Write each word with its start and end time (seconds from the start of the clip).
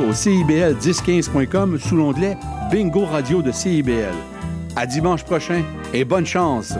au 0.00 0.12
CIBL1015.com 0.12 1.78
sous 1.78 1.96
l'onglet 1.96 2.36
Bingo 2.70 3.04
Radio 3.04 3.42
de 3.42 3.50
CIBL. 3.50 4.14
À 4.76 4.86
dimanche 4.86 5.24
prochain 5.24 5.62
et 5.92 6.04
bonne 6.04 6.26
chance! 6.26 6.74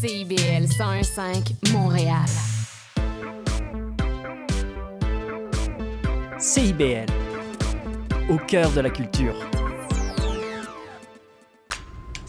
CIBL 0.00 0.66
101.5 0.66 1.72
Montréal. 1.72 2.16
CIBL, 6.38 7.06
au 8.28 8.36
cœur 8.36 8.70
de 8.72 8.80
la 8.80 8.90
culture. 8.90 9.36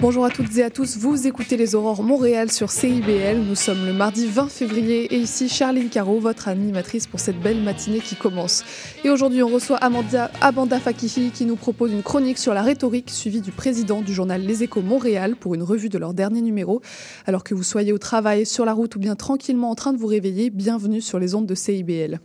Bonjour 0.00 0.24
à 0.24 0.30
toutes 0.30 0.56
et 0.56 0.62
à 0.62 0.70
tous, 0.70 0.96
vous 0.96 1.26
écoutez 1.26 1.56
les 1.56 1.74
Aurores 1.74 2.04
Montréal 2.04 2.52
sur 2.52 2.70
CIBL. 2.70 3.38
Nous 3.38 3.56
sommes 3.56 3.84
le 3.84 3.92
mardi 3.92 4.28
20 4.28 4.48
février 4.48 5.12
et 5.12 5.18
ici 5.18 5.48
Charline 5.48 5.88
Caro, 5.88 6.20
votre 6.20 6.46
animatrice 6.46 7.08
pour 7.08 7.18
cette 7.18 7.40
belle 7.40 7.60
matinée 7.60 7.98
qui 7.98 8.14
commence. 8.14 8.62
Et 9.02 9.10
aujourd'hui, 9.10 9.42
on 9.42 9.48
reçoit 9.48 9.76
Amanda, 9.78 10.30
Amanda 10.40 10.78
Fakihi 10.78 11.32
qui 11.32 11.44
nous 11.46 11.56
propose 11.56 11.90
une 11.90 12.04
chronique 12.04 12.38
sur 12.38 12.54
la 12.54 12.62
rhétorique 12.62 13.10
suivie 13.10 13.40
du 13.40 13.50
président 13.50 14.00
du 14.00 14.14
journal 14.14 14.40
Les 14.40 14.62
Échos 14.62 14.82
Montréal 14.82 15.34
pour 15.34 15.56
une 15.56 15.64
revue 15.64 15.88
de 15.88 15.98
leur 15.98 16.14
dernier 16.14 16.42
numéro. 16.42 16.80
Alors 17.26 17.42
que 17.42 17.56
vous 17.56 17.64
soyez 17.64 17.92
au 17.92 17.98
travail, 17.98 18.46
sur 18.46 18.64
la 18.64 18.74
route 18.74 18.94
ou 18.94 19.00
bien 19.00 19.16
tranquillement 19.16 19.68
en 19.68 19.74
train 19.74 19.92
de 19.92 19.98
vous 19.98 20.06
réveiller, 20.06 20.50
bienvenue 20.50 21.00
sur 21.00 21.18
les 21.18 21.34
ondes 21.34 21.46
de 21.46 21.56
CIBL. 21.56 22.20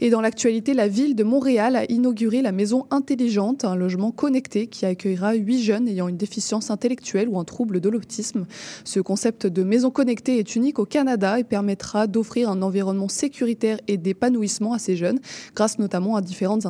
Et 0.00 0.08
dans 0.08 0.22
l'actualité, 0.22 0.72
la 0.72 0.88
ville 0.88 1.14
de 1.14 1.24
Montréal 1.24 1.76
a 1.76 1.84
inauguré 1.92 2.40
la 2.40 2.52
maison 2.52 2.86
intelligente, 2.90 3.66
un 3.66 3.76
logement 3.76 4.12
connecté 4.12 4.66
qui 4.66 4.86
accueillera 4.86 5.34
huit 5.34 5.62
jeunes 5.62 5.88
ayant 5.88 6.08
une 6.08 6.16
déficience 6.16 6.70
intellectuelle 6.70 7.17
ou 7.26 7.40
un 7.40 7.44
trouble 7.44 7.80
de 7.80 7.88
l'autisme. 7.88 8.46
Ce 8.84 9.00
concept 9.00 9.46
de 9.46 9.64
maison 9.64 9.90
connectée 9.90 10.38
est 10.38 10.54
unique 10.54 10.78
au 10.78 10.84
Canada 10.84 11.40
et 11.40 11.44
permettra 11.44 12.06
d'offrir 12.06 12.50
un 12.50 12.62
environnement 12.62 13.08
sécuritaire 13.08 13.78
et 13.88 13.96
d'épanouissement 13.96 14.74
à 14.74 14.78
ces 14.78 14.94
jeunes, 14.94 15.18
grâce 15.56 15.80
notamment 15.80 16.14
à 16.14 16.20
différentes 16.20 16.66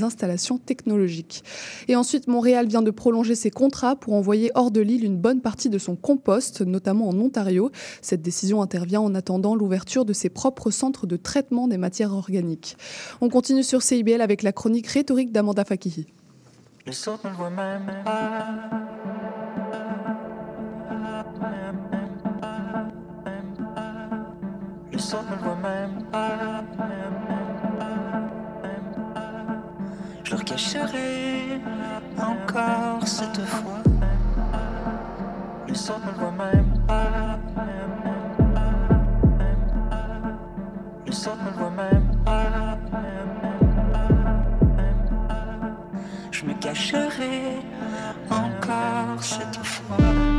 installations 0.00 0.56
technologiques. 0.56 1.44
Et 1.88 1.96
ensuite, 1.96 2.28
Montréal 2.28 2.68
vient 2.68 2.82
de 2.82 2.90
prolonger 2.90 3.34
ses 3.34 3.50
contrats 3.50 3.96
pour 3.96 4.14
envoyer 4.14 4.50
hors 4.54 4.70
de 4.70 4.80
l'île 4.80 5.04
une 5.04 5.18
bonne 5.18 5.40
partie 5.40 5.68
de 5.68 5.78
son 5.78 5.96
compost, 5.96 6.62
notamment 6.62 7.08
en 7.08 7.18
Ontario. 7.18 7.70
Cette 8.00 8.22
décision 8.22 8.62
intervient 8.62 9.00
en 9.00 9.14
attendant 9.14 9.54
l'ouverture 9.54 10.04
de 10.04 10.12
ses 10.12 10.30
propres 10.30 10.70
centres 10.70 11.06
de 11.06 11.16
traitement 11.16 11.68
des 11.68 11.78
matières 11.78 12.12
organiques. 12.14 12.76
On 13.20 13.28
continue 13.28 13.62
sur 13.64 13.82
CIBL 13.82 14.20
avec 14.20 14.42
la 14.42 14.52
chronique 14.52 14.86
rhétorique 14.86 15.32
d'Amanda 15.32 15.64
Fakihi. 15.64 16.06
Autres 25.12 25.24
ne 25.28 25.36
voient 25.42 25.56
même. 25.56 26.04
Je 30.22 30.30
leur 30.30 30.44
cacherai 30.44 31.60
encore 32.16 33.08
cette 33.08 33.44
fois. 33.44 33.82
Les 35.66 35.90
autres 35.90 36.06
ne 36.06 36.12
voient 36.12 36.30
même 36.30 36.86
pas. 36.86 37.38
Les 41.04 41.26
autres 41.26 41.44
ne 41.44 41.50
voient 41.58 41.70
même 41.70 42.24
pas. 42.24 42.78
Je 46.30 46.44
me 46.44 46.54
cacherai 46.54 47.58
encore 48.30 49.20
cette 49.24 49.58
fois. 49.64 50.29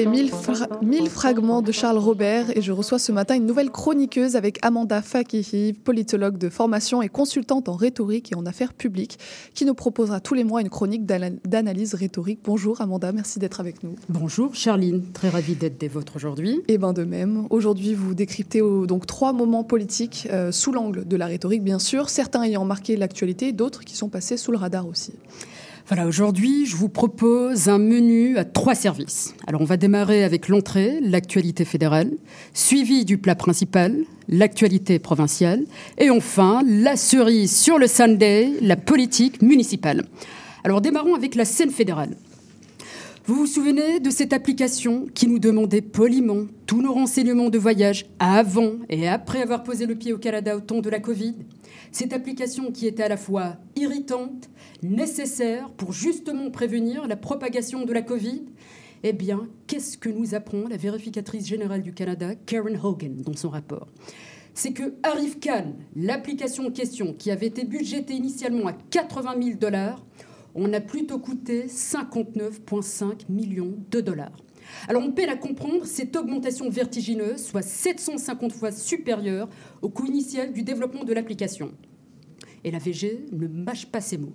C'était 0.00 0.12
1000, 0.12 0.30
fra 0.30 0.66
1000 0.80 1.10
fragments 1.10 1.60
de 1.60 1.72
Charles 1.72 1.98
Robert 1.98 2.56
et 2.56 2.62
je 2.62 2.72
reçois 2.72 2.98
ce 2.98 3.12
matin 3.12 3.34
une 3.34 3.44
nouvelle 3.44 3.70
chroniqueuse 3.70 4.34
avec 4.34 4.58
Amanda 4.62 5.02
Fakihi, 5.02 5.74
politologue 5.74 6.38
de 6.38 6.48
formation 6.48 7.02
et 7.02 7.10
consultante 7.10 7.68
en 7.68 7.76
rhétorique 7.76 8.32
et 8.32 8.34
en 8.34 8.46
affaires 8.46 8.72
publiques, 8.72 9.18
qui 9.52 9.66
nous 9.66 9.74
proposera 9.74 10.20
tous 10.20 10.32
les 10.32 10.42
mois 10.42 10.62
une 10.62 10.70
chronique 10.70 11.04
d'analyse 11.04 11.92
rhétorique. 11.92 12.40
Bonjour 12.44 12.80
Amanda, 12.80 13.12
merci 13.12 13.38
d'être 13.40 13.60
avec 13.60 13.82
nous. 13.82 13.94
Bonjour 14.08 14.54
Charline, 14.54 15.02
très 15.12 15.28
ravie 15.28 15.54
d'être 15.54 15.76
des 15.76 15.88
vôtres 15.88 16.16
aujourd'hui. 16.16 16.62
Et 16.68 16.74
eh 16.74 16.78
bien 16.78 16.94
de 16.94 17.04
même, 17.04 17.46
aujourd'hui 17.50 17.92
vous 17.92 18.14
décryptez 18.14 18.60
donc 18.60 19.04
trois 19.04 19.34
moments 19.34 19.64
politiques 19.64 20.28
euh, 20.32 20.50
sous 20.50 20.72
l'angle 20.72 21.06
de 21.06 21.16
la 21.16 21.26
rhétorique 21.26 21.62
bien 21.62 21.78
sûr, 21.78 22.08
certains 22.08 22.42
ayant 22.44 22.64
marqué 22.64 22.96
l'actualité, 22.96 23.52
d'autres 23.52 23.84
qui 23.84 23.96
sont 23.96 24.08
passés 24.08 24.38
sous 24.38 24.50
le 24.50 24.56
radar 24.56 24.88
aussi. 24.88 25.12
Voilà, 25.90 26.06
aujourd'hui, 26.06 26.66
je 26.66 26.76
vous 26.76 26.88
propose 26.88 27.68
un 27.68 27.78
menu 27.78 28.38
à 28.38 28.44
trois 28.44 28.76
services. 28.76 29.34
Alors, 29.48 29.60
on 29.60 29.64
va 29.64 29.76
démarrer 29.76 30.22
avec 30.22 30.46
l'entrée, 30.46 31.00
l'actualité 31.02 31.64
fédérale, 31.64 32.12
suivi 32.54 33.04
du 33.04 33.18
plat 33.18 33.34
principal, 33.34 33.96
l'actualité 34.28 35.00
provinciale, 35.00 35.64
et 35.98 36.08
enfin, 36.08 36.62
la 36.64 36.94
cerise 36.94 37.56
sur 37.56 37.76
le 37.76 37.88
Sunday, 37.88 38.52
la 38.62 38.76
politique 38.76 39.42
municipale. 39.42 40.04
Alors, 40.62 40.80
démarrons 40.80 41.16
avec 41.16 41.34
la 41.34 41.44
scène 41.44 41.70
fédérale. 41.70 42.16
Vous 43.26 43.34
vous 43.34 43.46
souvenez 43.46 43.98
de 43.98 44.10
cette 44.10 44.32
application 44.32 45.06
qui 45.12 45.26
nous 45.26 45.40
demandait 45.40 45.82
poliment 45.82 46.46
tous 46.66 46.82
nos 46.82 46.92
renseignements 46.92 47.50
de 47.50 47.58
voyage 47.58 48.06
avant 48.20 48.74
et 48.88 49.08
après 49.08 49.42
avoir 49.42 49.64
posé 49.64 49.86
le 49.86 49.96
pied 49.96 50.12
au 50.12 50.18
Canada 50.18 50.56
au 50.56 50.60
temps 50.60 50.82
de 50.82 50.88
la 50.88 51.00
Covid? 51.00 51.34
Cette 51.92 52.12
application 52.12 52.70
qui 52.72 52.86
était 52.86 53.02
à 53.02 53.08
la 53.08 53.16
fois 53.16 53.56
irritante, 53.76 54.48
nécessaire 54.82 55.70
pour 55.70 55.92
justement 55.92 56.50
prévenir 56.50 57.06
la 57.06 57.16
propagation 57.16 57.84
de 57.84 57.92
la 57.92 58.02
Covid, 58.02 58.42
eh 59.02 59.12
bien, 59.12 59.48
qu'est-ce 59.66 59.96
que 59.96 60.08
nous 60.08 60.34
apprend 60.34 60.68
la 60.68 60.76
vérificatrice 60.76 61.46
générale 61.46 61.82
du 61.82 61.94
Canada, 61.94 62.34
Karen 62.34 62.78
Hogan, 62.82 63.22
dans 63.22 63.36
son 63.36 63.48
rapport? 63.48 63.88
C'est 64.52 64.72
que 64.72 64.94
Arrive 65.02 65.38
l'application 65.96 66.66
en 66.66 66.70
question, 66.70 67.14
qui 67.14 67.30
avait 67.30 67.46
été 67.46 67.64
budgétée 67.64 68.14
initialement 68.14 68.66
à 68.66 68.72
80 68.72 69.42
000 69.42 69.58
dollars, 69.58 70.04
on 70.54 70.72
a 70.72 70.80
plutôt 70.80 71.18
coûté 71.18 71.66
59,5 71.66 73.30
millions 73.30 73.74
de 73.90 74.00
dollars. 74.00 74.36
Alors 74.88 75.02
on 75.02 75.12
peine 75.12 75.28
à 75.28 75.36
comprendre 75.36 75.84
cette 75.84 76.16
augmentation 76.16 76.68
vertigineuse, 76.70 77.44
soit 77.44 77.62
750 77.62 78.52
fois 78.52 78.72
supérieure 78.72 79.48
au 79.82 79.88
coût 79.88 80.06
initial 80.06 80.52
du 80.52 80.62
développement 80.62 81.04
de 81.04 81.12
l'application. 81.12 81.72
Et 82.64 82.70
la 82.70 82.78
VG 82.78 83.26
ne 83.32 83.46
mâche 83.46 83.86
pas 83.86 84.00
ses 84.00 84.18
mots. 84.18 84.34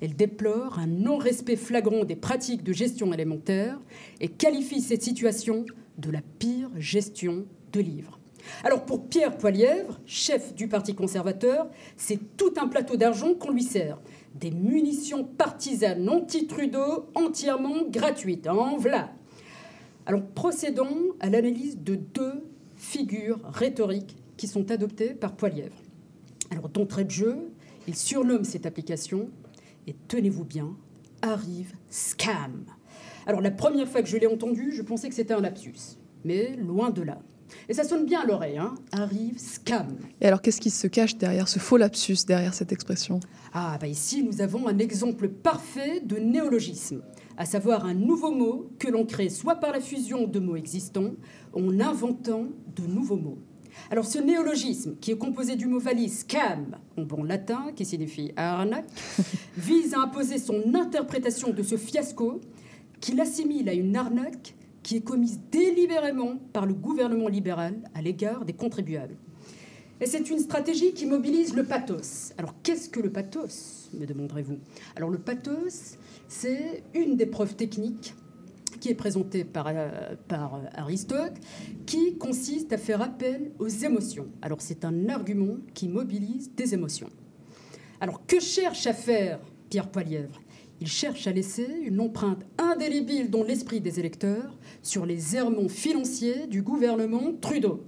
Elle 0.00 0.16
déplore 0.16 0.78
un 0.78 0.86
non-respect 0.86 1.56
flagrant 1.56 2.04
des 2.04 2.16
pratiques 2.16 2.62
de 2.62 2.72
gestion 2.72 3.12
élémentaire 3.12 3.78
et 4.20 4.28
qualifie 4.28 4.80
cette 4.80 5.02
situation 5.02 5.66
de 5.98 6.10
la 6.10 6.22
pire 6.38 6.70
gestion 6.76 7.44
de 7.72 7.80
livres. 7.80 8.18
Alors 8.64 8.86
pour 8.86 9.06
Pierre 9.08 9.36
Poilièvre, 9.36 10.00
chef 10.06 10.54
du 10.54 10.68
Parti 10.68 10.94
conservateur, 10.94 11.68
c'est 11.96 12.36
tout 12.36 12.54
un 12.56 12.68
plateau 12.68 12.96
d'argent 12.96 13.34
qu'on 13.34 13.50
lui 13.50 13.62
sert. 13.62 13.98
Des 14.34 14.50
munitions 14.50 15.24
partisanes 15.24 16.08
anti-Trudeau 16.08 17.06
entièrement 17.14 17.82
gratuites. 17.88 18.48
En 18.48 18.76
voilà 18.78 19.12
alors 20.10 20.26
procédons 20.26 21.14
à 21.20 21.30
l'analyse 21.30 21.78
de 21.78 21.94
deux 21.94 22.44
figures 22.74 23.38
rhétoriques 23.44 24.16
qui 24.36 24.48
sont 24.48 24.72
adoptées 24.72 25.14
par 25.14 25.36
Poilièvre. 25.36 25.76
Alors 26.50 26.68
d'entrée 26.68 27.04
de 27.04 27.12
jeu, 27.12 27.36
il 27.86 27.94
surnomme 27.94 28.42
cette 28.42 28.66
application, 28.66 29.30
et 29.86 29.94
tenez-vous 30.08 30.42
bien, 30.42 30.76
arrive 31.22 31.74
scam. 31.90 32.64
Alors 33.24 33.40
la 33.40 33.52
première 33.52 33.86
fois 33.86 34.02
que 34.02 34.08
je 34.08 34.16
l'ai 34.16 34.26
entendu, 34.26 34.72
je 34.72 34.82
pensais 34.82 35.08
que 35.08 35.14
c'était 35.14 35.32
un 35.32 35.40
lapsus, 35.40 35.96
mais 36.24 36.56
loin 36.56 36.90
de 36.90 37.02
là. 37.02 37.22
Et 37.68 37.74
ça 37.74 37.84
sonne 37.84 38.04
bien 38.04 38.20
à 38.20 38.26
l'oreille, 38.26 38.58
hein 38.58 38.74
arrive 38.92 39.38
scam. 39.38 39.88
Et 40.20 40.26
alors 40.26 40.42
qu'est-ce 40.42 40.60
qui 40.60 40.70
se 40.70 40.86
cache 40.86 41.16
derrière 41.16 41.48
ce 41.48 41.58
faux 41.58 41.76
lapsus, 41.76 42.18
derrière 42.26 42.54
cette 42.54 42.72
expression? 42.72 43.20
Ah, 43.52 43.78
bah 43.80 43.86
ici 43.86 44.22
nous 44.22 44.40
avons 44.40 44.68
un 44.68 44.78
exemple 44.78 45.28
parfait 45.28 46.00
de 46.00 46.16
néologisme 46.16 47.02
à 47.40 47.46
savoir 47.46 47.86
un 47.86 47.94
nouveau 47.94 48.32
mot 48.32 48.70
que 48.78 48.88
l'on 48.88 49.06
crée 49.06 49.30
soit 49.30 49.56
par 49.56 49.72
la 49.72 49.80
fusion 49.80 50.26
de 50.26 50.38
mots 50.38 50.56
existants, 50.56 51.12
en 51.54 51.80
inventant 51.80 52.48
de 52.76 52.82
nouveaux 52.82 53.16
mots. 53.16 53.38
Alors 53.90 54.04
ce 54.04 54.18
néologisme, 54.18 54.96
qui 55.00 55.10
est 55.10 55.16
composé 55.16 55.56
du 55.56 55.66
mot 55.66 55.78
valise 55.78 56.18
scam, 56.20 56.76
en 56.98 57.02
bon 57.02 57.22
latin, 57.22 57.72
qui 57.74 57.86
signifie 57.86 58.32
arnaque, 58.36 58.90
vise 59.56 59.94
à 59.94 60.00
imposer 60.00 60.36
son 60.36 60.74
interprétation 60.74 61.50
de 61.50 61.62
ce 61.62 61.78
fiasco 61.78 62.42
qu'il 63.00 63.18
assimile 63.20 63.70
à 63.70 63.72
une 63.72 63.96
arnaque 63.96 64.54
qui 64.90 64.96
est 64.96 65.02
commise 65.02 65.38
délibérément 65.52 66.36
par 66.52 66.66
le 66.66 66.74
gouvernement 66.74 67.28
libéral 67.28 67.76
à 67.94 68.02
l'égard 68.02 68.44
des 68.44 68.54
contribuables. 68.54 69.14
Et 70.00 70.06
c'est 70.06 70.28
une 70.30 70.40
stratégie 70.40 70.94
qui 70.94 71.06
mobilise 71.06 71.54
le 71.54 71.62
pathos. 71.62 72.32
Alors 72.36 72.56
qu'est-ce 72.64 72.88
que 72.88 72.98
le 72.98 73.08
pathos, 73.08 73.88
me 73.94 74.04
demanderez-vous? 74.04 74.58
Alors 74.96 75.10
le 75.10 75.18
pathos, 75.18 75.96
c'est 76.26 76.82
une 76.92 77.16
des 77.16 77.26
preuves 77.26 77.54
techniques 77.54 78.16
qui 78.80 78.88
est 78.88 78.96
présentée 78.96 79.44
par, 79.44 79.66
euh, 79.68 80.16
par 80.26 80.60
Aristote, 80.74 81.34
qui 81.86 82.16
consiste 82.16 82.72
à 82.72 82.76
faire 82.76 83.00
appel 83.00 83.52
aux 83.60 83.68
émotions. 83.68 84.26
Alors 84.42 84.60
c'est 84.60 84.84
un 84.84 85.08
argument 85.08 85.58
qui 85.72 85.86
mobilise 85.86 86.50
des 86.56 86.74
émotions. 86.74 87.10
Alors 88.00 88.26
que 88.26 88.40
cherche 88.40 88.88
à 88.88 88.92
faire 88.92 89.38
Pierre 89.68 89.88
Poilièvre 89.88 90.40
Il 90.80 90.88
cherche 90.88 91.26
à 91.26 91.32
laisser 91.32 91.66
une 91.84 92.00
empreinte 92.00 92.40
indélébile 92.56 93.28
dans 93.28 93.42
l'esprit 93.42 93.82
des 93.82 94.00
électeurs 94.00 94.56
sur 94.82 95.04
les 95.04 95.36
errements 95.36 95.68
financiers 95.68 96.46
du 96.46 96.62
gouvernement 96.62 97.34
Trudeau. 97.38 97.84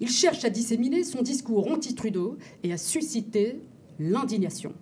Il 0.00 0.08
cherche 0.08 0.44
à 0.44 0.50
disséminer 0.50 1.04
son 1.04 1.22
discours 1.22 1.70
anti-Trudeau 1.70 2.36
et 2.64 2.72
à 2.72 2.78
susciter 2.78 3.60
l'indignation. 4.00 4.72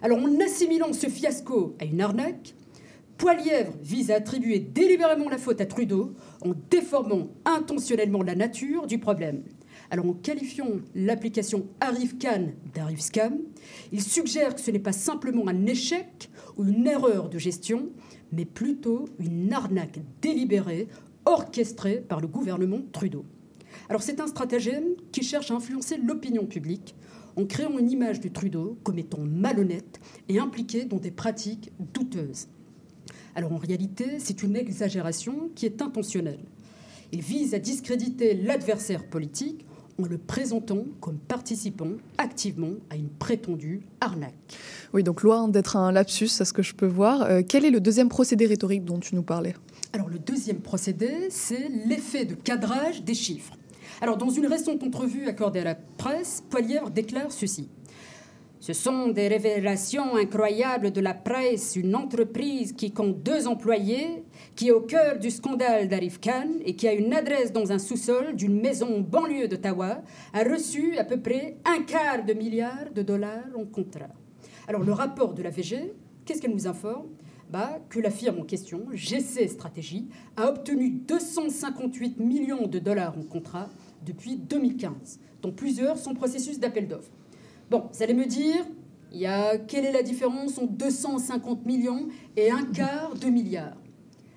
Alors 0.00 0.18
en 0.18 0.40
assimilant 0.40 0.92
ce 0.92 1.08
fiasco 1.08 1.74
à 1.80 1.86
une 1.86 2.00
arnaque, 2.00 2.54
Poilièvre 3.18 3.72
vise 3.82 4.12
à 4.12 4.16
attribuer 4.16 4.60
délibérément 4.60 5.28
la 5.28 5.38
faute 5.38 5.60
à 5.60 5.66
Trudeau 5.66 6.14
en 6.42 6.52
déformant 6.70 7.30
intentionnellement 7.46 8.22
la 8.22 8.36
nature 8.36 8.86
du 8.86 8.98
problème. 8.98 9.42
Alors 9.90 10.06
en 10.06 10.12
qualifiant 10.12 10.68
l'application 10.94 11.66
ArriveCan 11.80 12.48
d'ArriveScam, 12.74 13.38
il 13.92 14.02
suggère 14.02 14.54
que 14.54 14.60
ce 14.60 14.70
n'est 14.70 14.78
pas 14.78 14.92
simplement 14.92 15.46
un 15.48 15.66
échec 15.66 16.30
ou 16.56 16.64
une 16.64 16.86
erreur 16.86 17.28
de 17.28 17.38
gestion, 17.38 17.90
mais 18.32 18.44
plutôt 18.44 19.06
une 19.18 19.52
arnaque 19.52 20.00
délibérée, 20.20 20.88
orchestrée 21.24 22.00
par 22.00 22.20
le 22.20 22.28
gouvernement 22.28 22.80
Trudeau. 22.92 23.24
Alors 23.88 24.02
c'est 24.02 24.20
un 24.20 24.26
stratagème 24.26 24.96
qui 25.12 25.22
cherche 25.22 25.50
à 25.50 25.54
influencer 25.54 25.98
l'opinion 25.98 26.46
publique 26.46 26.94
en 27.36 27.44
créant 27.44 27.78
une 27.78 27.90
image 27.90 28.20
du 28.20 28.30
Trudeau 28.30 28.78
comme 28.82 28.98
étant 28.98 29.20
malhonnête 29.20 30.00
et 30.28 30.38
impliqué 30.38 30.84
dans 30.84 30.96
des 30.96 31.10
pratiques 31.10 31.70
douteuses. 31.92 32.48
Alors 33.34 33.52
en 33.52 33.58
réalité, 33.58 34.18
c'est 34.18 34.42
une 34.42 34.56
exagération 34.56 35.50
qui 35.54 35.66
est 35.66 35.82
intentionnelle. 35.82 36.40
Il 37.12 37.20
vise 37.20 37.54
à 37.54 37.58
discréditer 37.58 38.34
l'adversaire 38.34 39.06
politique 39.06 39.65
en 39.98 40.06
le 40.06 40.18
présentant 40.18 40.84
comme 41.00 41.16
participant 41.16 41.90
activement 42.18 42.72
à 42.90 42.96
une 42.96 43.08
prétendue 43.08 43.82
arnaque. 44.00 44.34
Oui, 44.92 45.02
donc 45.02 45.22
loin 45.22 45.48
d'être 45.48 45.76
un 45.76 45.92
lapsus, 45.92 46.30
à 46.40 46.44
ce 46.44 46.52
que 46.52 46.62
je 46.62 46.74
peux 46.74 46.86
voir. 46.86 47.22
Euh, 47.22 47.42
quel 47.46 47.64
est 47.64 47.70
le 47.70 47.80
deuxième 47.80 48.08
procédé 48.08 48.46
rhétorique 48.46 48.84
dont 48.84 48.98
tu 48.98 49.14
nous 49.14 49.22
parlais? 49.22 49.54
Alors 49.92 50.08
le 50.08 50.18
deuxième 50.18 50.60
procédé, 50.60 51.28
c'est 51.30 51.68
l'effet 51.86 52.24
de 52.24 52.34
cadrage 52.34 53.02
des 53.02 53.14
chiffres. 53.14 53.56
Alors, 54.00 54.18
dans 54.18 54.28
une 54.28 54.46
récente 54.46 54.82
entrevue 54.82 55.26
accordée 55.26 55.60
à 55.60 55.64
la 55.64 55.74
presse, 55.74 56.42
Poilièvre 56.50 56.90
déclare 56.90 57.32
ceci. 57.32 57.68
Ce 58.58 58.72
sont 58.72 59.08
des 59.08 59.28
révélations 59.28 60.16
incroyables 60.16 60.90
de 60.90 61.00
la 61.00 61.12
presse, 61.12 61.76
une 61.76 61.94
entreprise 61.94 62.72
qui 62.72 62.90
compte 62.90 63.22
deux 63.22 63.46
employés, 63.46 64.24
qui 64.54 64.68
est 64.68 64.72
au 64.72 64.80
cœur 64.80 65.18
du 65.18 65.30
scandale 65.30 65.88
d'Arif 65.88 66.18
Khan 66.20 66.48
et 66.64 66.74
qui 66.74 66.88
a 66.88 66.94
une 66.94 67.12
adresse 67.12 67.52
dans 67.52 67.70
un 67.70 67.78
sous-sol 67.78 68.34
d'une 68.34 68.58
maison 68.58 69.00
banlieue 69.00 69.46
d'Ottawa, 69.46 70.02
a 70.32 70.42
reçu 70.42 70.96
à 70.96 71.04
peu 71.04 71.20
près 71.20 71.58
un 71.66 71.82
quart 71.82 72.24
de 72.24 72.32
milliard 72.32 72.90
de 72.94 73.02
dollars 73.02 73.44
en 73.56 73.66
contrat. 73.66 74.08
Alors 74.66 74.82
le 74.82 74.92
rapport 74.92 75.34
de 75.34 75.42
la 75.42 75.50
VG, 75.50 75.92
qu'est-ce 76.24 76.40
qu'elle 76.40 76.54
nous 76.54 76.66
informe? 76.66 77.08
Bah, 77.50 77.78
que 77.88 78.00
la 78.00 78.10
firme 78.10 78.40
en 78.40 78.44
question, 78.44 78.86
GC 78.92 79.46
Stratégie, 79.48 80.08
a 80.36 80.48
obtenu 80.48 80.90
258 80.90 82.18
millions 82.18 82.66
de 82.66 82.80
dollars 82.80 83.16
en 83.16 83.22
contrat 83.22 83.68
depuis 84.04 84.36
2015, 84.36 85.20
dont 85.42 85.52
plusieurs 85.52 85.98
sont 85.98 86.14
processus 86.14 86.58
d'appel 86.58 86.88
d'offres. 86.88 87.12
Bon, 87.68 87.88
vous 87.92 88.02
allez 88.02 88.14
me 88.14 88.26
dire, 88.26 88.64
il 89.10 89.18
y 89.18 89.26
a, 89.26 89.58
quelle 89.58 89.84
est 89.84 89.92
la 89.92 90.04
différence 90.04 90.56
entre 90.56 90.72
250 90.74 91.66
millions 91.66 92.06
et 92.36 92.48
un 92.48 92.64
quart 92.64 93.14
de 93.14 93.26
milliard? 93.26 93.76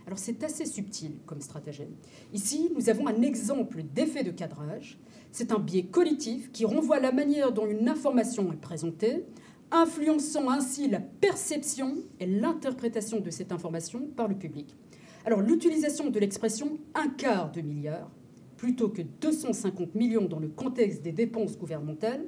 Alors 0.07 0.17
c'est 0.17 0.43
assez 0.43 0.65
subtil 0.65 1.11
comme 1.27 1.39
stratagème. 1.39 1.91
Ici, 2.33 2.71
nous 2.75 2.89
avons 2.89 3.05
un 3.05 3.21
exemple 3.21 3.83
d'effet 3.83 4.23
de 4.23 4.31
cadrage. 4.31 4.97
C'est 5.31 5.51
un 5.51 5.59
biais 5.59 5.83
cognitif 5.83 6.51
qui 6.51 6.65
renvoie 6.65 6.95
à 6.95 6.99
la 6.99 7.11
manière 7.11 7.51
dont 7.51 7.67
une 7.67 7.87
information 7.87 8.51
est 8.51 8.59
présentée, 8.59 9.25
influençant 9.69 10.49
ainsi 10.49 10.89
la 10.89 10.99
perception 10.99 11.97
et 12.19 12.25
l'interprétation 12.25 13.19
de 13.19 13.29
cette 13.29 13.51
information 13.51 14.07
par 14.15 14.27
le 14.27 14.33
public. 14.33 14.75
Alors 15.23 15.41
l'utilisation 15.41 16.09
de 16.09 16.19
l'expression 16.19 16.79
un 16.95 17.09
quart 17.09 17.51
de 17.51 17.61
milliard 17.61 18.09
plutôt 18.57 18.89
que 18.89 19.03
250 19.03 19.93
millions 19.93 20.25
dans 20.25 20.39
le 20.39 20.49
contexte 20.49 21.03
des 21.03 21.11
dépenses 21.11 21.59
gouvernementales 21.59 22.25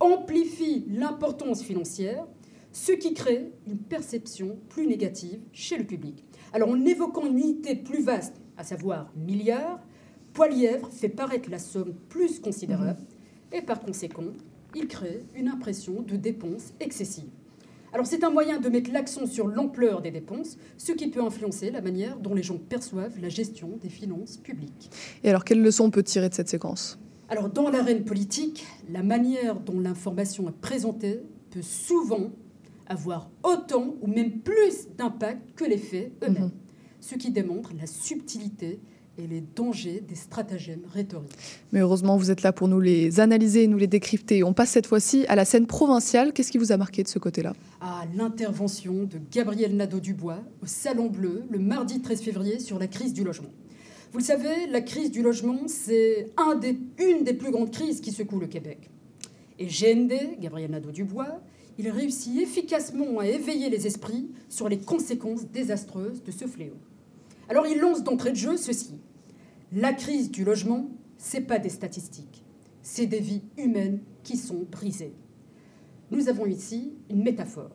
amplifie 0.00 0.84
l'importance 0.88 1.62
financière, 1.62 2.26
ce 2.72 2.92
qui 2.92 3.14
crée 3.14 3.52
une 3.66 3.78
perception 3.78 4.58
plus 4.68 4.86
négative 4.86 5.40
chez 5.52 5.76
le 5.76 5.84
public. 5.84 6.24
Alors 6.52 6.70
en 6.70 6.84
évoquant 6.84 7.26
une 7.26 7.38
unité 7.38 7.76
plus 7.76 8.02
vaste, 8.02 8.40
à 8.56 8.64
savoir 8.64 9.12
milliards, 9.16 9.80
Poilièvre 10.32 10.88
fait 10.92 11.08
paraître 11.08 11.50
la 11.50 11.58
somme 11.58 11.94
plus 12.08 12.40
considérable 12.40 13.00
et 13.52 13.62
par 13.62 13.80
conséquent, 13.80 14.32
il 14.74 14.86
crée 14.86 15.24
une 15.34 15.48
impression 15.48 16.02
de 16.02 16.16
dépenses 16.16 16.72
excessives. 16.78 17.30
Alors 17.92 18.06
c'est 18.06 18.22
un 18.22 18.30
moyen 18.30 18.60
de 18.60 18.68
mettre 18.68 18.92
l'accent 18.92 19.26
sur 19.26 19.48
l'ampleur 19.48 20.00
des 20.00 20.12
dépenses, 20.12 20.56
ce 20.78 20.92
qui 20.92 21.08
peut 21.08 21.22
influencer 21.22 21.72
la 21.72 21.80
manière 21.80 22.18
dont 22.18 22.34
les 22.34 22.42
gens 22.44 22.58
perçoivent 22.58 23.18
la 23.20 23.28
gestion 23.28 23.78
des 23.82 23.88
finances 23.88 24.36
publiques. 24.36 24.90
Et 25.24 25.28
alors, 25.28 25.44
quelle 25.44 25.60
leçon 25.60 25.86
on 25.86 25.90
peut 25.90 26.04
tirer 26.04 26.28
de 26.28 26.34
cette 26.34 26.48
séquence? 26.48 27.00
Alors 27.30 27.48
dans 27.48 27.70
l'arène 27.70 28.04
politique, 28.04 28.66
la 28.92 29.02
manière 29.02 29.60
dont 29.60 29.78
l'information 29.80 30.48
est 30.48 30.60
présentée 30.60 31.20
peut 31.50 31.62
souvent 31.62 32.30
avoir 32.88 33.30
autant 33.44 33.94
ou 34.02 34.08
même 34.08 34.40
plus 34.40 34.88
d'impact 34.98 35.40
que 35.54 35.64
les 35.64 35.78
faits 35.78 36.12
eux-mêmes, 36.24 36.44
Mhm. 36.44 36.50
ce 37.00 37.14
qui 37.14 37.30
démontre 37.30 37.70
la 37.78 37.86
subtilité 37.86 38.80
et 39.16 39.26
les 39.28 39.42
dangers 39.54 40.02
des 40.08 40.14
stratagèmes 40.16 40.82
rhétoriques. 40.92 41.30
Mais 41.72 41.80
heureusement, 41.80 42.16
vous 42.16 42.30
êtes 42.32 42.42
là 42.42 42.52
pour 42.52 42.66
nous 42.68 42.80
les 42.80 43.20
analyser 43.20 43.64
et 43.64 43.66
nous 43.68 43.76
les 43.78 43.86
décrypter. 43.86 44.42
On 44.42 44.52
passe 44.54 44.70
cette 44.70 44.86
fois-ci 44.86 45.24
à 45.28 45.36
la 45.36 45.44
scène 45.44 45.66
provinciale. 45.66 46.32
Qu'est-ce 46.32 46.50
qui 46.50 46.58
vous 46.58 46.72
a 46.72 46.76
marqué 46.76 47.02
de 47.04 47.08
ce 47.08 47.18
côté-là? 47.20 47.52
À 47.80 48.04
l'intervention 48.16 49.04
de 49.04 49.20
Gabriel 49.30 49.76
Nadeau-Dubois 49.76 50.38
au 50.62 50.66
Salon 50.66 51.08
Bleu 51.08 51.44
le 51.50 51.58
mardi 51.60 52.00
13 52.00 52.22
février 52.22 52.58
sur 52.58 52.78
la 52.80 52.88
crise 52.88 53.12
du 53.12 53.22
logement. 53.22 53.50
Vous 54.12 54.18
le 54.18 54.24
savez, 54.24 54.66
la 54.68 54.80
crise 54.80 55.10
du 55.10 55.22
logement, 55.22 55.68
c'est 55.68 56.30
une 56.98 57.24
des 57.24 57.34
plus 57.34 57.50
grandes 57.50 57.70
crises 57.70 58.00
qui 58.00 58.10
secouent 58.10 58.40
le 58.40 58.46
Québec. 58.46 58.90
Et 59.58 59.66
GND, 59.66 60.40
Gabriel 60.40 60.70
Nadeau-Dubois, 60.70 61.40
il 61.78 61.88
réussit 61.88 62.40
efficacement 62.40 63.20
à 63.20 63.26
éveiller 63.26 63.70
les 63.70 63.86
esprits 63.86 64.30
sur 64.48 64.68
les 64.68 64.78
conséquences 64.78 65.46
désastreuses 65.46 66.22
de 66.24 66.30
ce 66.30 66.46
fléau. 66.46 66.76
Alors 67.48 67.66
il 67.66 67.78
lance 67.78 68.02
d'entrée 68.02 68.30
de 68.30 68.36
jeu 68.36 68.56
ceci. 68.56 68.94
La 69.72 69.92
crise 69.92 70.30
du 70.30 70.44
logement, 70.44 70.90
c'est 71.16 71.42
pas 71.42 71.58
des 71.58 71.68
statistiques, 71.68 72.42
c'est 72.82 73.06
des 73.06 73.20
vies 73.20 73.42
humaines 73.56 74.00
qui 74.24 74.36
sont 74.36 74.66
brisées 74.70 75.14
nous 76.10 76.28
avons 76.28 76.46
ici 76.46 76.92
une 77.08 77.22
métaphore. 77.22 77.70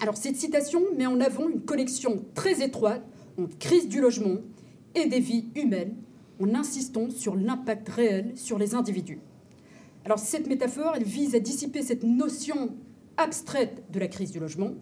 Alors 0.00 0.16
cette 0.16 0.36
citation 0.36 0.80
met 0.96 1.06
en 1.06 1.20
avant 1.20 1.48
une 1.48 1.62
connexion 1.62 2.24
très 2.34 2.62
étroite 2.62 3.02
entre 3.38 3.56
crise 3.58 3.88
du 3.88 4.00
logement 4.00 4.36
et 4.94 5.06
des 5.06 5.20
vies 5.20 5.48
humaines, 5.54 5.96
en 6.40 6.54
insistant 6.54 7.10
sur 7.10 7.36
l'impact 7.36 7.88
réel 7.88 8.32
sur 8.34 8.58
les 8.58 8.74
individus. 8.74 9.20
Alors 10.04 10.18
cette 10.18 10.48
métaphore, 10.48 10.94
elle 10.96 11.04
vise 11.04 11.34
à 11.34 11.40
dissiper 11.40 11.82
cette 11.82 12.02
notion 12.02 12.74
abstraite 13.16 13.84
de 13.90 14.00
la 14.00 14.08
crise 14.08 14.32
du 14.32 14.40
logement, 14.40 14.72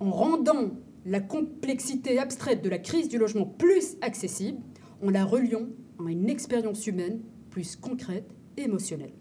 en 0.00 0.10
rendant 0.10 0.70
la 1.06 1.20
complexité 1.20 2.18
abstraite 2.18 2.62
de 2.62 2.68
la 2.68 2.78
crise 2.78 3.08
du 3.08 3.18
logement 3.18 3.46
plus 3.46 3.96
accessible, 4.00 4.58
en 5.02 5.10
la 5.10 5.24
reliant 5.24 5.66
à 5.98 6.10
une 6.10 6.28
expérience 6.28 6.86
humaine 6.86 7.20
plus 7.50 7.76
concrète 7.76 8.34
et 8.56 8.62
émotionnelle. 8.62 9.12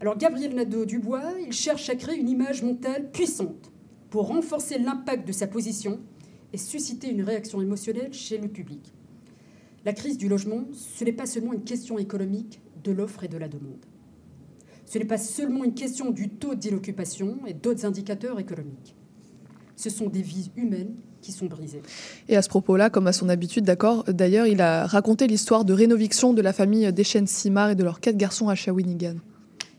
Alors 0.00 0.16
Gabriel 0.16 0.54
Nadeau-Dubois, 0.54 1.32
il 1.44 1.52
cherche 1.52 1.88
à 1.88 1.94
créer 1.94 2.18
une 2.18 2.28
image 2.28 2.62
mentale 2.62 3.10
puissante 3.10 3.70
pour 4.10 4.28
renforcer 4.28 4.78
l'impact 4.78 5.26
de 5.26 5.32
sa 5.32 5.46
position 5.46 6.00
et 6.54 6.56
susciter 6.56 7.10
une 7.10 7.22
réaction 7.22 7.60
émotionnelle 7.60 8.12
chez 8.12 8.38
le 8.38 8.46
public. 8.46 8.94
La 9.84 9.92
crise 9.92 10.16
du 10.16 10.28
logement, 10.28 10.62
ce 10.72 11.02
n'est 11.02 11.12
pas 11.12 11.26
seulement 11.26 11.52
une 11.52 11.64
question 11.64 11.98
économique 11.98 12.60
de 12.84 12.92
l'offre 12.92 13.24
et 13.24 13.28
de 13.28 13.36
la 13.36 13.48
demande. 13.48 13.84
Ce 14.86 14.98
n'est 14.98 15.04
pas 15.04 15.18
seulement 15.18 15.64
une 15.64 15.74
question 15.74 16.12
du 16.12 16.28
taux 16.28 16.54
d'inoccupation 16.54 17.40
et 17.48 17.54
d'autres 17.54 17.84
indicateurs 17.84 18.38
économiques. 18.38 18.94
Ce 19.74 19.90
sont 19.90 20.08
des 20.08 20.22
vies 20.22 20.52
humaines 20.56 20.94
qui 21.20 21.32
sont 21.32 21.46
brisées. 21.46 21.82
Et 22.28 22.36
à 22.36 22.42
ce 22.42 22.48
propos-là, 22.48 22.88
comme 22.88 23.08
à 23.08 23.12
son 23.12 23.28
habitude, 23.28 23.64
d'accord, 23.64 24.04
d'ailleurs, 24.04 24.46
il 24.46 24.60
a 24.60 24.86
raconté 24.86 25.26
l'histoire 25.26 25.64
de 25.64 25.72
rénoviction 25.72 26.34
de 26.34 26.42
la 26.42 26.52
famille 26.52 26.92
Deschênes-Simard 26.92 27.70
et 27.70 27.74
de 27.74 27.82
leurs 27.82 27.98
quatre 27.98 28.16
garçons 28.16 28.48
à 28.48 28.54
Shawinigan. 28.54 29.16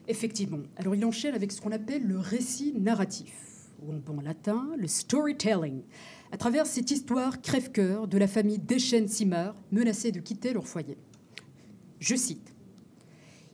Effectivement. 0.10 0.60
Alors 0.76 0.94
il 0.94 1.06
enchaîne 1.06 1.36
avec 1.36 1.54
ce 1.54 1.62
qu'on 1.62 1.72
appelle 1.72 2.06
le 2.06 2.20
récit 2.20 2.74
narratif, 2.78 3.34
ou 3.82 3.94
en 3.94 3.98
bon 3.98 4.20
latin, 4.20 4.68
le 4.78 4.88
storytelling, 4.88 5.84
à 6.32 6.38
travers 6.38 6.66
cette 6.66 6.92
histoire 6.92 7.42
crève-cœur 7.42 8.08
de 8.08 8.18
la 8.18 8.28
famille 8.28 8.60
Deschênes-Simard 8.60 9.56
menacée 9.72 10.12
de 10.12 10.20
quitter 10.20 10.54
leur 10.54 10.68
foyer. 10.68 10.98
Je 12.00 12.16
cite. 12.16 12.54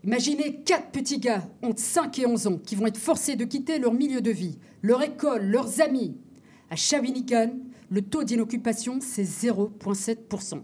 Imaginez 0.03 0.61
quatre 0.63 0.91
petits 0.91 1.19
gars 1.19 1.47
entre 1.61 1.79
5 1.79 2.19
et 2.19 2.25
11 2.25 2.47
ans 2.47 2.57
qui 2.57 2.75
vont 2.75 2.87
être 2.87 2.97
forcés 2.97 3.35
de 3.35 3.45
quitter 3.45 3.77
leur 3.77 3.93
milieu 3.93 4.21
de 4.21 4.31
vie, 4.31 4.57
leur 4.81 5.03
école, 5.03 5.45
leurs 5.45 5.79
amis. 5.79 6.15
À 6.71 6.75
Shawinigan, 6.75 7.51
le 7.89 8.01
taux 8.01 8.23
d'inoccupation, 8.23 8.99
c'est 8.99 9.23
0,7%. 9.23 10.61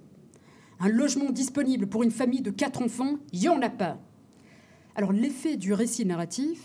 Un 0.79 0.89
logement 0.89 1.29
disponible 1.29 1.87
pour 1.87 2.03
une 2.03 2.11
famille 2.11 2.41
de 2.41 2.51
quatre 2.51 2.81
enfants, 2.81 3.17
il 3.31 3.41
n'y 3.41 3.49
en 3.49 3.61
a 3.61 3.69
pas. 3.69 3.99
Alors 4.95 5.11
l'effet 5.11 5.57
du 5.57 5.73
récit 5.73 6.05
narratif 6.05 6.59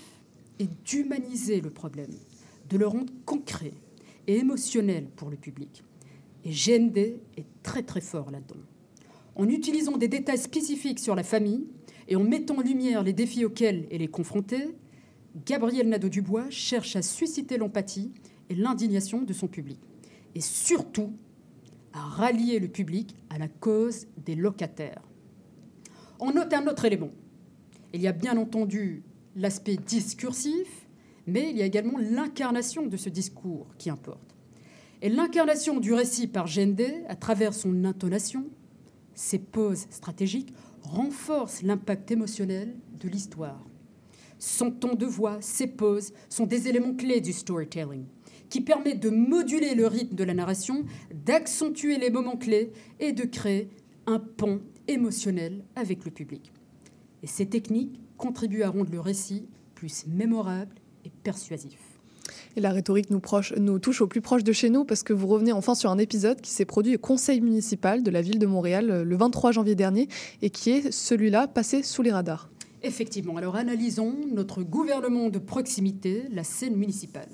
est 0.58 0.70
d'humaniser 0.84 1.61
le 1.61 1.70
problème, 1.70 2.14
de 2.70 2.78
le 2.78 2.87
rendre 2.87 3.12
concret 3.26 3.75
et 4.26 4.38
émotionnel 4.38 5.07
pour 5.17 5.31
le 5.31 5.37
public. 5.37 5.83
Et 6.45 6.50
GND 6.50 6.99
est 7.37 7.47
très 7.62 7.83
très 7.83 8.00
fort 8.00 8.31
là-dedans. 8.31 8.61
En 9.35 9.49
utilisant 9.49 9.97
des 9.97 10.09
détails 10.09 10.38
spécifiques 10.38 10.99
sur 10.99 11.14
la 11.14 11.23
famille 11.23 11.67
et 12.09 12.17
en 12.17 12.25
mettant 12.25 12.59
en 12.59 12.62
lumière 12.62 13.02
les 13.02 13.12
défis 13.12 13.45
auxquels 13.45 13.87
elle 13.91 14.02
est 14.02 14.09
confrontée, 14.09 14.75
Gabriel 15.47 15.88
Nadeau-Dubois 15.88 16.50
cherche 16.50 16.97
à 16.97 17.02
susciter 17.02 17.57
l'empathie 17.57 18.12
et 18.50 18.55
l'indignation 18.55 19.23
de 19.23 19.33
son 19.33 19.49
public. 19.49 19.79
Et 20.35 20.41
surtout, 20.41 21.12
à 21.93 22.00
rallier 22.00 22.59
le 22.59 22.69
public 22.69 23.14
à 23.31 23.38
la 23.38 23.49
cause 23.49 24.07
des 24.25 24.35
locataires. 24.35 25.02
On 26.21 26.33
note 26.33 26.52
un 26.52 26.67
autre 26.67 26.85
élément. 26.85 27.11
Il 27.93 28.00
y 28.00 28.09
a 28.09 28.12
bien 28.12 28.37
entendu 28.37 29.02
l'aspect 29.37 29.76
discursif, 29.76 30.81
mais 31.26 31.50
il 31.50 31.57
y 31.57 31.62
a 31.62 31.67
également 31.67 31.99
l'incarnation 31.99 32.87
de 32.87 32.97
ce 32.97 33.09
discours 33.09 33.67
qui 33.79 33.91
importe. 33.91 34.35
Et 35.00 35.09
l'incarnation 35.09 35.81
du 35.81 35.93
récit 35.93 36.26
par 36.26 36.47
Gendé, 36.47 37.02
à 37.09 37.17
travers 37.17 37.55
son 37.55 37.85
intonation, 37.85 38.47
ses 39.14 39.38
pauses 39.38 39.87
stratégiques, 39.91 40.55
renforce 40.83 41.62
l'impact 41.62 42.11
émotionnel 42.11 42.76
de 43.00 43.09
l'histoire. 43.09 43.64
Son 44.38 44.71
ton 44.71 44.95
de 44.95 45.07
voix, 45.07 45.38
ses 45.41 45.69
pauses 45.69 46.12
sont 46.29 46.47
des 46.47 46.69
éléments 46.69 46.95
clés 46.95 47.21
du 47.21 47.33
storytelling 47.33 48.05
qui 48.49 48.61
permettent 48.61 49.00
de 49.00 49.09
moduler 49.09 49.75
le 49.75 49.87
rythme 49.87 50.14
de 50.14 50.25
la 50.25 50.35
narration, 50.35 50.85
d'accentuer 51.25 51.97
les 51.97 52.11
moments 52.11 52.37
clés 52.37 52.71
et 53.00 53.12
de 53.12 53.25
créer 53.25 53.71
un 54.07 54.19
pont 54.19 54.61
émotionnel 54.88 55.64
avec 55.75 56.05
le 56.05 56.11
public. 56.11 56.52
Et 57.23 57.26
ces 57.26 57.47
techniques 57.47 57.99
contribuent 58.19 58.62
à 58.62 58.69
rendre 58.69 58.91
le 58.91 59.00
récit 59.00 59.49
plus 59.75 60.07
mémorable 60.07 60.75
et 61.04 61.11
persuasif. 61.23 61.78
Et 62.56 62.61
la 62.61 62.71
rhétorique 62.71 63.11
nous, 63.11 63.21
proche, 63.21 63.52
nous 63.56 63.78
touche 63.78 64.00
au 64.00 64.06
plus 64.06 64.21
proche 64.21 64.44
de 64.44 64.52
chez 64.52 64.71
nous 64.71 64.85
parce 64.85 65.02
que 65.02 65.12
vous 65.12 65.26
revenez 65.26 65.52
enfin 65.52 65.75
sur 65.75 65.90
un 65.90 65.99
épisode 65.99 66.40
qui 66.40 66.50
s'est 66.50 66.64
produit 66.64 66.97
au 66.97 66.99
conseil 66.99 67.40
municipal 67.40 68.02
de 68.02 68.11
la 68.11 68.21
ville 68.21 68.38
de 68.38 68.47
Montréal 68.47 68.90
euh, 68.90 69.04
le 69.04 69.16
23 69.16 69.52
janvier 69.52 69.75
dernier 69.75 70.09
et 70.42 70.50
qui 70.50 70.71
est 70.71 70.90
celui-là 70.90 71.49
passé 71.49 71.82
sous 71.82 72.02
les 72.02 72.12
radars. 72.12 72.50
Effectivement, 72.82 73.37
alors 73.37 73.56
analysons 73.56 74.14
notre 74.32 74.62
gouvernement 74.62 75.28
de 75.28 75.38
proximité, 75.38 76.25
la 76.30 76.44
scène 76.44 76.76
municipale. 76.76 77.28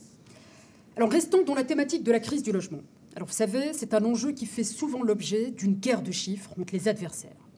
Alors 0.97 1.11
restons 1.11 1.43
dans 1.43 1.55
la 1.55 1.65
thématique 1.65 2.03
de 2.05 2.13
la 2.13 2.21
crise 2.21 2.43
du 2.43 2.53
logement. 2.53 2.83
Alors 3.17 3.29
vous 3.29 3.35
savez, 3.35 3.73
c'est 3.73 3.95
un 3.95 4.05
enjeu 4.05 4.33
qui 4.33 4.47
fait 4.47 4.65
souvent 4.65 5.03
l'objet 5.03 5.51
d'une 5.51 5.75
guerre 5.75 6.03
de 6.03 6.13
chiffres 6.13 6.51
entre 6.61 6.73
les 6.75 6.87
adversaires. 6.87 7.49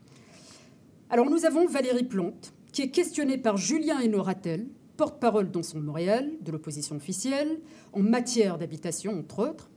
Alors 1.10 1.28
nous 1.28 1.44
avons 1.44 1.66
Valérie 1.66 2.04
Plante, 2.04 2.52
qui 2.72 2.82
est 2.82 2.90
questionnée 2.90 3.38
par 3.38 3.56
Julien 3.56 3.98
Hénoratel, 3.98 4.66
porte-parole 5.00 5.50
dans 5.50 5.62
son 5.62 5.80
Montréal 5.80 6.30
de 6.42 6.52
l'opposition 6.52 6.94
officielle, 6.94 7.58
en 7.94 8.00
matière 8.00 8.58
d'habitation, 8.58 9.18
entre 9.18 9.48
autres. 9.48 9.70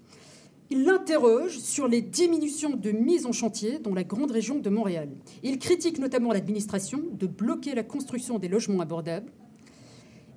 Il 0.70 0.84
l'interroge 0.84 1.60
sur 1.60 1.88
les 1.88 2.02
diminutions 2.02 2.72
de 2.72 2.92
mise 2.92 3.26
en 3.26 3.32
chantier 3.32 3.80
dans 3.80 3.94
la 3.94 4.04
grande 4.04 4.32
région 4.32 4.60
de 4.60 4.70
Montréal. 4.70 5.08
Il 5.42 5.60
critique 5.60 5.98
notamment 5.98 6.34
l'administration 6.34 7.00
de 7.14 7.26
bloquer 7.26 7.74
la 7.74 7.84
construction 7.84 8.38
des 8.38 8.50
logements 8.50 8.82
abordables. 8.82 9.32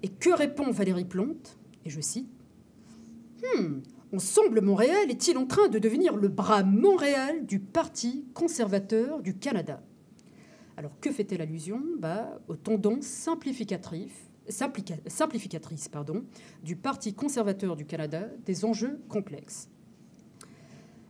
Et 0.05 0.09
que 0.09 0.31
répond 0.31 0.71
Valérie 0.71 1.05
Plante 1.05 1.59
Et 1.85 1.90
je 1.90 2.00
cite 2.00 2.31
Hmm, 3.43 3.81
on 4.12 4.21
semble 4.21 4.61
Montréal 4.61 5.11
est-il 5.11 5.37
en 5.37 5.47
train 5.47 5.66
de 5.66 5.81
devenir 5.81 6.14
le 6.14 6.28
bras 6.28 6.62
Montréal 6.62 7.45
du 7.45 7.59
Parti 7.59 8.25
conservateur 8.35 9.21
du 9.21 9.37
Canada? 9.37 9.83
Alors 10.76 10.93
que 11.00 11.11
fait-elle 11.11 11.40
allusion? 11.40 11.83
Bah, 11.99 12.38
Aux 12.47 12.55
tendances 12.55 13.07
simplificatrices, 13.07 14.25
pardon, 15.91 16.25
du 16.62 16.76
Parti 16.76 17.15
conservateur 17.15 17.76
du 17.76 17.87
Canada, 17.87 18.29
des 18.45 18.65
enjeux 18.65 19.00
complexes. 19.09 19.69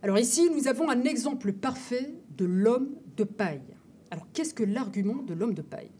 Alors 0.03 0.19
ici, 0.19 0.49
nous 0.55 0.67
avons 0.67 0.89
un 0.89 1.03
exemple 1.03 1.53
parfait 1.53 2.13
de 2.37 2.45
l'homme 2.45 2.89
de 3.15 3.23
paille. 3.23 3.61
Alors 4.11 4.27
qu'est-ce 4.31 4.53
que 4.53 4.63
l'argument 4.63 5.23
de 5.23 5.33
l'homme 5.33 5.53
de 5.53 5.61
paille? 5.61 5.91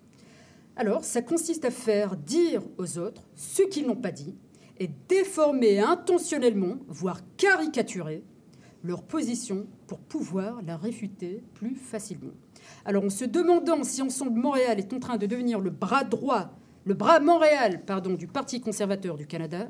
Alors 0.75 1.03
ça 1.03 1.21
consiste 1.21 1.65
à 1.65 1.71
faire 1.71 2.15
dire 2.15 2.61
aux 2.77 2.99
autres 2.99 3.23
ce 3.35 3.63
qu'ils 3.63 3.87
n'ont 3.87 3.95
pas 3.95 4.11
dit 4.11 4.35
et 4.79 4.89
déformer 5.09 5.79
intentionnellement, 5.79 6.77
voire 6.87 7.21
caricaturer, 7.35 8.23
leur 8.83 9.01
position 9.01 9.65
pour 9.87 9.97
pouvoir 9.99 10.61
la 10.61 10.77
réfuter 10.77 11.43
plus 11.55 11.75
facilement. 11.75 12.33
Alors 12.85 13.03
en 13.03 13.09
se 13.09 13.25
demandant 13.25 13.83
si 13.83 14.01
Ensemble 14.03 14.39
Montréal 14.39 14.77
est 14.77 14.93
en 14.93 14.99
train 14.99 15.17
de 15.17 15.25
devenir 15.25 15.59
le 15.59 15.71
bras 15.71 16.03
droit, 16.03 16.55
le 16.87 16.93
bras 16.93 17.19
Montréal, 17.19 17.83
du 18.17 18.27
Parti 18.27 18.61
conservateur 18.61 19.17
du 19.17 19.27
Canada, 19.27 19.69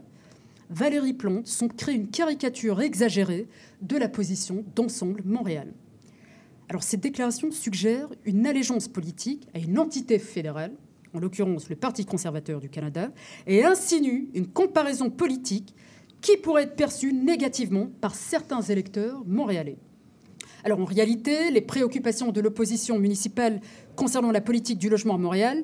Valérie 0.69 1.13
Plante 1.13 1.47
sont 1.47 1.67
créé 1.67 1.95
une 1.95 2.09
caricature 2.09 2.79
exagérée 2.79 3.47
de 3.81 3.97
la 3.97 4.07
position 4.07 4.63
d'Ensemble 4.75 5.23
Montréal. 5.25 5.73
Alors 6.69 6.83
cette 6.83 6.99
déclaration 6.99 7.49
suggère 7.49 8.07
une 8.25 8.45
allégeance 8.45 8.87
politique 8.87 9.47
à 9.55 9.57
une 9.57 9.79
entité 9.79 10.19
fédérale, 10.19 10.73
en 11.11 11.19
l'occurrence 11.19 11.69
le 11.69 11.75
Parti 11.75 12.05
conservateur 12.05 12.59
du 12.59 12.69
Canada, 12.69 13.09
et 13.47 13.65
insinue 13.65 14.29
une 14.35 14.47
comparaison 14.47 15.09
politique 15.09 15.73
qui 16.21 16.37
pourrait 16.37 16.63
être 16.63 16.75
perçue 16.75 17.13
négativement 17.13 17.87
par 17.99 18.13
certains 18.13 18.61
électeurs 18.61 19.23
montréalais. 19.25 19.77
Alors 20.63 20.79
en 20.79 20.85
réalité, 20.85 21.49
les 21.49 21.61
préoccupations 21.61 22.31
de 22.31 22.41
l'opposition 22.41 22.99
municipale 22.99 23.59
concernant 23.95 24.31
la 24.31 24.41
politique 24.41 24.77
du 24.77 24.89
logement 24.89 25.15
à 25.15 25.17
Montréal, 25.17 25.63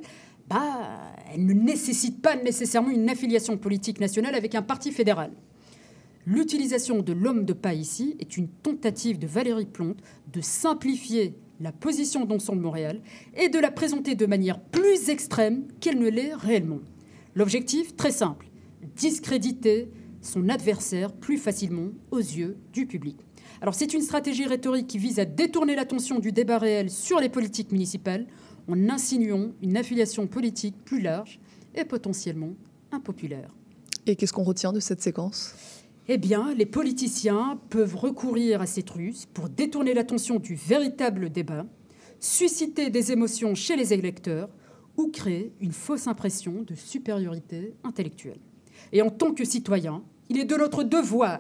bah, 0.49 1.12
elles 1.33 1.45
ne 1.45 1.53
nécessitent 1.53 2.21
pas 2.21 2.35
nécessairement 2.35 2.91
une 2.91 3.09
affiliation 3.09 3.57
politique 3.57 3.99
nationale 3.99 4.35
avec 4.35 4.55
un 4.55 4.61
parti 4.61 4.91
fédéral. 4.91 5.31
L'utilisation 6.25 7.01
de 7.01 7.11
l'homme 7.11 7.43
de 7.43 7.53
paille 7.53 7.79
ici 7.79 8.15
est 8.19 8.37
une 8.37 8.47
tentative 8.47 9.19
de 9.19 9.27
Valérie 9.27 9.65
Plante 9.65 9.97
de 10.31 10.41
simplifier 10.41 11.35
la 11.59 11.71
position 11.71 12.25
d'Ensemble 12.25 12.61
Montréal 12.61 13.01
et 13.35 13.49
de 13.49 13.59
la 13.59 13.71
présenter 13.71 14.15
de 14.15 14.25
manière 14.25 14.59
plus 14.59 15.09
extrême 15.09 15.65
qu'elle 15.79 15.99
ne 15.99 16.09
l'est 16.09 16.33
réellement. 16.33 16.79
L'objectif, 17.35 17.95
très 17.95 18.11
simple, 18.11 18.47
discréditer 18.95 19.89
son 20.21 20.49
adversaire 20.49 21.11
plus 21.11 21.37
facilement 21.37 21.89
aux 22.11 22.19
yeux 22.19 22.57
du 22.71 22.85
public. 22.85 23.17
Alors 23.61 23.75
c'est 23.75 23.93
une 23.93 24.01
stratégie 24.01 24.45
rhétorique 24.45 24.87
qui 24.87 24.97
vise 24.97 25.19
à 25.19 25.25
détourner 25.25 25.75
l'attention 25.75 26.19
du 26.19 26.31
débat 26.31 26.57
réel 26.57 26.89
sur 26.89 27.19
les 27.19 27.29
politiques 27.29 27.71
municipales 27.71 28.27
en 28.67 28.89
insinuant 28.89 29.51
une 29.61 29.77
affiliation 29.77 30.27
politique 30.27 30.75
plus 30.85 31.01
large 31.01 31.39
et 31.75 31.85
potentiellement 31.85 32.53
impopulaire. 32.91 33.53
Et 34.05 34.15
qu'est-ce 34.15 34.33
qu'on 34.33 34.43
retient 34.43 34.73
de 34.73 34.79
cette 34.79 35.01
séquence? 35.01 35.55
Eh 36.07 36.17
bien, 36.17 36.53
les 36.53 36.65
politiciens 36.65 37.59
peuvent 37.69 37.95
recourir 37.95 38.61
à 38.61 38.65
cette 38.65 38.89
ruse 38.89 39.25
pour 39.33 39.47
détourner 39.47 39.93
l'attention 39.93 40.37
du 40.37 40.55
véritable 40.55 41.29
débat, 41.29 41.65
susciter 42.19 42.89
des 42.89 43.11
émotions 43.11 43.55
chez 43.55 43.77
les 43.77 43.93
électeurs 43.93 44.49
ou 44.97 45.07
créer 45.07 45.53
une 45.61 45.71
fausse 45.71 46.07
impression 46.07 46.63
de 46.63 46.75
supériorité 46.75 47.73
intellectuelle. 47.83 48.39
Et 48.91 49.01
en 49.01 49.09
tant 49.09 49.33
que 49.33 49.45
citoyen, 49.45 50.03
il 50.29 50.37
est 50.39 50.45
de 50.45 50.55
notre 50.55 50.83
devoir 50.83 51.39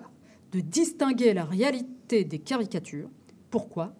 de 0.53 0.59
distinguer 0.59 1.33
la 1.33 1.45
réalité 1.45 2.23
des 2.23 2.39
caricatures. 2.39 3.09
Pourquoi? 3.49 3.95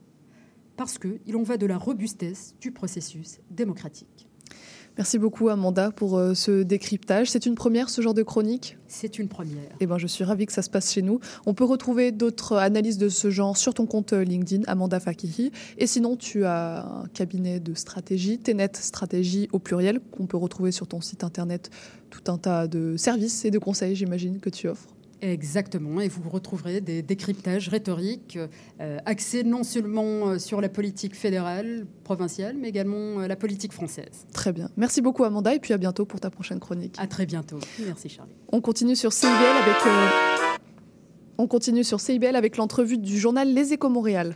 Parce 0.84 0.98
qu'il 0.98 1.38
en 1.38 1.44
va 1.44 1.56
de 1.56 1.66
la 1.66 1.78
robustesse 1.78 2.56
du 2.60 2.74
processus 2.74 3.40
démocratique. 3.50 4.28
Merci 4.98 5.18
beaucoup 5.18 5.48
Amanda 5.48 5.92
pour 5.92 6.18
euh, 6.18 6.34
ce 6.34 6.62
décryptage. 6.62 7.32
C'est 7.32 7.46
une 7.46 7.56
première 7.56 7.90
ce 7.90 8.02
genre 8.02 8.14
de 8.14 8.22
chronique? 8.22 8.78
C'est 8.90 9.18
une 9.18 9.30
première. 9.30 9.72
Eh 9.80 9.86
ben, 9.86 9.98
je 9.98 10.08
suis 10.08 10.26
ravie 10.26 10.46
que 10.46 10.52
ça 10.52 10.62
se 10.62 10.70
passe 10.70 10.92
chez 10.92 11.02
nous. 11.02 11.22
On 11.46 11.54
peut 11.54 11.64
retrouver 11.64 12.12
d'autres 12.12 12.58
analyses 12.58 12.98
de 12.98 13.08
ce 13.08 13.30
genre 13.30 13.56
sur 13.56 13.74
ton 13.74 13.86
compte 13.86 14.12
euh, 14.12 14.26
LinkedIn, 14.26 14.64
Amanda 14.68 15.00
Fakihi. 15.00 15.54
Et 15.78 15.88
sinon, 15.88 16.18
tu 16.18 16.44
as 16.44 16.86
un 16.86 17.08
cabinet 17.14 17.62
de 17.62 17.74
stratégie, 17.76 18.38
Tenet 18.38 18.72
Stratégie 18.74 19.48
au 19.54 19.60
pluriel, 19.60 20.02
qu'on 20.12 20.26
peut 20.26 20.36
retrouver 20.36 20.74
sur 20.74 20.86
ton 20.86 21.00
site 21.00 21.24
internet. 21.24 21.70
Tout 22.10 22.30
un 22.30 22.38
tas 22.38 22.68
de 22.68 22.98
services 22.98 23.46
et 23.46 23.52
de 23.52 23.58
conseils, 23.58 23.96
j'imagine, 23.96 24.42
que 24.42 24.50
tu 24.50 24.68
offres. 24.68 24.93
Exactement, 25.24 26.02
et 26.02 26.10
vous 26.10 26.30
retrouverez 26.30 26.82
des 26.82 27.02
décryptages 27.02 27.70
rhétoriques 27.70 28.38
euh, 28.82 28.98
axés 29.06 29.46
non 29.46 29.64
seulement 29.64 30.28
euh, 30.28 30.38
sur 30.38 30.60
la 30.60 30.68
politique 30.68 31.16
fédérale, 31.16 31.88
provinciale, 32.04 32.58
mais 32.60 32.68
également 32.68 33.22
euh, 33.22 33.28
la 33.28 33.38
politique 33.38 33.72
française. 33.72 34.28
Très 34.34 34.52
bien. 34.52 34.70
Merci 34.76 35.02
beaucoup 35.02 35.24
Amanda, 35.24 35.56
et 35.56 35.60
puis 35.60 35.74
à 35.74 35.78
bientôt 35.78 36.06
pour 36.06 36.20
ta 36.20 36.30
prochaine 36.30 36.60
chronique. 36.60 36.98
À 37.00 37.08
très 37.08 37.26
bientôt. 37.26 37.58
Merci 37.86 38.10
Charlie. 38.10 38.34
On 38.52 38.60
continue 38.60 38.98
sur 38.98 39.14
CIBL 39.14 39.32
avec, 39.32 40.60
on 41.38 41.48
continue 41.48 41.86
sur 41.86 42.02
CIBL 42.02 42.36
avec 42.36 42.58
l'entrevue 42.58 42.98
du 42.98 43.18
journal 43.18 43.48
Les 43.48 43.72
Échos 43.72 43.88
Montréal. 43.88 44.36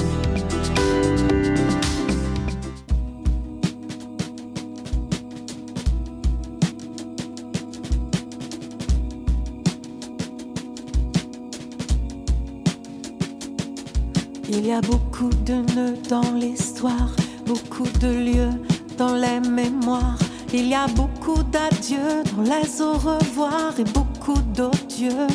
D'adieux 21.51 22.23
dans 22.35 22.43
les 22.43 22.81
au 22.81 22.93
revoir 22.93 23.73
et 23.77 23.83
beaucoup 23.83 24.39
d'odieux 24.55 25.27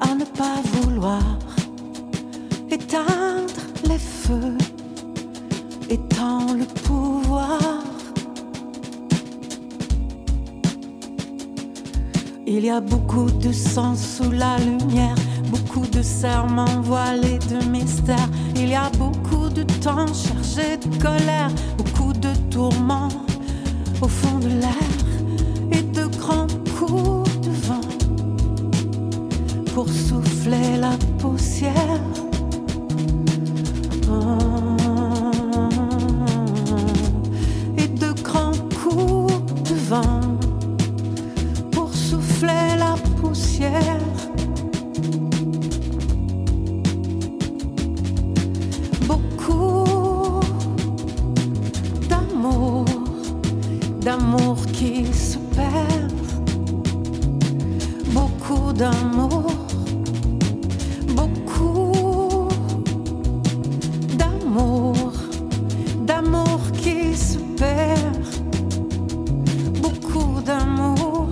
à 0.00 0.14
ne 0.14 0.24
pas 0.24 0.60
vouloir 0.72 1.22
éteindre 2.70 3.60
les 3.88 3.98
feux, 3.98 4.56
étend 5.90 6.52
le 6.52 6.64
pouvoir. 6.82 7.58
Il 12.46 12.64
y 12.64 12.70
a 12.70 12.80
beaucoup 12.80 13.30
de 13.30 13.52
sang 13.52 13.94
sous 13.96 14.30
la 14.30 14.56
lumière, 14.58 15.16
beaucoup 15.50 15.86
de 15.86 16.02
serments 16.02 16.80
voilés 16.82 17.38
de 17.50 17.64
mystère. 17.68 18.28
Il 18.54 18.68
y 18.68 18.74
a 18.74 18.90
beaucoup 18.98 19.48
de 19.48 19.62
temps 19.82 20.06
chargé 20.06 20.76
de 20.76 21.02
colère, 21.02 21.50
beaucoup 21.76 22.12
de 22.12 22.32
tourments 22.50 23.08
au 24.00 24.08
fond 24.08 24.38
de 24.38 24.48
l'air 24.48 24.93
coup 26.74 27.22
de 27.42 27.50
vent 27.66 27.88
pour 29.74 29.88
souffler 29.88 30.76
la 30.78 30.96
poussière. 31.18 32.00
Hum. 34.08 34.78
Et 37.78 37.88
de 37.88 38.12
grands 38.22 38.58
coups 38.80 39.70
de 39.70 39.74
vent 39.90 40.20
pour 41.70 41.90
souffler 41.94 42.76
la 42.78 42.94
poussière. 43.20 44.00
Beaucoup 49.06 50.40
d'amour, 52.08 52.84
d'amour 54.00 54.56
qui 54.72 55.06
se 55.12 55.38
perd 55.56 56.23
beaucoup 58.14 58.72
d'amour, 58.72 59.46
beaucoup 61.16 62.48
d'amour, 64.16 64.94
d'amour 66.06 66.60
qui 66.82 67.14
se 67.16 67.38
perd, 67.58 68.24
beaucoup 69.82 70.40
d'amour. 70.46 71.28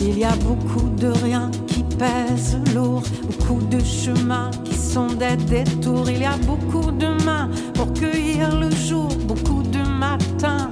Il 0.00 0.18
y 0.18 0.24
a 0.24 0.34
beaucoup 0.48 0.88
de 0.96 1.08
rien 1.24 1.50
qui 1.68 1.84
pèse 1.84 2.58
lourd, 2.74 3.02
beaucoup 3.26 3.62
de 3.70 3.78
chemins 3.82 4.50
qui 4.64 4.74
sont 4.74 5.12
des 5.22 5.36
détours. 5.36 6.10
Il 6.10 6.22
y 6.22 6.24
a 6.24 6.36
beaucoup 6.38 6.90
de 6.90 7.08
mains 7.24 7.48
pour 7.74 7.92
cueillir 7.92 8.58
le 8.58 8.70
jour, 8.70 9.08
beaucoup 9.28 9.62
de 9.62 9.82
matins 10.04 10.70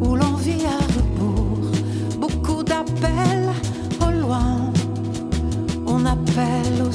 où 0.00 0.14
l'on 0.14 0.34
vit 0.34 0.64
à 0.66 0.78
rebours, 0.96 1.72
beaucoup 2.20 2.62
d'appels 2.62 3.41
On 5.86 6.06
appelle 6.06 6.82
au 6.86 6.92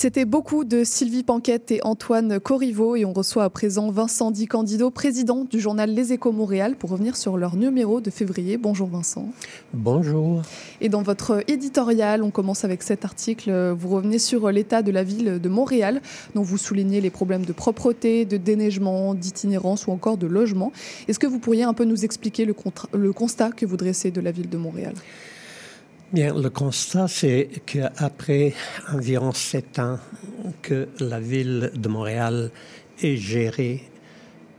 C'était 0.00 0.24
beaucoup 0.24 0.64
de 0.64 0.82
Sylvie 0.82 1.22
Panquette 1.22 1.70
et 1.72 1.84
Antoine 1.84 2.40
Corriveau 2.40 2.96
et 2.96 3.04
on 3.04 3.12
reçoit 3.12 3.44
à 3.44 3.50
présent 3.50 3.90
Vincent 3.90 4.30
Di 4.30 4.46
Candido, 4.46 4.88
président 4.88 5.44
du 5.44 5.60
journal 5.60 5.90
Les 5.90 6.14
Échos 6.14 6.32
Montréal, 6.32 6.76
pour 6.76 6.88
revenir 6.88 7.18
sur 7.18 7.36
leur 7.36 7.54
numéro 7.54 8.00
de 8.00 8.08
février. 8.08 8.56
Bonjour 8.56 8.88
Vincent. 8.88 9.28
Bonjour. 9.74 10.40
Et 10.80 10.88
dans 10.88 11.02
votre 11.02 11.44
éditorial, 11.48 12.22
on 12.22 12.30
commence 12.30 12.64
avec 12.64 12.82
cet 12.82 13.04
article. 13.04 13.52
Vous 13.72 13.90
revenez 13.90 14.18
sur 14.18 14.50
l'état 14.50 14.80
de 14.80 14.90
la 14.90 15.04
ville 15.04 15.38
de 15.38 15.48
Montréal, 15.50 16.00
dont 16.34 16.40
vous 16.40 16.56
soulignez 16.56 17.02
les 17.02 17.10
problèmes 17.10 17.44
de 17.44 17.52
propreté, 17.52 18.24
de 18.24 18.38
déneigement, 18.38 19.12
d'itinérance 19.12 19.86
ou 19.86 19.90
encore 19.90 20.16
de 20.16 20.26
logement. 20.26 20.72
Est-ce 21.08 21.18
que 21.18 21.26
vous 21.26 21.40
pourriez 21.40 21.64
un 21.64 21.74
peu 21.74 21.84
nous 21.84 22.06
expliquer 22.06 22.46
le, 22.46 23.12
constat 23.12 23.50
que 23.50 23.66
vous 23.66 23.76
dressez 23.76 24.10
de 24.10 24.22
la 24.22 24.30
ville 24.30 24.48
de 24.48 24.56
Montréal? 24.56 24.94
Bien, 26.12 26.34
le 26.34 26.50
constat, 26.50 27.06
c'est 27.06 27.48
qu'après 27.64 28.52
environ 28.92 29.30
sept 29.30 29.78
ans 29.78 29.96
que 30.60 30.88
la 30.98 31.20
ville 31.20 31.70
de 31.72 31.88
Montréal 31.88 32.50
est 33.00 33.14
gérée 33.14 33.88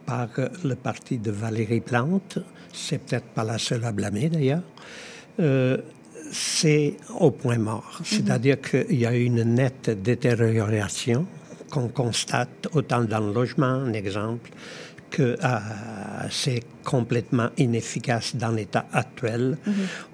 par 0.05 0.29
le 0.63 0.75
parti 0.75 1.17
de 1.17 1.29
Valérie 1.29 1.81
Plante, 1.81 2.39
c'est 2.71 2.99
peut-être 2.99 3.25
pas 3.33 3.43
la 3.43 3.57
seule 3.57 3.83
à 3.83 3.91
blâmer 3.91 4.29
d'ailleurs, 4.29 4.63
euh, 5.41 5.75
c'est 6.31 6.95
au 7.19 7.31
point 7.31 7.57
mort. 7.57 7.99
C'est-à-dire 8.01 8.61
qu'il 8.61 8.97
y 8.97 9.05
a 9.05 9.13
une 9.13 9.43
nette 9.43 9.89
détérioration 9.89 11.27
qu'on 11.69 11.89
constate 11.89 12.69
autant 12.71 13.03
dans 13.03 13.19
le 13.19 13.33
logement, 13.33 13.65
un 13.65 13.91
exemple, 13.91 14.51
que 15.11 15.35
euh, 15.43 15.59
c'est 16.31 16.61
complètement 16.83 17.49
inefficace 17.57 18.35
dans 18.35 18.49
l'état 18.51 18.85
actuel, 18.93 19.57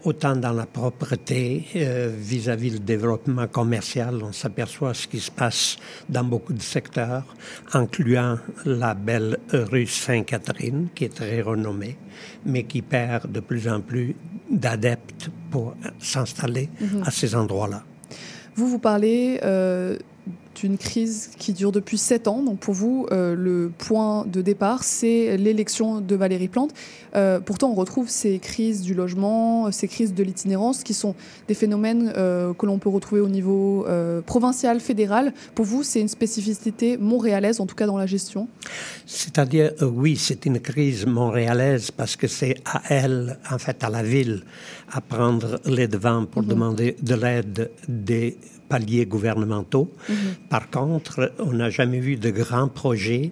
autant 0.04 0.36
dans 0.36 0.52
la 0.52 0.66
propreté 0.66 1.66
euh, 1.76 2.12
vis-à-vis 2.18 2.72
du 2.72 2.80
développement 2.80 3.48
commercial. 3.48 4.20
On 4.24 4.34
s'aperçoit 4.34 4.94
ce 4.94 5.08
qui 5.08 5.20
se 5.20 5.32
passe 5.32 5.78
dans 6.10 6.24
beaucoup 6.26 6.54
de 6.54 6.62
secteurs, 6.62 7.24
incluant 7.74 8.38
la 8.66 8.94
belle 8.96 9.38
rue 9.54 9.86
Sainte-Catherine, 9.88 10.88
qui 10.94 11.06
est 11.06 11.16
très 11.16 11.42
renommée, 11.42 11.96
mais 12.46 12.64
qui 12.64 12.82
perd 12.82 13.32
de 13.32 13.40
plus 13.40 13.68
en 13.70 13.80
plus 13.82 14.16
d'adeptes 14.52 15.30
pour 15.52 15.76
s'installer 16.00 16.70
Mhm. 16.82 17.04
à 17.06 17.12
ces 17.12 17.36
endroits-là. 17.36 17.84
Vous, 18.56 18.68
vous 18.68 18.80
parlez 18.80 19.40
euh, 19.44 19.98
d'une 20.60 20.78
crise 20.78 21.30
qui 21.38 21.54
dure 21.54 21.72
depuis 21.72 21.98
sept 21.98 22.28
ans. 22.28 22.42
Donc 22.42 22.60
pour 22.60 22.74
vous, 22.74 23.08
euh, 23.12 23.36
le 23.36 23.72
point 23.78 24.26
de 24.26 24.42
départ, 24.42 24.84
c'est 24.84 25.38
l'élection 25.38 26.02
de 26.02 26.16
Valérie 26.16 26.48
Plante. 26.48 26.72
Euh, 27.16 27.40
pourtant, 27.40 27.72
on 27.72 27.76
retrouve 27.76 28.10
ces 28.10 28.40
crises 28.40 28.82
du 28.82 28.94
logement, 28.94 29.72
ces 29.72 29.88
crises 29.88 30.14
de 30.14 30.24
l'itinérance, 30.24 30.84
qui 30.84 30.94
sont 30.94 31.16
des 31.48 31.54
phénomènes 31.54 32.12
euh, 32.18 32.54
que 32.54 32.66
l'on 32.66 32.80
peut 32.80 32.90
retrouver 32.90 33.22
au 33.22 33.30
niveau 33.30 33.86
provincial, 34.26 34.80
fédéral. 34.80 35.34
Pour 35.56 35.66
vous, 35.66 35.84
c'est 35.84 36.02
une 36.02 36.08
spécificité 36.08 36.98
montréalaise, 36.98 37.60
en 37.60 37.66
tout 37.66 37.76
cas 37.76 37.86
dans 37.86 37.98
la 37.98 38.06
gestion? 38.06 38.48
C'est-à-dire, 39.06 39.72
oui, 39.82 40.16
c'est 40.18 40.46
une 40.46 40.60
crise 40.60 41.06
montréalaise 41.06 41.92
parce 41.92 42.16
que 42.16 42.28
c'est 42.28 42.56
à 42.66 42.82
elle, 42.90 43.38
en 43.52 43.58
fait, 43.58 43.84
à 43.84 43.90
la 43.90 44.04
ville, 44.04 44.44
à 44.92 45.02
prendre 45.02 45.60
les 45.66 45.88
devants 45.88 46.26
pour 46.26 46.44
demander 46.44 46.96
de 47.02 47.16
l'aide 47.16 47.72
des 47.88 48.38
paliers 48.70 49.06
gouvernementaux. 49.06 49.92
Par 50.50 50.70
contre, 50.70 51.34
on 51.40 51.54
n'a 51.54 51.70
jamais 51.70 52.00
vu 52.00 52.16
de 52.16 52.30
grands 52.30 52.68
projets 52.68 53.32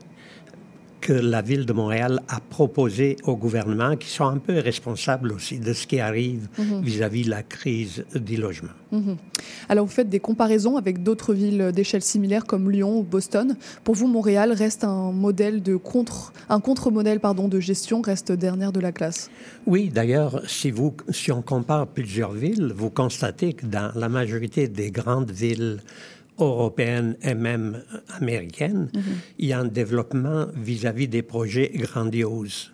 que 1.06 1.14
la 1.14 1.44
ville 1.44 1.68
de 1.68 1.74
Montréal 1.74 2.20
a 2.30 2.40
proposés 2.40 3.16
au 3.26 3.36
gouvernement 3.36 3.96
qui 3.96 4.10
sont 4.10 4.26
un 4.26 4.40
peu 4.40 4.58
responsables 4.58 5.32
aussi 5.34 5.60
de 5.60 5.72
ce 5.72 5.86
qui 5.86 6.00
arrive 6.00 6.48
Mhm. 6.58 6.82
vis-à-vis 6.82 7.26
de 7.26 7.30
la 7.30 7.44
crise 7.44 8.04
du 8.16 8.38
logement. 8.38 8.72
Mhm. 8.92 9.18
Alors, 9.70 9.86
vous 9.86 9.92
faites 9.92 10.10
des 10.10 10.20
comparaisons 10.20 10.78
avec 10.78 11.04
d'autres 11.04 11.36
villes 11.36 11.72
d'échelle 11.76 12.02
similaire 12.02 12.46
comme 12.48 12.72
Lyon 12.72 12.98
ou 12.98 13.04
Boston. 13.04 13.56
Pour 13.84 13.94
vous, 13.94 14.08
Montréal 14.08 14.52
reste 14.52 14.84
un 14.84 15.12
modèle 15.12 15.62
de 15.62 15.76
contre, 15.76 16.34
un 16.50 16.60
contre-modèle 16.60 17.20
pardon 17.20 17.48
de 17.50 17.60
gestion, 17.60 18.02
reste 18.02 18.32
dernière 18.32 18.72
de 18.72 18.80
la 18.80 18.92
classe. 18.92 19.30
Oui, 19.68 19.92
d'ailleurs, 19.94 20.42
si, 20.48 20.72
vous, 20.72 20.96
si 21.10 21.32
on 21.32 21.44
compare 21.44 21.86
plusieurs 21.86 22.32
villes, 22.32 22.74
vous 22.76 22.90
constatez 22.90 23.54
que 23.54 23.68
dans 23.68 23.92
la 23.94 24.10
majorité 24.10 24.68
des 24.68 24.90
grandes 24.90 25.30
villes 25.30 25.82
européennes 26.40 27.16
et 27.22 27.34
même 27.34 27.84
américaines, 28.20 28.90
il 29.38 29.48
y 29.48 29.54
a 29.54 29.60
un 29.60 29.66
développement 29.66 30.48
vis-à-vis 30.56 31.08
des 31.08 31.22
projets 31.22 31.72
grandioses. 31.76 32.72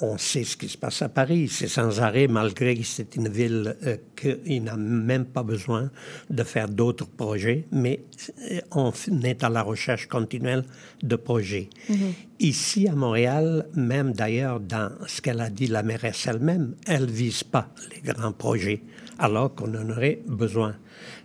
on 0.00 0.16
sait 0.16 0.44
ce 0.44 0.56
qui 0.56 0.68
se 0.68 0.78
passe 0.78 1.02
à 1.02 1.08
Paris. 1.08 1.48
C'est 1.48 1.68
sans 1.68 2.00
arrêt, 2.00 2.28
malgré 2.28 2.76
que 2.76 2.84
c'est 2.84 3.16
une 3.16 3.28
ville 3.28 3.76
euh, 3.84 3.96
qui 4.16 4.60
n'a 4.60 4.76
même 4.76 5.24
pas 5.24 5.42
besoin 5.42 5.90
de 6.30 6.42
faire 6.44 6.68
d'autres 6.68 7.08
projets, 7.08 7.66
mais 7.72 8.04
euh, 8.52 8.60
on 8.70 8.92
est 9.24 9.42
à 9.42 9.48
la 9.48 9.62
recherche 9.62 10.06
continuelle 10.06 10.64
de 11.02 11.16
projets. 11.16 11.68
Mhm. 11.88 12.12
Ici, 12.38 12.88
à 12.88 12.94
Montréal, 12.94 13.66
même 13.74 14.12
d'ailleurs 14.12 14.60
dans 14.60 14.90
ce 15.06 15.20
qu'elle 15.20 15.40
a 15.40 15.50
dit 15.50 15.66
la 15.66 15.82
mairesse 15.82 16.28
elle-même, 16.28 16.74
elle 16.86 17.06
ne 17.06 17.10
vise 17.10 17.42
pas 17.42 17.68
les 17.90 18.12
grands 18.12 18.32
projets, 18.32 18.82
alors 19.18 19.54
qu'on 19.54 19.74
en 19.74 19.90
aurait 19.90 20.20
besoin. 20.26 20.76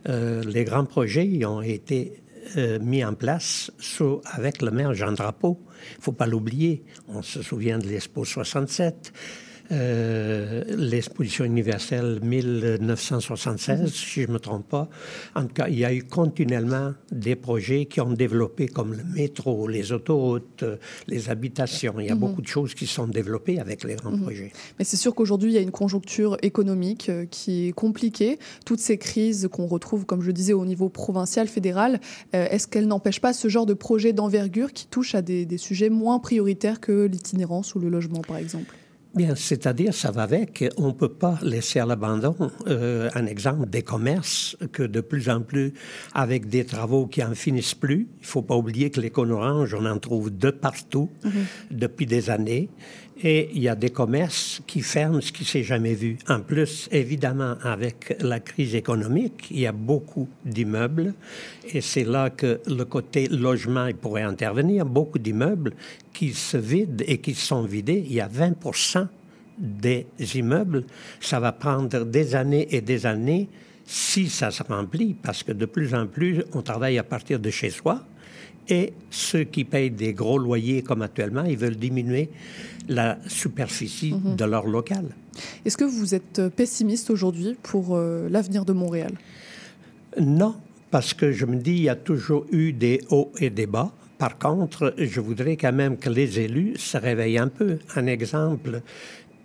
Euh, 0.09 0.43
les 0.43 0.63
grands 0.63 0.85
projets 0.85 1.45
ont 1.45 1.61
été 1.61 2.23
euh, 2.57 2.79
mis 2.79 3.03
en 3.03 3.13
place 3.13 3.71
sous, 3.79 4.21
avec 4.25 4.61
le 4.61 4.71
maire 4.71 4.93
Jean 4.93 5.11
Drapeau. 5.11 5.59
Il 5.93 5.97
ne 5.97 6.03
faut 6.03 6.11
pas 6.11 6.27
l'oublier. 6.27 6.83
On 7.07 7.21
se 7.21 7.41
souvient 7.41 7.79
de 7.79 7.87
l'Expo 7.87 8.25
67. 8.25 9.13
Euh, 9.71 10.63
l'exposition 10.77 11.45
universelle 11.45 12.19
1976, 12.21 13.91
si 13.93 14.21
je 14.21 14.27
ne 14.27 14.33
me 14.33 14.39
trompe 14.39 14.67
pas. 14.67 14.89
En 15.35 15.43
tout 15.43 15.53
cas, 15.53 15.67
il 15.69 15.79
y 15.79 15.85
a 15.85 15.93
eu 15.93 16.03
continuellement 16.03 16.93
des 17.11 17.35
projets 17.35 17.85
qui 17.85 18.01
ont 18.01 18.11
développé, 18.11 18.67
comme 18.67 18.93
le 18.93 19.03
métro, 19.15 19.67
les 19.67 19.91
autoroutes, 19.91 20.65
les 21.07 21.29
habitations. 21.29 21.95
Il 21.99 22.05
y 22.07 22.09
a 22.09 22.13
Mhm. 22.15 22.19
beaucoup 22.19 22.41
de 22.41 22.47
choses 22.47 22.73
qui 22.73 22.87
sont 22.87 23.07
développées 23.07 23.59
avec 23.59 23.83
les 23.83 23.95
grands 23.95 24.11
Mhm. 24.11 24.21
projets. 24.21 24.51
Mais 24.79 24.85
c'est 24.85 24.97
sûr 24.97 25.15
qu'aujourd'hui, 25.15 25.51
il 25.51 25.55
y 25.55 25.57
a 25.57 25.61
une 25.61 25.71
conjoncture 25.71 26.37
économique 26.41 27.09
euh, 27.09 27.25
qui 27.29 27.67
est 27.69 27.71
compliquée. 27.71 28.39
Toutes 28.65 28.79
ces 28.79 28.97
crises 28.97 29.47
qu'on 29.51 29.65
retrouve, 29.67 30.05
comme 30.05 30.21
je 30.21 30.31
disais, 30.31 30.53
au 30.53 30.65
niveau 30.65 30.89
provincial, 30.89 31.47
fédéral, 31.47 31.99
euh, 32.35 32.47
est-ce 32.49 32.67
qu'elles 32.67 32.87
n'empêchent 32.87 33.21
pas 33.21 33.33
ce 33.33 33.47
genre 33.47 33.65
de 33.65 33.73
projet 33.73 34.13
d'envergure 34.13 34.73
qui 34.73 34.87
touche 34.87 35.15
à 35.15 35.21
des, 35.21 35.45
des 35.45 35.57
sujets 35.57 35.89
moins 35.89 36.19
prioritaires 36.19 36.79
que 36.79 37.05
l'itinérance 37.05 37.75
ou 37.75 37.79
le 37.79 37.89
logement, 37.89 38.21
par 38.21 38.37
exemple? 38.37 38.75
Bien, 39.15 39.35
c'est-à-dire, 39.35 39.93
ça 39.93 40.09
va 40.09 40.23
avec. 40.23 40.65
On 40.77 40.87
ne 40.87 40.91
peut 40.91 41.13
pas 41.13 41.37
laisser 41.43 41.79
à 41.79 41.85
l'abandon 41.85 42.35
euh, 42.65 43.11
un 43.13 43.27
exemple 43.27 43.69
des 43.69 43.83
commerces 43.83 44.57
que 44.71 44.81
de 44.81 45.01
plus 45.01 45.29
en 45.29 45.41
plus, 45.41 45.73
avec 46.15 46.47
des 46.47 46.65
travaux 46.65 47.05
qui 47.05 47.23
en 47.23 47.35
finissent 47.35 47.75
plus. 47.75 48.07
Il 48.17 48.21
ne 48.21 48.25
faut 48.25 48.41
pas 48.41 48.55
oublier 48.55 48.89
que 48.89 48.99
l'école 48.99 49.31
orange, 49.31 49.75
on 49.79 49.85
en 49.85 49.99
trouve 49.99 50.35
de 50.35 50.49
partout 50.49 51.11
depuis 51.69 52.07
des 52.07 52.31
années. 52.31 52.69
Et 53.21 53.49
il 53.53 53.61
y 53.61 53.69
a 53.69 53.75
des 53.75 53.91
commerces 53.91 54.61
qui 54.65 54.81
ferment, 54.81 55.21
ce 55.21 55.31
qui 55.31 55.45
s'est 55.45 55.63
jamais 55.63 55.93
vu. 55.93 56.17
En 56.27 56.39
plus, 56.39 56.89
évidemment, 56.91 57.55
avec 57.61 58.15
la 58.19 58.39
crise 58.39 58.75
économique, 58.75 59.47
il 59.51 59.59
y 59.59 59.67
a 59.67 59.71
beaucoup 59.71 60.27
d'immeubles. 60.43 61.13
Et 61.71 61.81
c'est 61.81 62.03
là 62.03 62.29
que 62.29 62.59
le 62.67 62.83
côté 62.85 63.27
logement 63.27 63.87
pourrait 64.01 64.23
intervenir. 64.23 64.85
Beaucoup 64.85 65.19
d'immeubles 65.19 65.73
qui 66.11 66.33
se 66.33 66.57
vident 66.57 67.03
et 67.07 67.19
qui 67.19 67.35
sont 67.35 67.63
vidés. 67.63 68.03
Il 68.05 68.13
y 68.13 68.21
a 68.21 68.27
20 68.27 68.55
des 69.57 70.05
immeubles. 70.33 70.83
Ça 71.21 71.39
va 71.39 71.51
prendre 71.51 72.05
des 72.05 72.35
années 72.35 72.67
et 72.71 72.81
des 72.81 73.05
années 73.05 73.47
si 73.85 74.29
ça 74.29 74.49
se 74.49 74.63
remplit, 74.63 75.13
parce 75.13 75.43
que 75.43 75.51
de 75.51 75.65
plus 75.65 75.93
en 75.93 76.07
plus, 76.07 76.43
on 76.53 76.61
travaille 76.61 76.97
à 76.97 77.03
partir 77.03 77.39
de 77.39 77.49
chez 77.49 77.69
soi. 77.69 78.03
Et 78.69 78.93
ceux 79.11 79.43
qui 79.43 79.63
payent 79.65 79.91
des 79.91 80.13
gros 80.13 80.37
loyers 80.37 80.81
comme 80.83 81.01
actuellement, 81.01 81.43
ils 81.43 81.57
veulent 81.57 81.75
diminuer 81.75 82.29
la 82.87 83.17
superficie 83.27 84.13
Mhm. 84.13 84.35
de 84.35 84.45
leur 84.45 84.65
local. 84.67 85.05
Est-ce 85.65 85.77
que 85.77 85.83
vous 85.85 86.13
êtes 86.15 86.41
pessimiste 86.55 87.09
aujourd'hui 87.09 87.55
pour 87.63 87.95
euh, 87.95 88.27
l'avenir 88.29 88.65
de 88.65 88.73
Montréal? 88.73 89.11
Non, 90.19 90.55
parce 90.91 91.13
que 91.13 91.31
je 91.31 91.45
me 91.45 91.55
dis, 91.57 91.71
il 91.71 91.81
y 91.83 91.89
a 91.89 91.95
toujours 91.95 92.45
eu 92.51 92.71
des 92.73 93.01
hauts 93.09 93.31
et 93.39 93.49
des 93.49 93.65
bas. 93.65 93.91
Par 94.17 94.37
contre, 94.37 94.93
je 94.97 95.19
voudrais 95.19 95.57
quand 95.57 95.73
même 95.73 95.97
que 95.97 96.09
les 96.09 96.39
élus 96.39 96.75
se 96.77 96.97
réveillent 96.97 97.39
un 97.39 97.47
peu. 97.49 97.79
Un 97.95 98.05
exemple, 98.05 98.81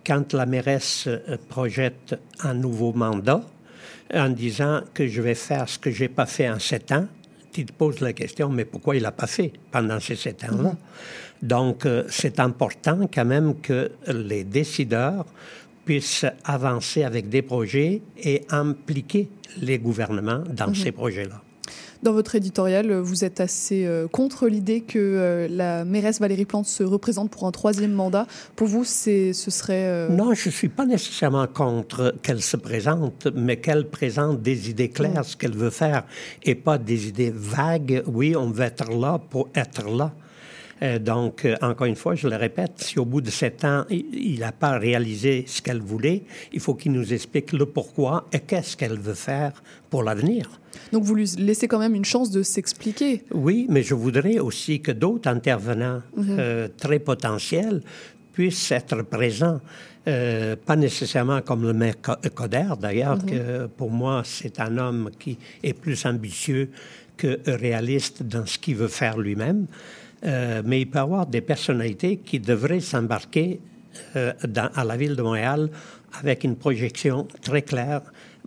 quand 0.05 0.33
la 0.33 0.45
mairesse 0.45 1.05
euh, 1.07 1.37
projette 1.49 2.15
un 2.41 2.53
nouveau 2.53 2.93
mandat 2.93 3.41
en 4.13 4.29
disant 4.29 4.81
que 4.93 5.07
je 5.07 5.21
vais 5.21 5.35
faire 5.35 5.67
ce 5.67 5.77
que 5.79 5.91
je 5.91 6.03
n'ai 6.03 6.09
pas 6.09 6.25
fait 6.25 6.49
en 6.49 6.59
sept 6.59 6.91
ans, 6.91 7.07
tu 7.59 7.65
te 7.65 7.73
poses 7.73 7.99
la 7.99 8.13
question, 8.13 8.49
mais 8.49 8.63
pourquoi 8.65 8.95
il 8.95 9.03
n'a 9.03 9.11
pas 9.11 9.27
fait 9.27 9.51
pendant 9.71 9.99
ces 9.99 10.15
sept 10.15 10.43
ans-là? 10.45 10.73
Donc, 11.41 11.85
euh, 11.85 12.03
c'est 12.09 12.39
important 12.39 13.09
quand 13.13 13.25
même 13.25 13.59
que 13.61 13.91
les 14.07 14.43
décideurs 14.45 15.25
puissent 15.85 16.25
avancer 16.43 17.03
avec 17.03 17.27
des 17.29 17.41
projets 17.41 18.01
et 18.17 18.43
impliquer 18.49 19.27
les 19.61 19.77
gouvernements 19.79 20.43
dans 20.49 20.67
Mhm. 20.67 20.75
ces 20.75 20.91
projets-là. 20.91 21.41
Dans 22.01 22.13
votre 22.13 22.35
éditorial, 22.35 22.91
euh, 22.91 23.01
vous 23.01 23.25
êtes 23.25 23.41
assez 23.41 23.85
euh, 23.85 24.07
contre 24.07 24.47
l'idée 24.47 24.79
que 24.79 24.97
euh, 24.97 25.47
la 25.49 25.83
mairesse 25.83 26.21
Valérie 26.21 26.45
Plante 26.45 26.65
se 26.65 26.81
représente 26.83 27.29
pour 27.29 27.45
un 27.45 27.51
troisième 27.51 27.91
mandat. 27.91 28.25
Pour 28.55 28.67
vous, 28.67 28.85
ce 28.85 29.33
serait... 29.33 29.83
euh, 29.87 30.07
Non, 30.07 30.33
je 30.33 30.47
ne 30.47 30.53
suis 30.53 30.69
pas 30.69 30.85
nécessairement 30.85 31.45
contre 31.47 32.15
qu'elle 32.21 32.41
se 32.41 32.55
présente, 32.55 33.27
mais 33.35 33.57
qu'elle 33.57 33.85
présente 33.89 34.41
des 34.41 34.69
idées 34.69 34.87
claires, 34.87 35.25
ce 35.25 35.35
qu'elle 35.35 35.55
veut 35.55 35.71
faire, 35.71 36.05
et 36.43 36.55
pas 36.55 36.77
des 36.77 37.09
idées 37.09 37.33
vagues. 37.35 38.01
Oui, 38.07 38.33
on 38.33 38.49
veut 38.49 38.63
être 38.63 38.89
là 38.91 39.19
pour 39.29 39.49
être 39.53 39.89
là. 39.89 40.13
Euh, 40.81 40.97
donc, 40.99 41.43
euh, 41.45 41.55
encore 41.61 41.87
une 41.87 41.95
fois, 41.95 42.15
je 42.15 42.27
le 42.27 42.35
répète, 42.35 42.71
si 42.77 42.99
au 42.99 43.05
bout 43.05 43.21
de 43.21 43.29
sept 43.29 43.65
ans, 43.65 43.85
il 43.89 44.39
n'a 44.39 44.51
pas 44.51 44.77
réalisé 44.79 45.43
ce 45.47 45.61
qu'elle 45.61 45.81
voulait, 45.81 46.23
il 46.53 46.59
faut 46.59 46.73
qu'il 46.73 46.91
nous 46.93 47.13
explique 47.13 47.51
le 47.53 47.65
pourquoi 47.65 48.27
et 48.31 48.39
qu'est-ce 48.39 48.77
qu'elle 48.77 48.97
veut 48.99 49.13
faire 49.13 49.61
pour 49.89 50.03
l'avenir. 50.03 50.49
Donc 50.93 51.03
vous 51.03 51.15
lui 51.15 51.25
laissez 51.37 51.67
quand 51.67 51.79
même 51.79 51.95
une 51.95 52.05
chance 52.05 52.31
de 52.31 52.43
s'expliquer. 52.43 53.23
Oui, 53.33 53.65
mais 53.69 53.83
je 53.83 53.93
voudrais 53.93 54.39
aussi 54.39 54.79
que 54.81 54.91
d'autres 54.91 55.29
intervenants 55.29 56.01
Mhm. 56.15 56.35
euh, 56.39 56.67
très 56.77 56.99
potentiels 56.99 57.81
puissent 58.31 58.71
être 58.71 59.01
présents. 59.03 59.59
Euh, 60.07 60.55
pas 60.55 60.77
nécessairement 60.77 61.41
comme 61.41 61.63
le 61.63 61.73
maire 61.73 61.95
Co- 62.01 62.13
Coder, 62.33 62.69
d'ailleurs, 62.79 63.17
Mhm. 63.17 63.25
que 63.29 63.65
pour 63.67 63.91
moi, 63.91 64.21
c'est 64.23 64.59
un 64.61 64.77
homme 64.77 65.09
qui 65.19 65.37
est 65.61 65.73
plus 65.73 66.05
ambitieux 66.05 66.69
que 67.17 67.37
réaliste 67.45 68.23
dans 68.23 68.45
ce 68.45 68.57
qu'il 68.57 68.77
veut 68.77 68.87
faire 68.87 69.17
lui-même. 69.17 69.67
Euh, 70.25 70.61
mais 70.65 70.81
il 70.81 70.89
peut 70.89 70.97
y 70.99 71.01
avoir 71.01 71.25
des 71.27 71.41
personnalités 71.41 72.17
qui 72.17 72.39
devraient 72.39 72.79
s'embarquer 72.81 73.61
euh, 74.15 74.33
dans- 74.47 74.69
à 74.75 74.83
la 74.83 74.97
ville 74.97 75.15
de 75.15 75.21
Montréal 75.21 75.69
avec 76.19 76.43
une 76.43 76.55
projection 76.55 77.27
très 77.41 77.61
claire 77.61 78.01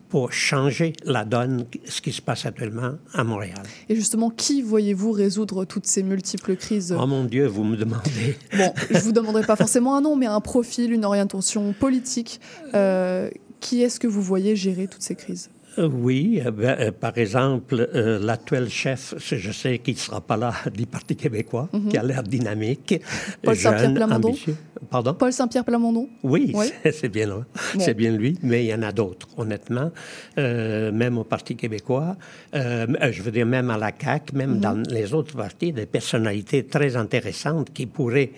pour 0.09 0.33
changer 0.33 0.93
la 1.07 1.25
donne, 1.25 1.65
ce 1.87 2.03
qui 2.03 2.13
se 2.13 2.21
passe 2.21 2.45
actuellement 2.45 2.97
à 3.15 3.25
Montréal. 3.25 3.63
Et 3.89 3.95
justement, 3.97 4.29
qui 4.29 4.61
voyez-vous 4.61 5.11
résoudre 5.13 5.65
toutes 5.65 5.87
ces 5.87 6.03
multiples 6.03 6.57
crises? 6.57 6.95
Oh 6.99 7.07
mon 7.07 7.25
Dieu, 7.25 7.47
vous 7.47 7.65
me 7.65 7.77
demandez. 7.77 8.37
Bon, 8.57 8.75
je 8.91 8.99
vous 8.99 9.13
demanderai 9.13 9.45
pas 9.45 9.57
forcément 9.57 9.97
un 9.97 10.03
nom, 10.03 10.15
mais 10.15 10.27
un 10.27 10.41
profil, 10.41 10.93
une 10.93 11.07
orientation 11.07 11.73
politique. 11.73 12.41
Euh, 12.75 13.31
qui 13.61 13.81
est-ce 13.83 13.99
que 14.01 14.07
vous 14.09 14.21
voyez 14.23 14.55
gérer 14.57 14.87
toutes 14.89 15.03
ces 15.03 15.15
crises? 15.15 15.49
Oui, 15.79 16.41
euh, 16.45 16.51
ben, 16.51 16.77
euh, 16.79 16.93
par 16.93 17.17
exemple, 17.17 17.89
euh, 17.95 18.19
l'actuel 18.19 18.69
chef, 18.69 19.15
je 19.19 19.53
sais 19.53 19.79
qu'il 19.79 19.95
ne 19.95 19.99
sera 19.99 20.21
pas 20.21 20.37
là 20.37 20.53
du 20.75 20.87
Parti 20.87 21.17
québécois, 21.17 21.69
Mhm. 21.73 21.89
qui 21.89 21.97
a 21.99 22.03
l'air 22.03 22.23
dynamique, 22.23 23.01
Paul 23.43 23.57
Saint-Pierre 23.57 23.95
Plamondon? 23.95 24.35
Pardon? 24.91 25.15
Paul 25.15 25.33
Saint-Pierre 25.33 25.65
Plamondon? 25.65 26.09
Oui, 26.23 26.53
Oui. 26.55 26.67
c'est- 26.93 27.09
bien. 27.09 27.29
Bon. 27.29 27.45
c'est 27.79 27.95
bien 27.95 28.13
lui, 28.13 28.39
mais 28.43 28.65
il 28.65 28.69
y 28.69 28.75
en 28.75 28.83
a 28.83 28.93
d'autres, 28.93 29.29
honnêtement, 29.37 29.91
Euh, 30.39 30.91
même 30.93 31.19
au 31.19 31.25
Parti 31.25 31.57
québécois, 31.57 32.17
euh, 32.55 32.87
euh, 33.03 33.13
je 33.13 33.23
veux 33.23 33.31
dire 33.31 33.47
même 33.47 33.71
à 33.71 33.79
la 33.79 33.93
CAQ, 33.99 34.35
même 34.35 34.55
Mhm. 34.55 34.61
dans 34.61 34.83
les 34.91 35.13
autres 35.15 35.37
partis, 35.37 35.73
des 35.73 35.87
personnalités 35.87 36.65
très 36.67 36.97
intéressantes 36.97 37.73
qui 37.73 37.87
pourraient, 37.87 38.33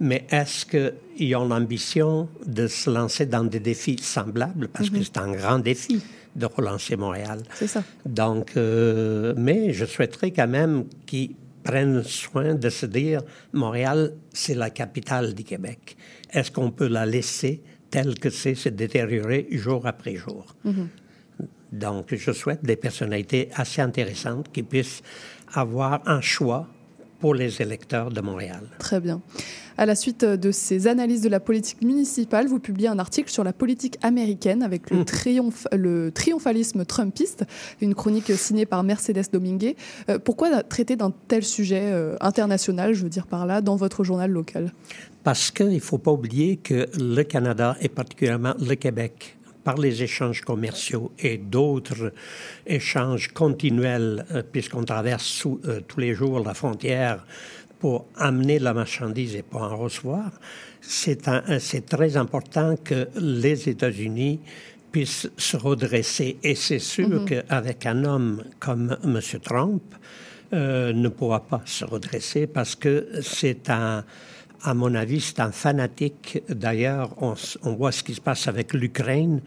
mais 0.00 0.24
est-ce 0.30 0.64
qu'ils 0.66 1.36
ont 1.36 1.46
l'ambition 1.48 2.28
de 2.46 2.66
se 2.66 2.88
lancer 2.90 3.26
dans 3.26 3.44
des 3.44 3.60
défis 3.60 3.96
semblables, 4.00 4.68
parce 4.68 4.90
que 4.90 4.96
Mhm. 4.98 5.04
c'est 5.04 5.18
un 5.18 5.32
grand 5.32 5.58
défi 5.58 6.00
de 6.38 6.46
relancer 6.46 6.96
Montréal. 6.96 7.42
C'est 7.54 7.66
ça. 7.66 7.82
Donc, 8.06 8.52
euh, 8.56 9.34
mais 9.36 9.72
je 9.72 9.84
souhaiterais 9.84 10.30
quand 10.30 10.48
même 10.48 10.84
qu'ils 11.06 11.34
prennent 11.64 12.02
soin 12.02 12.54
de 12.54 12.70
se 12.70 12.86
dire, 12.86 13.22
Montréal, 13.52 14.14
c'est 14.32 14.54
la 14.54 14.70
capitale 14.70 15.34
du 15.34 15.44
Québec. 15.44 15.96
Est-ce 16.32 16.50
qu'on 16.50 16.70
peut 16.70 16.88
la 16.88 17.04
laisser 17.04 17.62
telle 17.90 18.18
que 18.18 18.30
c'est 18.30 18.54
se 18.54 18.68
détériorer 18.68 19.46
jour 19.50 19.86
après 19.86 20.14
jour? 20.16 20.54
Mhm. 20.64 20.88
Donc, 21.72 22.14
je 22.14 22.32
souhaite 22.32 22.64
des 22.64 22.76
personnalités 22.76 23.50
assez 23.54 23.82
intéressantes 23.82 24.50
qui 24.50 24.62
puissent 24.62 25.02
avoir 25.52 26.00
un 26.06 26.20
choix 26.20 26.66
pour 27.20 27.34
les 27.34 27.60
électeurs 27.60 28.10
de 28.10 28.20
Montréal. 28.20 28.60
Très 28.78 29.00
bien. 29.00 29.20
À 29.76 29.86
la 29.86 29.94
suite 29.94 30.24
de 30.24 30.50
ces 30.50 30.88
analyses 30.88 31.22
de 31.22 31.28
la 31.28 31.38
politique 31.38 31.82
municipale, 31.82 32.48
vous 32.48 32.58
publiez 32.58 32.88
un 32.88 32.98
article 32.98 33.30
sur 33.30 33.44
la 33.44 33.52
politique 33.52 33.96
américaine 34.02 34.64
avec 34.64 34.90
le, 34.90 35.04
le 35.76 36.10
triomphalisme 36.10 36.84
trumpiste, 36.84 37.44
une 37.80 37.94
chronique 37.94 38.32
signée 38.36 38.66
par 38.66 38.82
Mercedes 38.82 39.26
Dominguez. 39.32 39.76
Euh, 40.08 40.18
pourquoi 40.18 40.64
traiter 40.64 40.96
d'un 40.96 41.12
tel 41.28 41.44
sujet 41.44 41.92
euh, 41.92 42.16
international, 42.20 42.94
je 42.94 43.04
veux 43.04 43.08
dire 43.08 43.28
par 43.28 43.46
là, 43.46 43.60
dans 43.60 43.76
votre 43.76 44.02
journal 44.02 44.32
local? 44.32 44.72
Parce 45.22 45.52
qu'il 45.52 45.68
ne 45.68 45.78
faut 45.78 45.98
pas 45.98 46.12
oublier 46.12 46.56
que 46.56 46.88
le 46.98 47.22
Canada 47.22 47.76
et 47.80 47.88
particulièrement 47.88 48.54
le 48.58 48.74
Québec, 48.74 49.37
par 49.64 49.76
les 49.76 50.02
échanges 50.02 50.42
commerciaux 50.42 51.12
et 51.18 51.36
d'autres 51.38 52.12
échanges 52.66 53.28
continuels, 53.32 54.24
euh, 54.32 54.42
puisqu'on 54.42 54.84
traverse 54.84 55.24
sous- 55.24 55.60
euh, 55.66 55.80
tous 55.86 56.00
les 56.00 56.14
jours 56.14 56.40
la 56.44 56.54
frontière 56.54 57.24
pour 57.80 58.06
amener 58.16 58.58
la 58.58 58.74
marchandise 58.74 59.36
et 59.36 59.42
pour 59.42 59.62
en 59.62 59.76
recevoir, 59.76 60.30
c'est 60.80 61.28
c'est 61.60 61.86
très 61.86 62.16
important 62.16 62.76
que 62.82 63.08
les 63.20 63.68
États-Unis 63.68 64.40
puissent 64.90 65.28
se 65.36 65.56
redresser. 65.56 66.38
Et 66.42 66.54
c'est 66.54 66.78
sûr 66.80 67.08
Mhm. 67.08 67.24
qu'avec 67.26 67.86
un 67.86 68.04
homme 68.04 68.42
comme 68.58 68.96
M. 69.04 69.20
Trump, 69.42 69.82
euh, 70.54 70.92
ne 70.94 71.08
pourra 71.08 71.40
pas 71.40 71.60
se 71.66 71.84
redresser 71.84 72.46
parce 72.46 72.74
que 72.74 73.06
c'est 73.22 73.68
un, 73.70 74.02
à 74.62 74.74
mon 74.74 74.94
avis, 74.94 75.20
c'est 75.20 75.40
un 75.40 75.52
fanatique. 75.52 76.42
D'ailleurs, 76.48 77.14
on, 77.22 77.34
voit 77.74 77.92
ce 77.92 78.02
qui 78.02 78.14
se 78.14 78.20
passe 78.20 78.48
avec 78.48 78.74
l'Ukraine, 78.74 79.40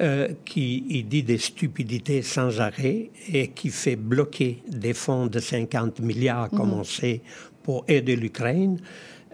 euh, 0.00 0.28
qui 0.44 0.84
il 0.88 1.08
dit 1.08 1.22
des 1.22 1.38
stupidités 1.38 2.22
sans 2.22 2.60
arrêt 2.60 3.10
et 3.32 3.48
qui 3.48 3.70
fait 3.70 3.96
bloquer 3.96 4.62
des 4.68 4.92
fonds 4.94 5.26
de 5.26 5.40
50 5.40 6.00
milliards, 6.00 6.50
comme 6.50 6.68
Mhm. 6.70 6.80
on 6.80 6.84
sait, 6.84 7.22
pour 7.62 7.84
aider 7.88 8.14
l'Ukraine. 8.16 8.78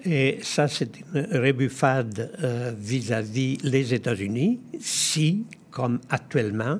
Et 0.04 0.38
ça, 0.42 0.66
c'est 0.68 0.90
une 1.14 1.26
rébuffade 1.30 2.32
euh, 2.42 2.72
vis-à-vis 2.76 3.58
les 3.62 3.94
États-Unis, 3.94 4.60
si, 4.80 5.44
comme 5.70 6.00
actuellement, 6.10 6.78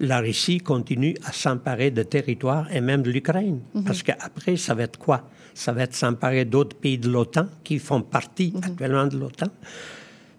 la 0.00 0.20
Russie 0.20 0.58
continue 0.58 1.14
à 1.24 1.32
s'emparer 1.32 1.90
de 1.90 2.02
territoires 2.02 2.74
et 2.74 2.80
même 2.80 3.02
de 3.02 3.10
l'Ukraine. 3.10 3.60
Mhm. 3.74 3.84
Parce 3.84 4.02
qu'après, 4.02 4.56
ça 4.56 4.74
va 4.74 4.84
être 4.84 4.98
quoi? 4.98 5.28
Ça 5.54 5.72
va 5.72 5.84
être 5.84 5.94
s'emparer 5.94 6.44
d'autres 6.44 6.76
pays 6.76 6.98
de 6.98 7.08
l'OTAN 7.08 7.46
qui 7.62 7.78
font 7.78 8.02
partie 8.02 8.52
actuellement 8.62 9.06
de 9.06 9.16
l'OTAN. 9.18 9.46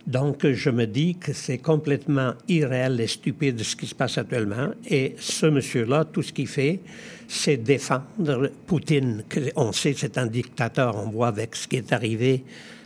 Donc, 0.06 0.46
je 0.46 0.70
me 0.70 0.86
dis 0.86 1.16
que 1.16 1.34
c'est 1.34 1.58
complètement 1.58 2.34
irréel 2.48 3.02
et 3.02 3.08
stupide 3.08 3.64
ce 3.64 3.76
qui 3.76 3.88
se 3.88 3.96
passe 3.96 4.20
actuellement. 4.20 4.70
Et 4.88 5.16
ce 5.20 5.48
monsieur-là, 5.48 6.06
tout 6.06 6.22
ce 6.22 6.32
qu'il 6.32 6.48
fait, 6.48 6.82
c'est 7.28 7.58
défendre 7.58 8.52
Poutine. 8.68 9.24
Que 9.28 9.40
on 9.56 9.72
sait 9.72 9.96
c'est 9.98 10.20
un 10.20 10.28
dictateur. 10.28 10.96
On 10.96 11.10
voit 11.10 11.30
avec 11.30 11.56
ce 11.56 11.68
qui 11.68 11.78
est 11.78 11.92
arrivé 11.92 12.44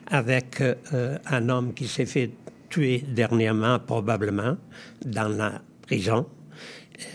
avec 0.08 0.62
euh, 0.62 1.18
un 1.26 1.50
homme 1.50 1.74
qui 1.74 1.88
s'est 1.88 2.06
fait 2.06 2.32
tuer 2.70 3.04
dernièrement, 3.08 3.80
probablement, 3.80 4.56
dans 5.06 5.28
la 5.28 5.62
prison. 5.82 6.26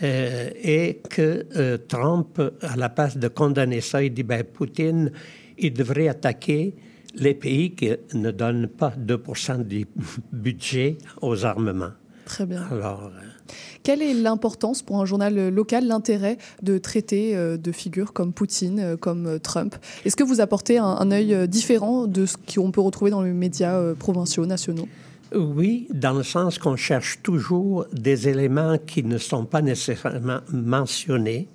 Euh, 0.03 0.51
et 0.63 1.01
que 1.09 1.47
euh, 1.57 1.79
Trump, 1.89 2.41
à 2.63 2.77
la 2.77 2.89
place 2.89 3.17
de 3.17 3.29
condamner 3.29 3.81
ça, 3.81 4.03
il 4.03 4.13
dit, 4.13 4.23
ben, 4.23 4.43
Poutine, 4.45 5.13
il 5.59 5.73
devrait 5.73 6.09
attaquer 6.09 6.75
les 7.15 7.35
pays 7.35 7.75
qui 7.75 7.91
ne 8.15 8.31
donnent 8.31 8.69
pas 8.69 8.93
2% 8.99 9.65
du 9.65 9.87
budget 10.33 10.99
aux 11.23 11.45
armements. 11.45 11.93
Très 12.25 12.47
bien. 12.47 12.65
Alors, 12.71 13.05
euh, 13.05 13.53
Quelle 13.83 14.01
est 14.01 14.15
l'importance 14.15 14.83
pour 14.83 15.01
un 15.01 15.05
journal 15.05 15.51
local, 15.51 15.87
l'intérêt 15.87 16.39
de 16.63 16.79
traiter 16.79 17.37
de 17.37 17.73
figures 17.73 18.15
comme 18.15 18.33
Poutine, 18.33 18.97
comme 18.99 19.39
Trump? 19.41 19.77
Est-ce 20.07 20.17
que 20.17 20.25
vous 20.25 20.41
apportez 20.41 20.79
un, 20.79 20.87
un 20.87 21.11
œil 21.11 21.47
différent 21.47 22.07
de 22.07 22.25
ce 22.25 22.37
qu'on 22.37 22.71
peut 22.71 22.81
retrouver 22.81 23.11
dans 23.11 23.23
les 23.23 23.33
médias 23.33 23.95
provinciaux, 23.95 24.47
nationaux? 24.47 24.89
Oui, 25.35 25.89
dans 25.93 26.13
le 26.13 26.23
sens 26.23 26.59
qu'on 26.59 26.77
cherche 26.77 27.21
toujours 27.23 27.87
des 27.93 28.29
éléments 28.29 28.79
qui 28.79 29.03
ne 29.03 29.19
sont 29.19 29.47
pas 29.47 29.63
nécessairement 29.63 30.41
mentionnés. 30.53 31.49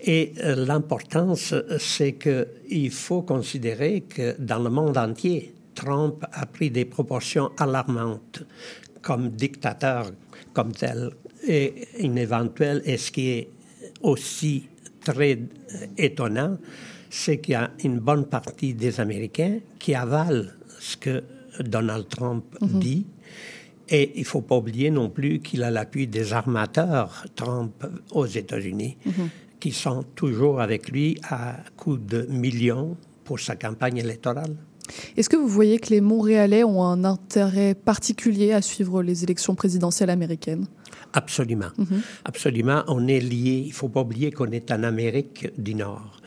Et 0.00 0.34
euh, 0.44 0.54
l'importance, 0.54 1.52
c'est 1.80 2.12
qu'il 2.12 2.90
faut 2.92 3.22
considérer 3.22 4.02
que 4.02 4.36
dans 4.38 4.60
le 4.60 4.70
monde 4.70 4.96
entier, 4.96 5.52
Trump 5.74 6.24
a 6.32 6.46
pris 6.46 6.70
des 6.70 6.84
proportions 6.84 7.50
alarmantes 7.58 8.44
comme 9.02 9.30
dictateur, 9.30 10.10
comme 10.52 10.72
tel, 10.72 11.10
et 11.46 11.88
une 11.98 12.18
éventuelle, 12.18 12.82
et 12.84 12.96
ce 12.96 13.10
qui 13.10 13.30
est 13.30 13.48
aussi 14.02 14.68
très 15.04 15.38
étonnant, 15.96 16.56
c'est 17.10 17.38
qu'il 17.38 17.52
y 17.52 17.56
a 17.56 17.70
une 17.82 17.98
bonne 17.98 18.26
partie 18.26 18.74
des 18.74 19.00
Américains 19.00 19.58
qui 19.78 19.94
avalent 19.94 20.46
ce 20.78 20.96
que 20.96 21.22
Donald 21.64 22.08
Trump 22.08 22.44
Mhm. 22.60 22.78
dit. 22.78 23.06
Et 23.90 24.12
il 24.16 24.20
ne 24.20 24.26
faut 24.26 24.42
pas 24.42 24.56
oublier 24.56 24.90
non 24.90 25.08
plus 25.08 25.40
qu'il 25.40 25.62
a 25.62 25.70
l'appui 25.70 26.06
des 26.06 26.32
armateurs 26.34 27.24
Trump 27.34 27.86
aux 28.12 28.26
États-Unis, 28.26 28.98
Mhm. 29.06 29.28
qui 29.60 29.72
sont 29.72 30.02
toujours 30.14 30.60
avec 30.60 30.90
lui 30.90 31.16
à 31.30 31.56
coups 31.76 32.00
de 32.04 32.26
millions 32.28 32.96
pour 33.24 33.40
sa 33.40 33.56
campagne 33.56 33.96
électorale. 33.98 34.54
Est-ce 35.16 35.28
que 35.28 35.36
vous 35.36 35.48
voyez 35.48 35.78
que 35.78 35.90
les 35.90 36.00
Montréalais 36.00 36.64
ont 36.64 36.82
un 36.82 37.04
intérêt 37.04 37.74
particulier 37.74 38.52
à 38.52 38.62
suivre 38.62 39.02
les 39.02 39.22
élections 39.24 39.54
présidentielles 39.54 40.10
américaines? 40.10 40.66
Absolument. 41.12 41.70
Mhm. 41.76 42.00
Absolument. 42.24 42.82
On 42.88 43.06
est 43.06 43.20
lié. 43.20 43.62
Il 43.64 43.68
ne 43.68 43.72
faut 43.74 43.88
pas 43.88 44.00
oublier 44.02 44.30
qu'on 44.32 44.50
est 44.50 44.70
en 44.70 44.82
Amérique 44.82 45.48
du 45.58 45.74
Nord, 45.74 46.17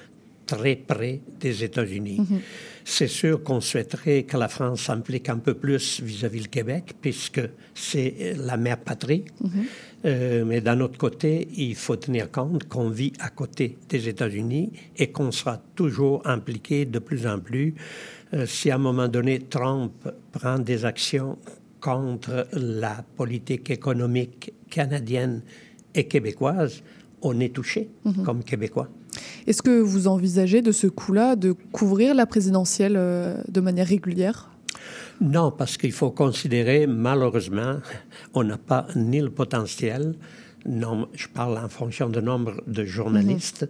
très 0.51 0.75
près 0.75 1.21
des 1.39 1.63
États-Unis. 1.63 2.19
Mhm. 2.19 2.39
C'est 2.83 3.07
sûr 3.07 3.43
qu'on 3.43 3.61
souhaiterait 3.61 4.23
que 4.23 4.37
la 4.37 4.47
France 4.47 4.81
s'implique 4.83 5.29
un 5.29 5.37
peu 5.37 5.53
plus 5.53 6.01
vis-à-vis 6.01 6.41
le 6.41 6.47
Québec, 6.47 6.93
puisque 7.01 7.41
c'est 7.75 8.15
euh, 8.19 8.33
la 8.45 8.57
mère 8.57 8.79
patrie. 8.79 9.23
Mhm. 9.41 9.49
Euh, 10.05 10.45
mais 10.45 10.61
d'un 10.61 10.79
autre 10.81 10.97
côté, 10.97 11.47
il 11.55 11.75
faut 11.75 11.95
tenir 11.95 12.31
compte 12.31 12.67
qu'on 12.67 12.89
vit 12.89 13.13
à 13.19 13.29
côté 13.29 13.77
des 13.87 14.09
États-Unis 14.09 14.71
et 14.97 15.11
qu'on 15.11 15.31
sera 15.31 15.61
toujours 15.75 16.21
impliqué 16.25 16.85
de 16.85 16.99
plus 16.99 17.25
en 17.27 17.39
plus. 17.39 17.75
Euh, 18.33 18.45
si 18.45 18.71
à 18.71 18.75
un 18.75 18.79
moment 18.79 19.07
donné 19.07 19.39
Trump 19.39 19.93
prend 20.31 20.57
des 20.59 20.83
actions 20.85 21.37
contre 21.79 22.47
la 22.53 23.03
politique 23.15 23.69
économique 23.69 24.53
canadienne 24.69 25.41
et 25.93 26.05
québécoise, 26.07 26.81
on 27.21 27.39
est 27.39 27.53
touché 27.53 27.89
Mhm. 28.05 28.23
comme 28.23 28.43
Québécois. 28.43 28.89
Est-ce 29.47 29.61
que 29.61 29.79
vous 29.79 30.07
envisagez 30.07 30.61
de 30.61 30.71
ce 30.71 30.87
coup-là 30.87 31.35
de 31.35 31.53
couvrir 31.71 32.13
la 32.15 32.25
présidentielle 32.25 32.95
euh, 32.97 33.35
de 33.47 33.61
manière 33.61 33.87
régulière? 33.87 34.49
Non, 35.19 35.51
parce 35.51 35.77
qu'il 35.77 35.91
faut 35.91 36.11
considérer, 36.11 36.87
malheureusement, 36.87 37.77
on 38.33 38.43
n'a 38.43 38.57
pas 38.57 38.87
ni 38.95 39.19
le 39.19 39.29
potentiel, 39.29 40.15
non, 40.65 41.07
je 41.13 41.27
parle 41.27 41.57
en 41.57 41.69
fonction 41.69 42.09
du 42.09 42.21
nombre 42.21 42.61
de 42.67 42.85
journalistes, 42.85 43.67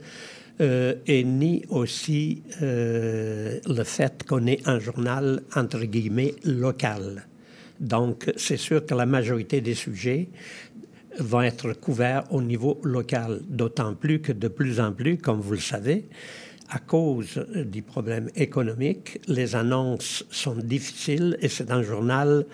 euh, 0.60 0.95
et 1.08 1.23
ni 1.23 1.63
aussi 1.69 2.43
euh, 2.62 3.60
le 3.65 3.84
fait 3.84 4.23
qu'on 4.27 4.45
est 4.45 4.67
un 4.67 4.80
journal, 4.80 5.41
entre 5.56 5.84
guillemets, 5.86 6.36
local. 6.43 7.25
Donc, 7.80 8.32
c'est 8.38 8.58
sûr 8.58 8.86
que 8.86 8.93
la 8.93 9.08
majorité 9.08 9.60
des 9.60 9.73
sujets 9.73 10.30
vont 11.19 11.41
être 11.41 11.74
couverts 11.74 12.24
au 12.32 12.41
niveau 12.41 12.80
local, 12.84 13.41
d'autant 13.47 13.93
plus 13.95 14.21
que 14.21 14.32
de 14.32 14.47
plus 14.47 14.80
en 14.80 14.91
plus, 14.93 15.17
comme 15.17 15.39
vous 15.41 15.54
le 15.54 15.60
savez, 15.60 16.08
à 16.69 16.80
cause 16.80 17.46
du 17.65 17.81
problème 17.81 18.29
économique, 18.36 19.19
les 19.27 19.56
annonces 19.56 20.23
sont 20.31 20.56
difficiles 20.56 21.38
et 21.42 21.50
c'est 21.50 21.69
un 21.71 21.83
journal 21.83 22.46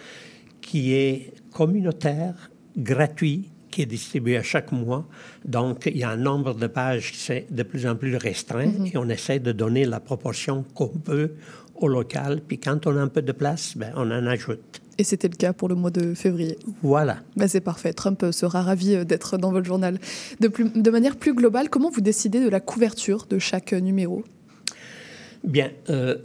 qui 0.61 0.93
est 0.93 1.33
communautaire, 1.51 2.49
gratuit, 2.75 3.49
qui 3.69 3.83
est 3.83 3.85
distribué 3.85 4.37
à 4.37 4.43
chaque 4.43 4.71
mois. 4.71 5.05
Donc, 5.45 5.85
il 5.85 5.97
y 5.97 6.03
a 6.03 6.09
un 6.09 6.17
nombre 6.17 6.55
de 6.55 6.65
pages 6.67 7.11
qui 7.11 7.31
est 7.31 7.45
de 7.53 7.61
plus 7.63 7.85
en 7.85 7.95
plus 7.95 8.15
restreint 8.15 8.65
Mhm. 8.67 8.87
et 8.87 8.97
on 8.97 9.07
essaie 9.09 9.39
de 9.39 9.51
donner 9.51 9.85
la 9.85 9.99
proportion 9.99 10.63
qu'on 10.73 10.87
peut 10.87 11.33
au 11.75 11.87
local. 11.87 12.41
Puis 12.47 12.57
quand 12.59 12.87
on 12.87 12.97
a 12.97 13.01
un 13.01 13.07
peu 13.07 13.21
de 13.21 13.31
place, 13.33 13.77
ben, 13.77 13.91
on 13.95 14.09
en 14.09 14.25
ajoute. 14.25 14.81
Et 14.99 15.03
c'était 15.03 15.27
le 15.27 15.35
cas 15.35 15.53
pour 15.53 15.69
le 15.69 15.75
mois 15.75 15.91
de 15.91 16.13
février. 16.13 16.57
Voilà. 16.81 17.17
Ben, 17.35 17.47
c'est 17.47 17.61
parfait. 17.61 17.93
Trump 17.93 18.25
sera 18.31 18.61
ravi 18.63 18.95
euh, 18.95 19.03
d'être 19.03 19.37
dans 19.37 19.51
votre 19.51 19.65
journal. 19.67 19.99
De, 20.39 20.47
plus- 20.47 20.69
de 20.69 20.89
manière 20.91 21.15
plus 21.15 21.33
globale, 21.33 21.69
comment 21.69 21.89
vous 21.91 22.01
décidez 22.01 22.39
de 22.43 22.49
la 22.49 22.59
couverture 22.59 23.25
de 23.29 23.37
chaque 23.39 23.73
numéro? 23.73 24.23
Bien, 25.43 25.69
euh, 25.89 26.17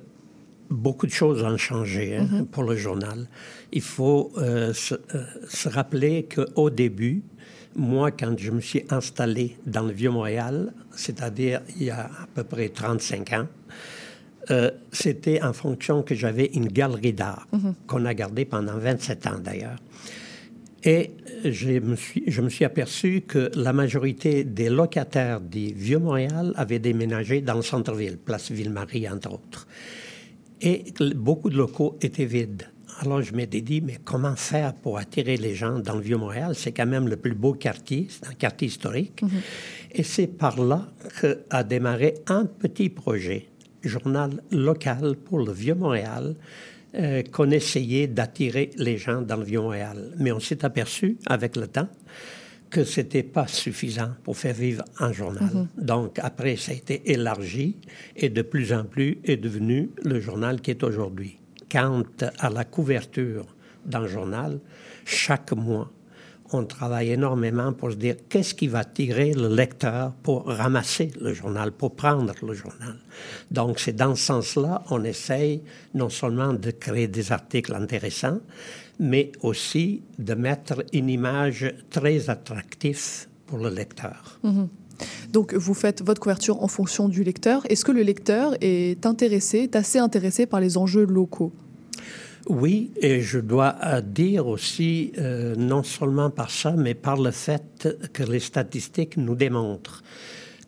beaucoup 0.71 1.07
de 1.07 1.13
choses 1.13 1.43
ont 1.43 1.57
changé 1.59 2.17
hein, 2.17 2.29
Mhm. 2.31 2.47
pour 2.47 2.65
le 2.65 2.77
journal. 2.77 3.29
Il 3.73 3.83
faut 3.83 4.33
euh, 4.39 4.73
se, 4.73 4.95
euh, 5.15 5.25
se 5.49 5.69
rappeler 5.69 6.27
qu'au 6.35 6.71
début, 6.71 7.23
moi, 7.77 8.11
quand 8.11 8.35
je 8.39 8.51
me 8.51 8.61
suis 8.61 8.85
installé 8.91 9.57
dans 9.67 9.83
le 9.83 9.93
Vieux-Montréal, 9.93 10.73
c'est-à-dire 10.95 11.61
il 11.77 11.85
y 11.85 11.91
a 11.91 12.05
à 12.05 12.27
peu 12.35 12.45
près 12.45 12.69
35 12.71 13.33
ans, 13.33 13.47
euh, 14.51 14.71
c'était 14.93 15.41
en 15.43 15.53
fonction 15.53 16.03
que 16.03 16.15
j'avais 16.15 16.47
une 16.55 16.69
galerie 16.69 17.13
d'art 17.13 17.47
Mhm. 17.53 17.75
qu'on 17.87 18.05
a 18.05 18.15
gardée 18.15 18.45
pendant 18.45 18.77
27 18.79 19.27
ans 19.27 19.39
d'ailleurs. 19.43 19.79
Et 20.85 21.13
je 21.45 21.79
me, 21.79 21.95
suis, 21.95 22.25
je 22.27 22.41
me 22.43 22.49
suis 22.49 22.65
aperçu 22.65 23.21
que 23.21 23.51
la 23.55 23.73
majorité 23.73 24.43
des 24.43 24.69
locataires 24.69 25.41
du 25.41 25.73
Vieux-Montréal 25.73 26.53
avaient 26.57 26.81
déménagé 26.81 27.41
dans 27.41 27.55
le 27.55 27.63
centre-ville, 27.63 28.17
place 28.19 28.51
Ville-Marie, 28.51 29.09
entre 29.09 29.33
autres. 29.35 29.69
Et 30.61 30.85
beaucoup 31.15 31.51
de 31.51 31.57
locaux 31.57 31.97
étaient 32.03 32.25
vides. 32.25 32.65
Alors 33.01 33.23
je 33.23 33.33
m'étais 33.35 33.61
dit, 33.63 33.81
mais 33.81 33.99
comment 34.05 34.37
faire 34.37 34.75
pour 34.75 34.99
attirer 34.99 35.37
les 35.37 35.55
gens 35.55 35.79
dans 35.79 35.95
le 35.95 36.03
Vieux-Montréal? 36.03 36.55
C'est 36.57 36.73
quand 36.73 36.87
même 36.87 37.09
le 37.09 37.17
plus 37.17 37.35
beau 37.35 37.53
quartier, 37.55 38.07
c'est 38.09 38.27
un 38.29 38.35
quartier 38.35 38.67
historique. 38.69 39.23
Et 39.93 40.03
c'est 40.03 40.27
par 40.27 40.61
là 40.63 40.89
qu'a 41.21 41.63
démarré 41.65 42.15
un 42.27 42.45
petit 42.45 42.91
projet, 42.91 43.49
journal 43.83 44.43
local 44.51 45.17
pour 45.17 45.41
le 45.41 45.53
Vieux-Montréal, 45.53 46.35
euh, 46.95 47.23
qu'on 47.23 47.51
essayait 47.51 48.07
d'attirer 48.07 48.71
les 48.77 48.99
gens 48.99 49.23
dans 49.23 49.37
le 49.37 49.45
Vieux-Montréal. 49.45 50.13
Mais 50.19 50.33
on 50.33 50.41
s'est 50.41 50.65
aperçu 50.65 51.17
avec 51.27 51.57
le 51.57 51.67
temps 51.67 51.89
que 52.73 52.85
ce 52.85 53.01
n'était 53.01 53.23
pas 53.23 53.47
suffisant 53.47 54.13
pour 54.25 54.37
faire 54.37 54.55
vivre 54.55 54.85
un 54.99 55.13
journal. 55.13 55.51
Mhm. 55.55 55.69
Donc 55.85 56.19
après, 56.19 56.57
ça 56.57 56.73
a 56.73 56.75
été 56.75 57.11
élargi 57.11 57.77
et 58.17 58.31
de 58.31 58.43
plus 58.43 58.73
en 58.73 58.85
plus 58.85 59.19
est 59.25 59.37
devenu 59.37 59.91
le 60.03 60.21
journal 60.21 60.61
qui 60.61 60.71
est 60.71 60.83
aujourd'hui. 60.83 61.39
Quant 61.71 62.03
à 62.39 62.51
la 62.51 62.65
couverture 62.65 63.47
d'un 63.85 64.07
journal, 64.07 64.59
chaque 65.05 65.53
mois, 65.53 65.91
on 66.53 66.65
travaille 66.65 67.11
énormément 67.11 67.73
pour 67.73 67.91
se 67.91 67.97
dire 67.97 68.17
qu'est-ce 68.29 68.55
qui 68.55 68.69
va 68.69 68.85
tirer 68.85 69.33
le 69.33 69.49
lecteur 69.49 70.13
pour 70.23 70.47
ramasser 70.47 71.11
le 71.21 71.33
journal, 71.33 71.73
pour 71.73 71.95
prendre 71.95 72.35
le 72.43 72.55
journal? 72.55 72.97
Donc 73.51 73.79
c'est 73.81 73.97
dans 73.97 74.15
ce 74.15 74.25
sens-là, 74.25 74.83
on 74.91 75.05
essaye 75.05 75.63
non 75.95 76.09
seulement 76.09 76.53
de 76.53 76.71
créer 76.71 77.09
des 77.09 77.33
articles 77.33 77.75
intéressants, 77.75 78.41
mais 78.99 79.33
aussi 79.43 80.03
de 80.19 80.35
mettre 80.35 80.85
une 80.93 81.09
image 81.09 81.75
très 81.91 82.31
attractive 82.31 83.27
pour 83.47 83.59
le 83.59 83.71
lecteur. 83.71 84.39
Mhm. 84.43 84.69
Donc 85.33 85.55
vous 85.55 85.75
faites 85.75 86.03
votre 86.03 86.21
couverture 86.21 86.63
en 86.63 86.69
fonction 86.69 87.09
du 87.09 87.25
lecteur. 87.25 87.63
Est-ce 87.69 87.85
que 87.85 87.93
le 87.93 88.03
lecteur 88.03 88.55
est 88.61 89.05
intéressé, 89.07 89.59
est 89.59 89.77
assez 89.77 89.99
intéressé 89.99 90.47
par 90.47 90.61
les 90.61 90.77
enjeux 90.77 91.07
locaux? 91.07 91.53
Oui, 92.49 92.91
et 93.01 93.21
je 93.21 93.39
dois 93.39 93.77
dire 94.03 94.47
aussi, 94.47 95.13
euh, 95.19 95.55
non 95.57 95.83
seulement 95.83 96.31
par 96.31 96.51
ça, 96.51 96.73
mais 96.73 96.95
par 96.95 97.21
le 97.21 97.31
fait 97.31 97.89
que 98.13 98.25
les 98.25 98.41
statistiques 98.41 99.17
nous 99.17 99.37
démontrent 99.37 100.03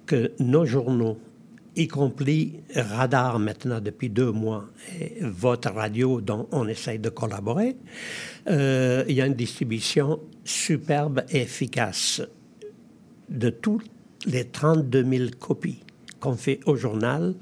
que 0.07 0.33
nos 0.39 0.65
journaux, 0.65 1.19
y 1.77 1.89
compris 1.89 2.61
Radar 2.77 3.41
maintenant 3.41 3.81
depuis 3.81 4.09
deux 4.09 4.31
mois, 4.31 4.67
et 5.01 5.17
votre 5.21 5.73
radio 5.73 6.21
dont 6.21 6.47
on 6.53 6.69
essaye 6.69 7.01
de 7.01 7.09
collaborer, 7.09 7.77
euh, 8.49 9.05
il 9.09 9.17
y 9.17 9.21
a 9.21 9.27
une 9.27 9.35
distribution 9.35 10.21
superbe 10.45 11.23
et 11.31 11.43
efficace 11.43 12.23
de 13.29 13.51
toutes 13.51 13.91
les 14.27 14.45
32 14.45 15.05
000 15.05 15.31
copies 15.41 15.81
qu'on 16.21 16.37
fait 16.37 16.61
au 16.67 16.77
journal. 16.77 17.35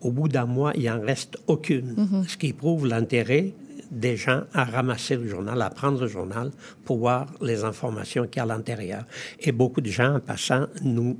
Au 0.00 0.10
bout 0.10 0.28
d'un 0.28 0.46
mois, 0.46 0.72
il 0.76 0.84
n'en 0.84 1.00
reste 1.00 1.38
aucune, 1.46 2.24
ce 2.26 2.36
qui 2.36 2.52
prouve 2.52 2.86
l'intérêt 2.86 3.52
des 3.90 4.16
gens 4.16 4.42
à 4.52 4.64
ramasser 4.64 5.16
le 5.16 5.26
journal, 5.26 5.60
à 5.62 5.70
prendre 5.70 6.00
le 6.00 6.08
journal 6.08 6.50
pour 6.84 6.98
voir 6.98 7.26
les 7.40 7.64
informations 7.64 8.26
qu'il 8.26 8.36
y 8.36 8.40
a 8.40 8.42
à 8.42 8.46
l'intérieur. 8.46 9.04
Et 9.40 9.52
beaucoup 9.52 9.80
de 9.80 9.90
gens, 9.90 10.16
en 10.16 10.20
passant, 10.20 10.66
nous 10.82 11.18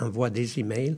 envoient 0.00 0.30
des 0.30 0.60
emails 0.60 0.96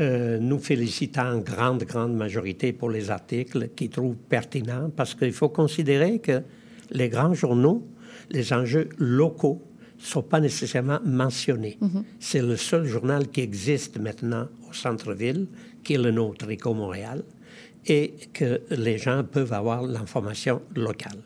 euh, 0.00 0.38
nous 0.38 0.60
félicitant 0.60 1.26
en 1.28 1.38
grande, 1.38 1.82
grande 1.82 2.14
majorité 2.14 2.72
pour 2.72 2.88
les 2.88 3.10
articles 3.10 3.70
qu'ils 3.74 3.90
trouvent 3.90 4.14
pertinents, 4.14 4.92
parce 4.94 5.16
qu'il 5.16 5.32
faut 5.32 5.48
considérer 5.48 6.20
que 6.20 6.42
les 6.92 7.08
grands 7.08 7.34
journaux, 7.34 7.84
les 8.30 8.52
enjeux 8.52 8.90
locaux, 8.98 9.60
ne 9.98 10.04
sont 10.04 10.22
pas 10.22 10.38
nécessairement 10.38 11.00
mentionnés. 11.04 11.78
C'est 12.20 12.42
le 12.42 12.54
seul 12.56 12.84
journal 12.84 13.26
qui 13.26 13.40
existe 13.40 13.98
maintenant 13.98 14.46
au 14.70 14.72
centre-ville, 14.72 15.48
qui 15.82 15.94
est 15.94 15.98
le 15.98 16.12
nôtre, 16.12 16.48
Éco 16.48 16.74
Montréal, 16.74 17.24
et 17.86 18.14
que 18.32 18.60
les 18.70 18.98
gens 18.98 19.24
peuvent 19.24 19.52
avoir 19.52 19.82
l'information 19.82 20.60
locale. 20.76 21.18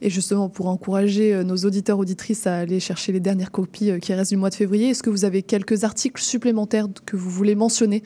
Et 0.00 0.10
justement, 0.10 0.48
pour 0.48 0.68
encourager 0.68 1.34
euh, 1.34 1.42
nos 1.42 1.56
auditeurs, 1.56 1.98
auditrices 1.98 2.46
à 2.46 2.58
aller 2.58 2.78
chercher 2.80 3.10
les 3.12 3.20
dernières 3.20 3.50
copies 3.50 3.90
euh, 3.90 3.98
qui 3.98 4.14
restent 4.14 4.30
du 4.30 4.36
mois 4.36 4.50
de 4.50 4.54
février, 4.54 4.90
est-ce 4.90 5.02
que 5.02 5.10
vous 5.10 5.24
avez 5.24 5.42
quelques 5.42 5.82
articles 5.84 6.22
supplémentaires 6.22 6.86
que 7.04 7.16
vous 7.16 7.28
voulez 7.30 7.54
mentionner? 7.56 8.02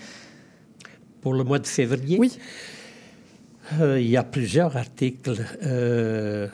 Pour 1.21 1.35
le 1.35 1.45
mois 1.45 1.59
de 1.59 1.67
février, 1.67 2.19
Oui. 2.19 2.39
Euh, 3.81 4.01
il 4.01 4.09
y 4.11 4.17
a 4.17 4.25
plusieurs 4.25 4.77
articles 4.77 5.37
euh, 5.63 6.49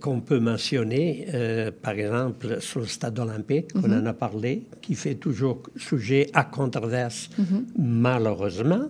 qu'on 0.00 0.20
peut 0.20 0.40
mentionner. 0.40 1.26
Euh, 1.34 1.70
par 1.70 1.92
exemple, 1.92 2.56
sur 2.60 2.80
le 2.80 2.86
stade 2.86 3.18
olympique, 3.18 3.68
on 3.74 3.86
Mhm. 3.86 4.00
en 4.02 4.06
a 4.06 4.12
parlé, 4.14 4.62
qui 4.80 4.94
fait 4.94 5.14
toujours 5.14 5.62
sujet 5.76 6.30
à 6.32 6.42
controverse, 6.44 7.28
Mhm. 7.38 7.66
malheureusement. 7.78 8.86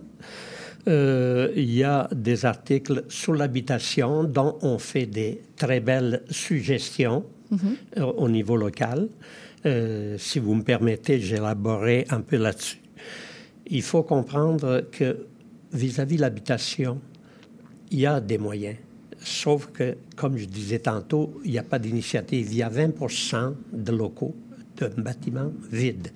Euh, 0.87 1.51
il 1.55 1.73
y 1.73 1.83
a 1.83 2.07
des 2.15 2.45
articles 2.45 3.05
sur 3.09 3.33
l'habitation 3.33 4.23
dont 4.23 4.57
on 4.61 4.77
fait 4.77 5.05
des 5.07 5.41
très 5.55 5.79
belles 5.79 6.21
suggestions 6.29 7.23
Mhm. 7.51 7.59
euh, 7.97 8.03
au 8.03 8.27
niveau 8.29 8.57
local. 8.57 9.07
Euh, 9.65 10.15
si 10.17 10.39
vous 10.39 10.53
me 10.55 10.63
permettez, 10.63 11.19
j'élaborerai 11.19 12.05
un 12.09 12.21
peu 12.21 12.37
là-dessus. 12.37 12.79
Il 13.67 13.81
faut 13.81 14.03
comprendre 14.03 14.83
que 14.91 15.25
vis-à-vis 15.73 16.17
de 16.17 16.21
l'habitation, 16.21 16.99
il 17.91 17.99
y 17.99 18.05
a 18.05 18.19
des 18.19 18.37
moyens. 18.37 18.77
Sauf 19.23 19.67
que, 19.71 19.95
comme 20.15 20.37
je 20.37 20.45
disais 20.45 20.79
tantôt, 20.79 21.39
il 21.43 21.51
n'y 21.51 21.57
a 21.57 21.63
pas 21.63 21.79
d'initiative. 21.79 22.47
Il 22.51 22.57
y 22.57 22.63
a 22.63 22.69
20% 22.69 23.55
de 23.73 23.91
locaux, 23.91 24.35
de 24.77 24.87
bâtiments 25.01 25.51
vides. 25.71 26.09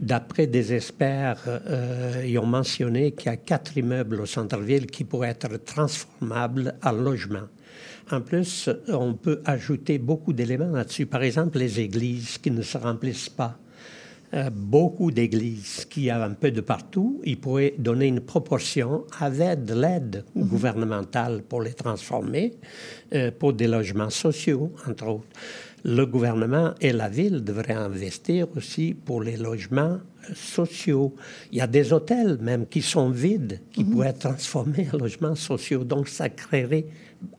D'après 0.00 0.46
des 0.46 0.72
experts, 0.72 1.42
euh, 1.46 2.24
ils 2.26 2.38
ont 2.38 2.46
mentionné 2.46 3.12
qu'il 3.12 3.26
y 3.26 3.34
a 3.34 3.36
quatre 3.36 3.76
immeubles 3.76 4.22
au 4.22 4.26
centre-ville 4.26 4.86
qui 4.86 5.04
pourraient 5.04 5.28
être 5.28 5.62
transformables 5.62 6.74
en 6.82 6.92
logements. 6.92 7.48
En 8.10 8.22
plus, 8.22 8.70
on 8.88 9.12
peut 9.12 9.42
ajouter 9.44 9.98
beaucoup 9.98 10.32
d'éléments 10.32 10.70
là-dessus. 10.70 11.04
Par 11.04 11.22
exemple, 11.22 11.58
les 11.58 11.80
églises 11.80 12.38
qui 12.38 12.50
ne 12.50 12.62
se 12.62 12.78
remplissent 12.78 13.28
pas. 13.28 13.58
Euh, 14.32 14.48
beaucoup 14.48 15.10
d'églises 15.10 15.84
qui 15.90 16.02
y 16.02 16.10
a 16.10 16.22
un 16.22 16.34
peu 16.34 16.52
de 16.52 16.60
partout, 16.60 17.20
ils 17.24 17.38
pourraient 17.38 17.74
donner 17.78 18.06
une 18.06 18.20
proportion 18.20 19.04
avec 19.18 19.64
de 19.64 19.74
l'aide 19.74 20.24
gouvernementale 20.36 21.42
pour 21.42 21.60
les 21.62 21.72
transformer, 21.72 22.54
euh, 23.12 23.32
pour 23.36 23.52
des 23.52 23.66
logements 23.66 24.10
sociaux, 24.10 24.72
entre 24.88 25.08
autres. 25.08 25.26
Le 25.84 26.04
gouvernement 26.04 26.74
et 26.80 26.92
la 26.92 27.08
ville 27.08 27.42
devraient 27.42 27.72
investir 27.72 28.46
aussi 28.56 28.94
pour 28.94 29.22
les 29.22 29.36
logements 29.36 29.98
euh, 30.28 30.34
sociaux. 30.34 31.14
Il 31.52 31.58
y 31.58 31.60
a 31.60 31.66
des 31.66 31.92
hôtels 31.92 32.38
même 32.40 32.66
qui 32.66 32.82
sont 32.82 33.10
vides, 33.10 33.60
qui 33.72 33.84
pourraient 33.84 34.08
être 34.08 34.18
transformés 34.18 34.88
en 34.92 34.98
logements 34.98 35.34
sociaux. 35.34 35.84
Donc, 35.84 36.08
ça 36.08 36.28
créerait 36.28 36.86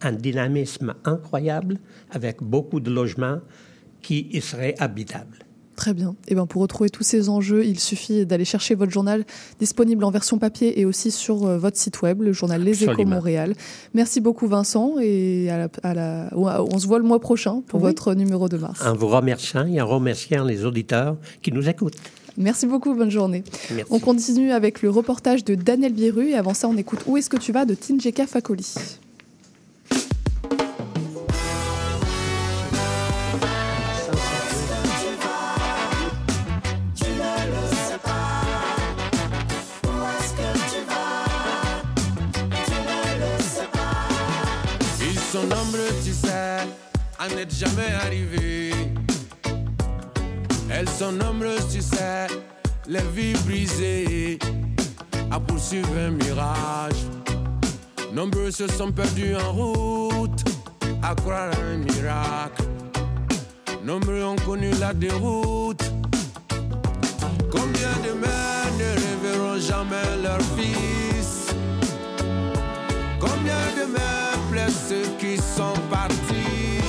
un 0.01 0.13
dynamisme 0.13 0.95
incroyable 1.05 1.79
avec 2.09 2.41
beaucoup 2.41 2.79
de 2.79 2.89
logements 2.89 3.41
qui 4.01 4.27
y 4.31 4.41
seraient 4.41 4.75
habitables. 4.79 5.45
Très 5.81 5.95
bien. 5.95 6.15
Et 6.27 6.35
ben 6.35 6.45
pour 6.45 6.61
retrouver 6.61 6.91
tous 6.91 7.01
ces 7.01 7.27
enjeux, 7.27 7.65
il 7.65 7.79
suffit 7.79 8.23
d'aller 8.27 8.45
chercher 8.45 8.75
votre 8.75 8.91
journal 8.91 9.25
disponible 9.59 10.03
en 10.03 10.11
version 10.11 10.37
papier 10.37 10.79
et 10.79 10.85
aussi 10.85 11.09
sur 11.09 11.43
euh, 11.47 11.57
votre 11.57 11.75
site 11.75 12.03
web, 12.03 12.21
le 12.21 12.33
journal 12.33 12.61
Les 12.61 12.83
Échos. 12.83 13.03
Montréal. 13.03 13.55
Merci 13.95 14.21
beaucoup 14.21 14.45
Vincent 14.47 14.97
et 15.01 15.49
à 15.49 15.57
la- 15.57 15.69
à 15.81 15.93
la- 15.95 16.29
on 16.35 16.77
se 16.77 16.85
voit 16.85 16.99
le 16.99 17.03
mois 17.05 17.19
prochain 17.19 17.63
pour 17.67 17.79
Oui. 17.81 17.87
votre 17.87 18.13
numéro 18.13 18.47
de 18.47 18.57
mars. 18.57 18.79
En 18.85 18.93
vous 18.95 19.07
remerciant 19.07 19.65
et 19.65 19.81
en 19.81 19.87
remerciant 19.87 20.43
les 20.43 20.65
auditeurs 20.65 21.17
qui 21.41 21.51
nous 21.51 21.67
écoutent. 21.67 21.97
Merci 22.37 22.67
beaucoup, 22.67 22.93
bonne 22.93 23.09
journée. 23.09 23.43
Merci. 23.71 23.91
On 23.91 23.97
continue 23.99 24.51
avec 24.51 24.83
le 24.83 24.91
reportage 24.91 25.43
de 25.43 25.55
Daniel 25.55 25.93
Biru 25.93 26.29
et 26.29 26.35
avant 26.35 26.53
ça 26.53 26.67
on 26.67 26.77
écoute 26.77 26.99
Où 27.07 27.17
est-ce 27.17 27.29
que 27.29 27.37
tu 27.37 27.51
vas 27.51 27.65
de 27.65 27.73
Tinjeka 27.73 28.27
Fakoli. 28.27 28.67
Sont 45.31 45.43
nombreux, 45.43 45.87
tu 46.03 46.11
sais, 46.11 46.67
à 47.17 47.27
n'être 47.29 47.55
jamais 47.55 47.89
arrivés. 48.03 48.73
Elles 50.69 50.89
sont 50.89 51.13
nombreuses, 51.13 51.69
tu 51.71 51.81
sais, 51.81 52.27
les 52.85 53.03
vies 53.15 53.33
brisées, 53.45 54.39
à 55.31 55.39
poursuivre 55.39 55.87
un 55.97 56.11
mirage. 56.11 57.05
Nombreux 58.11 58.51
se 58.51 58.67
sont 58.67 58.91
perdus 58.91 59.35
en 59.37 59.53
route, 59.53 60.43
à 61.01 61.15
croire 61.15 61.51
un 61.63 61.77
miracle. 61.77 62.63
Nombreux 63.85 64.25
ont 64.25 64.35
connu 64.45 64.71
la 64.81 64.93
déroute. 64.93 65.83
Combien 67.49 67.93
de 68.05 68.11
mères 68.19 68.71
ne 68.81 68.89
reverront 69.05 69.59
jamais 69.61 70.23
leur 70.23 70.41
fils? 70.57 71.55
Combien 73.17 73.63
de 73.77 73.93
mères 73.93 74.20
pleurent 74.61 74.69
ceux 74.89 75.07
qui 75.19 75.37
sont 75.37 75.79
partis 75.89 76.81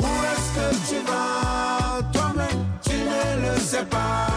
Où 0.00 0.10
est-ce 0.30 0.50
que 0.54 0.88
tu 0.88 1.06
vas 1.06 2.02
Toi-même, 2.12 2.64
tu 2.82 2.94
ne 2.94 3.52
le 3.52 3.58
sais 3.60 3.84
pas. 3.84 4.27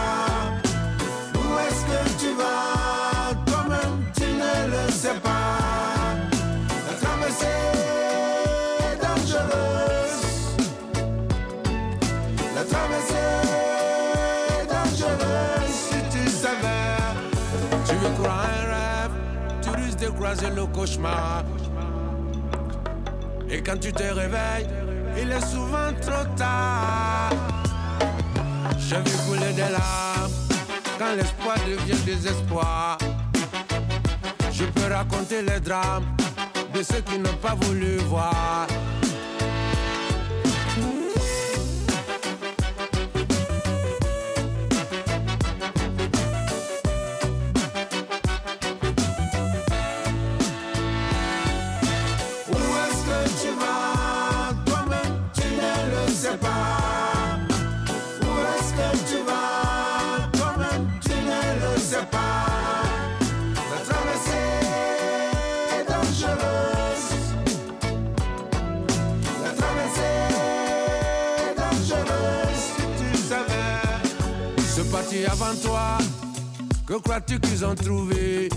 Croiser 20.32 20.54
le 20.54 20.66
cauchemar. 20.66 21.44
Et 23.50 23.62
quand 23.62 23.78
tu 23.78 23.92
te 23.92 24.02
réveilles, 24.02 24.66
il 25.20 25.30
est 25.30 25.46
souvent 25.46 25.92
trop 26.00 26.24
tard. 26.36 27.30
Je 28.78 28.94
vais 28.96 29.18
couler 29.26 29.52
des 29.52 29.70
larmes 29.70 30.32
quand 30.98 31.14
l'espoir 31.16 31.56
devient 31.66 32.00
désespoir. 32.04 32.96
Je 34.50 34.64
peux 34.64 34.92
raconter 34.92 35.42
les 35.42 35.60
drames 35.60 36.06
de 36.74 36.82
ceux 36.82 37.00
qui 37.00 37.18
n'ont 37.18 37.38
pas 37.42 37.54
voulu 37.54 37.96
voir. 38.08 38.66
Avant 75.26 75.54
toi, 75.62 75.98
que 76.86 76.94
crois-tu 76.94 77.38
qu'ils 77.40 77.64
ont 77.64 77.74
trouvé? 77.74 78.48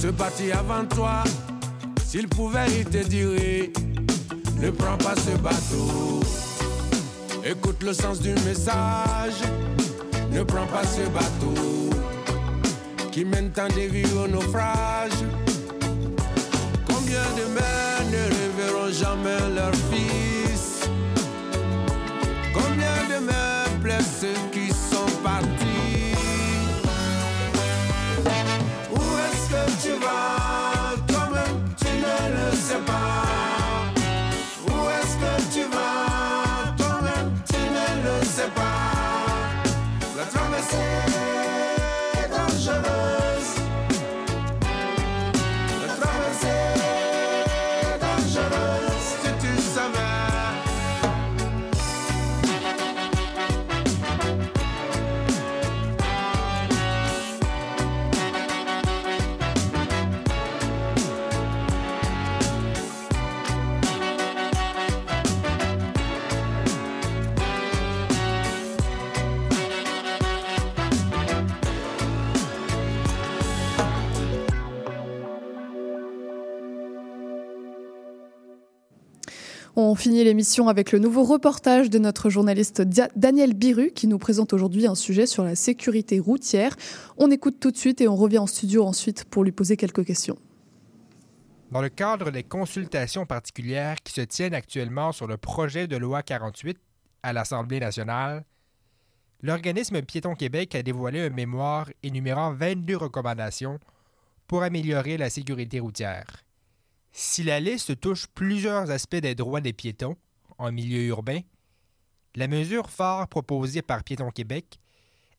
Ce 0.00 0.08
parti 0.08 0.52
avant 0.52 0.84
toi, 0.84 1.24
s'ils 2.04 2.28
pouvaient, 2.28 2.66
ils 2.78 2.84
te 2.84 3.06
diraient 3.06 3.72
Ne 4.60 4.70
prends 4.70 4.96
pas 4.96 5.14
ce 5.16 5.36
bateau. 5.38 6.20
Écoute 7.44 7.82
le 7.82 7.92
sens 7.92 8.20
du 8.20 8.32
message. 8.46 9.40
Ne 10.30 10.42
prends 10.42 10.66
pas 10.66 10.84
ce 10.84 11.08
bateau 11.10 11.90
qui 13.10 13.24
mène 13.24 13.50
tant 13.50 13.68
de 13.68 13.80
vies 13.80 14.12
au 14.14 14.28
naufrage. 14.28 15.18
Combien 16.86 17.24
de 17.36 17.44
mères 17.54 18.04
ne 18.12 18.22
reverront 18.34 18.92
jamais 18.92 19.54
leur 19.54 19.72
La 40.58 41.07
finit 79.98 80.22
l'émission 80.22 80.68
avec 80.68 80.92
le 80.92 81.00
nouveau 81.00 81.24
reportage 81.24 81.90
de 81.90 81.98
notre 81.98 82.30
journaliste 82.30 82.82
Daniel 83.16 83.54
Biru 83.54 83.90
qui 83.90 84.06
nous 84.06 84.18
présente 84.18 84.52
aujourd'hui 84.52 84.86
un 84.86 84.94
sujet 84.94 85.26
sur 85.26 85.42
la 85.42 85.56
sécurité 85.56 86.20
routière. 86.20 86.76
On 87.16 87.32
écoute 87.32 87.58
tout 87.58 87.72
de 87.72 87.76
suite 87.76 88.00
et 88.00 88.06
on 88.06 88.14
revient 88.14 88.38
en 88.38 88.46
studio 88.46 88.84
ensuite 88.84 89.24
pour 89.24 89.42
lui 89.42 89.50
poser 89.50 89.76
quelques 89.76 90.04
questions. 90.04 90.38
Dans 91.72 91.82
le 91.82 91.88
cadre 91.88 92.30
des 92.30 92.44
consultations 92.44 93.26
particulières 93.26 93.96
qui 94.04 94.12
se 94.12 94.20
tiennent 94.20 94.54
actuellement 94.54 95.10
sur 95.10 95.26
le 95.26 95.36
projet 95.36 95.88
de 95.88 95.96
loi 95.96 96.22
48 96.22 96.78
à 97.24 97.32
l'Assemblée 97.32 97.80
nationale, 97.80 98.44
l'organisme 99.42 100.00
Piéton 100.02 100.34
Québec 100.36 100.76
a 100.76 100.82
dévoilé 100.82 101.22
un 101.22 101.30
mémoire 101.30 101.90
énumérant 102.04 102.54
22 102.54 102.96
recommandations 102.96 103.80
pour 104.46 104.62
améliorer 104.62 105.16
la 105.16 105.28
sécurité 105.28 105.80
routière. 105.80 106.47
Si 107.12 107.42
la 107.42 107.60
liste 107.60 107.98
touche 108.00 108.26
plusieurs 108.28 108.90
aspects 108.90 109.16
des 109.16 109.34
droits 109.34 109.60
des 109.60 109.72
piétons 109.72 110.16
en 110.58 110.72
milieu 110.72 111.02
urbain, 111.06 111.40
la 112.34 112.48
mesure 112.48 112.90
phare 112.90 113.28
proposée 113.28 113.82
par 113.82 114.04
Piéton 114.04 114.30
Québec 114.30 114.78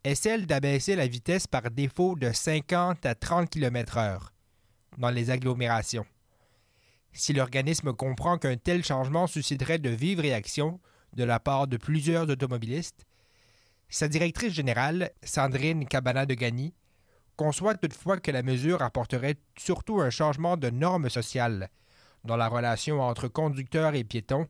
est 0.03 0.15
celle 0.15 0.45
d'abaisser 0.45 0.95
la 0.95 1.07
vitesse 1.07 1.47
par 1.47 1.69
défaut 1.71 2.15
de 2.15 2.31
50 2.31 3.05
à 3.05 3.15
30 3.15 3.49
km/h 3.49 4.19
dans 4.97 5.09
les 5.09 5.29
agglomérations. 5.29 6.05
Si 7.13 7.33
l'organisme 7.33 7.93
comprend 7.93 8.37
qu'un 8.37 8.57
tel 8.57 8.83
changement 8.83 9.27
susciterait 9.27 9.79
de 9.79 9.89
vives 9.89 10.19
réactions 10.19 10.79
de 11.13 11.23
la 11.23 11.39
part 11.39 11.67
de 11.67 11.77
plusieurs 11.77 12.29
automobilistes, 12.29 13.05
sa 13.89 14.07
directrice 14.07 14.53
générale, 14.53 15.11
Sandrine 15.23 15.87
Cabana 15.87 16.25
de 16.25 16.35
Gagny, 16.35 16.73
conçoit 17.39 17.75
toutefois 17.75 18.19
que 18.19 18.31
la 18.31 18.43
mesure 18.43 18.81
apporterait 18.81 19.37
surtout 19.57 20.01
un 20.01 20.09
changement 20.09 20.57
de 20.57 20.69
normes 20.69 21.09
sociales 21.09 21.69
dans 22.25 22.35
la 22.35 22.49
relation 22.49 22.99
entre 22.99 23.29
conducteurs 23.29 23.95
et 23.95 24.03
piétons 24.03 24.49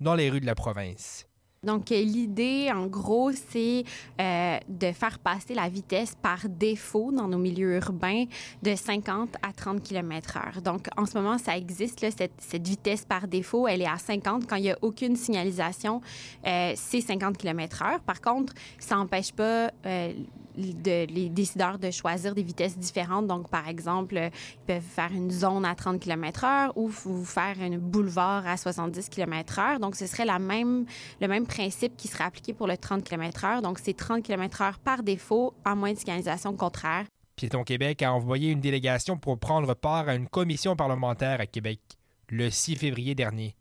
dans 0.00 0.14
les 0.14 0.30
rues 0.30 0.40
de 0.40 0.46
la 0.46 0.54
province. 0.54 1.26
Donc, 1.62 1.90
l'idée, 1.90 2.70
en 2.74 2.86
gros, 2.86 3.32
c'est 3.32 3.84
euh, 4.18 4.58
de 4.66 4.92
faire 4.92 5.18
passer 5.18 5.52
la 5.52 5.68
vitesse 5.68 6.14
par 6.14 6.48
défaut 6.48 7.12
dans 7.12 7.28
nos 7.28 7.36
milieux 7.36 7.76
urbains 7.76 8.24
de 8.62 8.74
50 8.74 9.36
à 9.42 9.52
30 9.52 9.82
km/h. 9.82 10.62
Donc, 10.62 10.86
en 10.96 11.04
ce 11.04 11.18
moment, 11.18 11.36
ça 11.36 11.58
existe, 11.58 12.00
cette, 12.00 12.66
vitesse 12.66 13.04
par 13.04 13.28
défaut, 13.28 13.68
elle 13.68 13.82
est 13.82 13.86
à 13.86 13.98
50. 13.98 14.46
Quand 14.48 14.56
il 14.56 14.62
n'y 14.62 14.70
a 14.70 14.78
aucune 14.80 15.16
signalisation, 15.16 16.00
euh, 16.46 16.72
c'est 16.76 17.02
50 17.02 17.36
km/h. 17.36 17.98
Par 18.06 18.22
contre, 18.22 18.54
ça 18.78 18.94
n'empêche 18.96 19.30
pas 19.30 19.70
euh, 19.84 20.14
les 20.56 21.28
décideurs 21.28 21.78
de 21.78 21.90
choisir 21.90 22.34
des 22.34 22.42
vitesses 22.42 22.76
différentes. 22.78 23.26
Donc, 23.26 23.50
par 23.50 23.68
exemple, 23.68 24.14
ils 24.16 24.66
peuvent 24.66 24.80
faire 24.82 25.12
une 25.12 25.30
zone 25.30 25.66
à 25.66 25.74
30 25.74 26.00
km/h 26.00 26.72
ou 26.74 26.88
f- 26.88 27.24
faire 27.24 27.56
un 27.60 27.76
boulevard 27.76 28.46
à 28.46 28.56
70 28.56 29.10
km/h. 29.10 29.78
Donc, 29.78 29.94
ce 29.94 30.06
serait 30.06 30.24
la 30.24 30.38
même, 30.38 30.86
le 31.20 31.28
même 31.28 31.46
principe 31.50 31.96
qui 31.96 32.06
serait 32.06 32.24
appliqué 32.24 32.54
pour 32.54 32.68
le 32.68 32.76
30 32.76 33.02
km/h. 33.02 33.60
Donc, 33.60 33.80
c'est 33.80 33.94
30 33.94 34.22
km/h 34.22 34.74
par 34.84 35.02
défaut, 35.02 35.54
à 35.64 35.74
moins 35.74 35.92
de 35.92 35.98
signalisation 35.98 36.56
contraire. 36.56 37.06
Piéton 37.34 37.64
Québec 37.64 38.02
a 38.02 38.12
envoyé 38.12 38.50
une 38.50 38.60
délégation 38.60 39.16
pour 39.16 39.38
prendre 39.38 39.74
part 39.74 40.08
à 40.08 40.14
une 40.14 40.28
commission 40.28 40.76
parlementaire 40.76 41.40
à 41.40 41.46
Québec 41.46 41.80
le 42.28 42.50
6 42.50 42.76
février 42.76 43.14
dernier. 43.14 43.56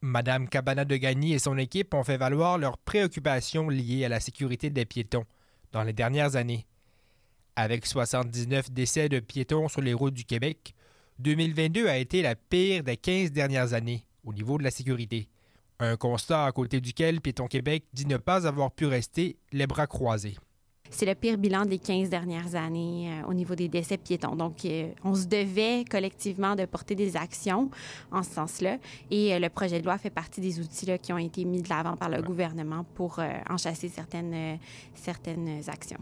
Madame 0.00 0.48
Cabana 0.48 0.84
de 0.84 0.96
Gagny 0.96 1.34
et 1.34 1.38
son 1.38 1.56
équipe 1.58 1.94
ont 1.94 2.02
fait 2.02 2.16
valoir 2.16 2.58
leurs 2.58 2.78
préoccupations 2.78 3.68
liées 3.68 4.04
à 4.04 4.08
la 4.08 4.18
sécurité 4.18 4.70
des 4.70 4.86
piétons 4.86 5.26
dans 5.72 5.84
les 5.84 5.92
dernières 5.92 6.34
années. 6.34 6.66
Avec 7.54 7.86
79 7.86 8.72
décès 8.72 9.08
de 9.08 9.20
piétons 9.20 9.68
sur 9.68 9.82
les 9.82 9.94
routes 9.94 10.14
du 10.14 10.24
Québec, 10.24 10.74
2022 11.20 11.86
a 11.86 11.98
été 11.98 12.22
la 12.22 12.34
pire 12.34 12.82
des 12.82 12.96
15 12.96 13.30
dernières 13.30 13.74
années 13.74 14.04
au 14.24 14.32
niveau 14.32 14.58
de 14.58 14.64
la 14.64 14.70
sécurité. 14.70 15.28
Un 15.82 15.96
constat 15.96 16.44
à 16.44 16.52
côté 16.52 16.82
duquel 16.82 17.22
Piéton 17.22 17.46
Québec 17.46 17.84
dit 17.94 18.04
ne 18.04 18.18
pas 18.18 18.46
avoir 18.46 18.70
pu 18.70 18.84
rester 18.84 19.38
les 19.50 19.66
bras 19.66 19.86
croisés. 19.86 20.36
C'est 20.90 21.06
le 21.06 21.14
pire 21.14 21.38
bilan 21.38 21.64
des 21.64 21.78
15 21.78 22.10
dernières 22.10 22.54
années 22.54 23.10
euh, 23.10 23.28
au 23.28 23.32
niveau 23.32 23.54
des 23.54 23.68
décès 23.68 23.96
piétons. 23.96 24.36
Donc, 24.36 24.64
euh, 24.64 24.92
on 25.04 25.14
se 25.14 25.26
devait 25.26 25.84
collectivement 25.88 26.54
de 26.54 26.66
porter 26.66 26.94
des 26.96 27.16
actions 27.16 27.70
en 28.10 28.22
ce 28.22 28.30
sens-là. 28.32 28.76
Et 29.10 29.32
euh, 29.32 29.38
le 29.38 29.48
projet 29.48 29.80
de 29.80 29.86
loi 29.86 29.96
fait 29.96 30.10
partie 30.10 30.42
des 30.42 30.60
outils 30.60 30.84
là, 30.86 30.98
qui 30.98 31.12
ont 31.14 31.18
été 31.18 31.44
mis 31.46 31.62
de 31.62 31.68
l'avant 31.68 31.96
par 31.96 32.10
le 32.10 32.20
gouvernement 32.20 32.84
pour 32.94 33.20
enchasser 33.48 33.88
certaines, 33.88 34.34
euh, 34.34 34.56
certaines 34.94 35.62
actions. 35.68 36.00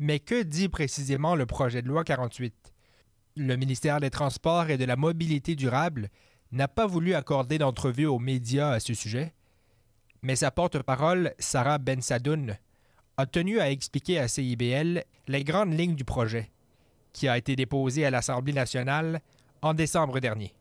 Mais 0.00 0.18
que 0.18 0.42
dit 0.42 0.68
précisément 0.68 1.36
le 1.36 1.46
projet 1.46 1.82
de 1.82 1.88
loi 1.88 2.02
48? 2.02 2.54
Le 3.36 3.56
ministère 3.56 4.00
des 4.00 4.10
Transports 4.10 4.70
et 4.70 4.78
de 4.78 4.84
la 4.84 4.96
Mobilité 4.96 5.54
durable 5.54 6.08
n'a 6.54 6.68
pas 6.68 6.86
voulu 6.86 7.14
accorder 7.14 7.58
d'entrevue 7.58 8.06
aux 8.06 8.18
médias 8.18 8.70
à 8.70 8.80
ce 8.80 8.94
sujet, 8.94 9.32
mais 10.22 10.36
sa 10.36 10.50
porte-parole, 10.50 11.32
Sarah 11.38 11.78
Bensadoun, 11.78 12.56
a 13.16 13.26
tenu 13.26 13.60
à 13.60 13.70
expliquer 13.70 14.18
à 14.18 14.28
CIBL 14.28 15.02
les 15.28 15.44
grandes 15.44 15.78
lignes 15.78 15.94
du 15.94 16.04
projet, 16.04 16.50
qui 17.12 17.28
a 17.28 17.36
été 17.36 17.56
déposé 17.56 18.06
à 18.06 18.10
l'Assemblée 18.10 18.52
nationale 18.52 19.20
en 19.62 19.74
décembre 19.74 20.20
dernier. 20.20 20.52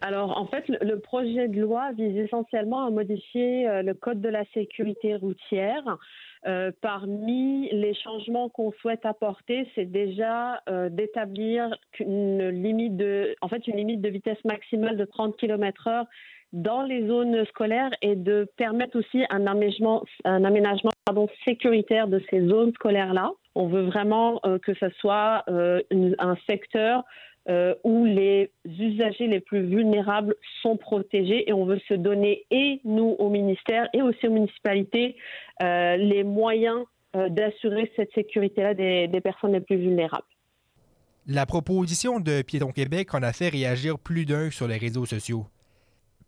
Alors, 0.00 0.36
en 0.36 0.46
fait, 0.46 0.66
le, 0.68 0.78
le 0.82 0.98
projet 0.98 1.48
de 1.48 1.60
loi 1.60 1.92
vise 1.92 2.16
essentiellement 2.16 2.86
à 2.86 2.90
modifier 2.90 3.68
euh, 3.68 3.82
le 3.82 3.94
code 3.94 4.20
de 4.20 4.28
la 4.28 4.44
sécurité 4.52 5.14
routière. 5.14 5.98
Euh, 6.46 6.72
parmi 6.82 7.70
les 7.70 7.94
changements 7.94 8.50
qu'on 8.50 8.70
souhaite 8.72 9.06
apporter, 9.06 9.66
c'est 9.74 9.90
déjà 9.90 10.60
euh, 10.68 10.90
d'établir 10.90 11.74
une 12.00 12.48
limite 12.48 12.96
de, 12.98 13.34
en 13.40 13.48
fait, 13.48 13.66
une 13.66 13.78
limite 13.78 14.02
de 14.02 14.10
vitesse 14.10 14.42
maximale 14.44 14.98
de 14.98 15.06
30 15.06 15.36
km/h 15.38 16.04
dans 16.52 16.82
les 16.82 17.06
zones 17.08 17.46
scolaires 17.46 17.90
et 18.02 18.14
de 18.14 18.46
permettre 18.58 18.98
aussi 18.98 19.24
un 19.30 19.46
aménagement, 19.46 20.04
un 20.24 20.44
aménagement 20.44 20.90
pardon, 21.06 21.28
sécuritaire 21.46 22.08
de 22.08 22.22
ces 22.28 22.46
zones 22.46 22.72
scolaires-là. 22.74 23.32
On 23.54 23.66
veut 23.68 23.82
vraiment 23.82 24.40
euh, 24.44 24.58
que 24.58 24.74
ce 24.74 24.90
soit 25.00 25.44
un 25.48 26.36
secteur 26.46 27.04
euh, 27.48 27.74
où 27.84 28.06
les 28.06 28.50
usagers 28.64 29.26
les 29.26 29.40
plus 29.40 29.66
vulnérables 29.66 30.34
sont 30.62 30.78
protégés 30.78 31.48
et 31.48 31.52
on 31.52 31.66
veut 31.66 31.80
se 31.88 31.92
donner, 31.92 32.46
et 32.50 32.80
nous 32.84 33.16
au 33.18 33.28
ministère 33.28 33.88
et 33.92 34.00
aussi 34.00 34.26
aux 34.26 34.32
municipalités, 34.32 35.16
euh, 35.62 35.96
les 35.96 36.24
moyens 36.24 36.84
euh, 37.16 37.28
d'assurer 37.28 37.92
cette 37.96 38.12
sécurité-là 38.14 38.72
des, 38.72 39.20
personnes 39.20 39.52
les 39.52 39.60
plus 39.60 39.76
vulnérables. 39.76 40.24
La 41.26 41.44
proposition 41.44 42.18
de 42.18 42.40
Piéton 42.40 42.72
Québec 42.72 43.14
en 43.14 43.22
a 43.22 43.34
fait 43.34 43.50
réagir 43.50 43.98
plus 43.98 44.24
d'un 44.24 44.50
sur 44.50 44.66
les 44.66 44.78
réseaux 44.78 45.06
sociaux. 45.06 45.46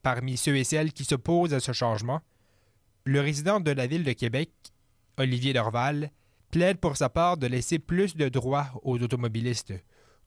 Parmi 0.02 0.36
ceux 0.36 0.56
et 0.56 0.64
celles 0.64 0.92
qui 0.92 1.04
s'opposent 1.04 1.54
à 1.54 1.60
ce 1.60 1.72
changement, 1.72 2.20
le 3.04 3.20
résident 3.20 3.60
de 3.60 3.70
la 3.70 3.86
ville 3.86 4.04
de 4.04 4.12
Québec, 4.12 4.50
Olivier 5.16 5.54
Dorval, 5.54 6.10
plaide 6.50 6.78
pour 6.78 6.96
sa 6.96 7.08
part 7.08 7.38
de 7.38 7.46
laisser 7.46 7.78
plus 7.78 8.16
de 8.16 8.28
droits 8.28 8.66
aux 8.82 9.02
automobilistes, 9.02 9.72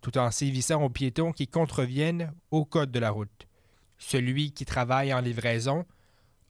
tout 0.01 0.17
en 0.17 0.31
sévissant 0.31 0.83
aux 0.83 0.89
piétons 0.89 1.31
qui 1.31 1.47
contreviennent 1.47 2.31
au 2.51 2.65
code 2.65 2.91
de 2.91 2.99
la 2.99 3.11
route. 3.11 3.47
Celui 3.97 4.51
qui 4.51 4.65
travaille 4.65 5.13
en 5.13 5.19
livraison 5.19 5.85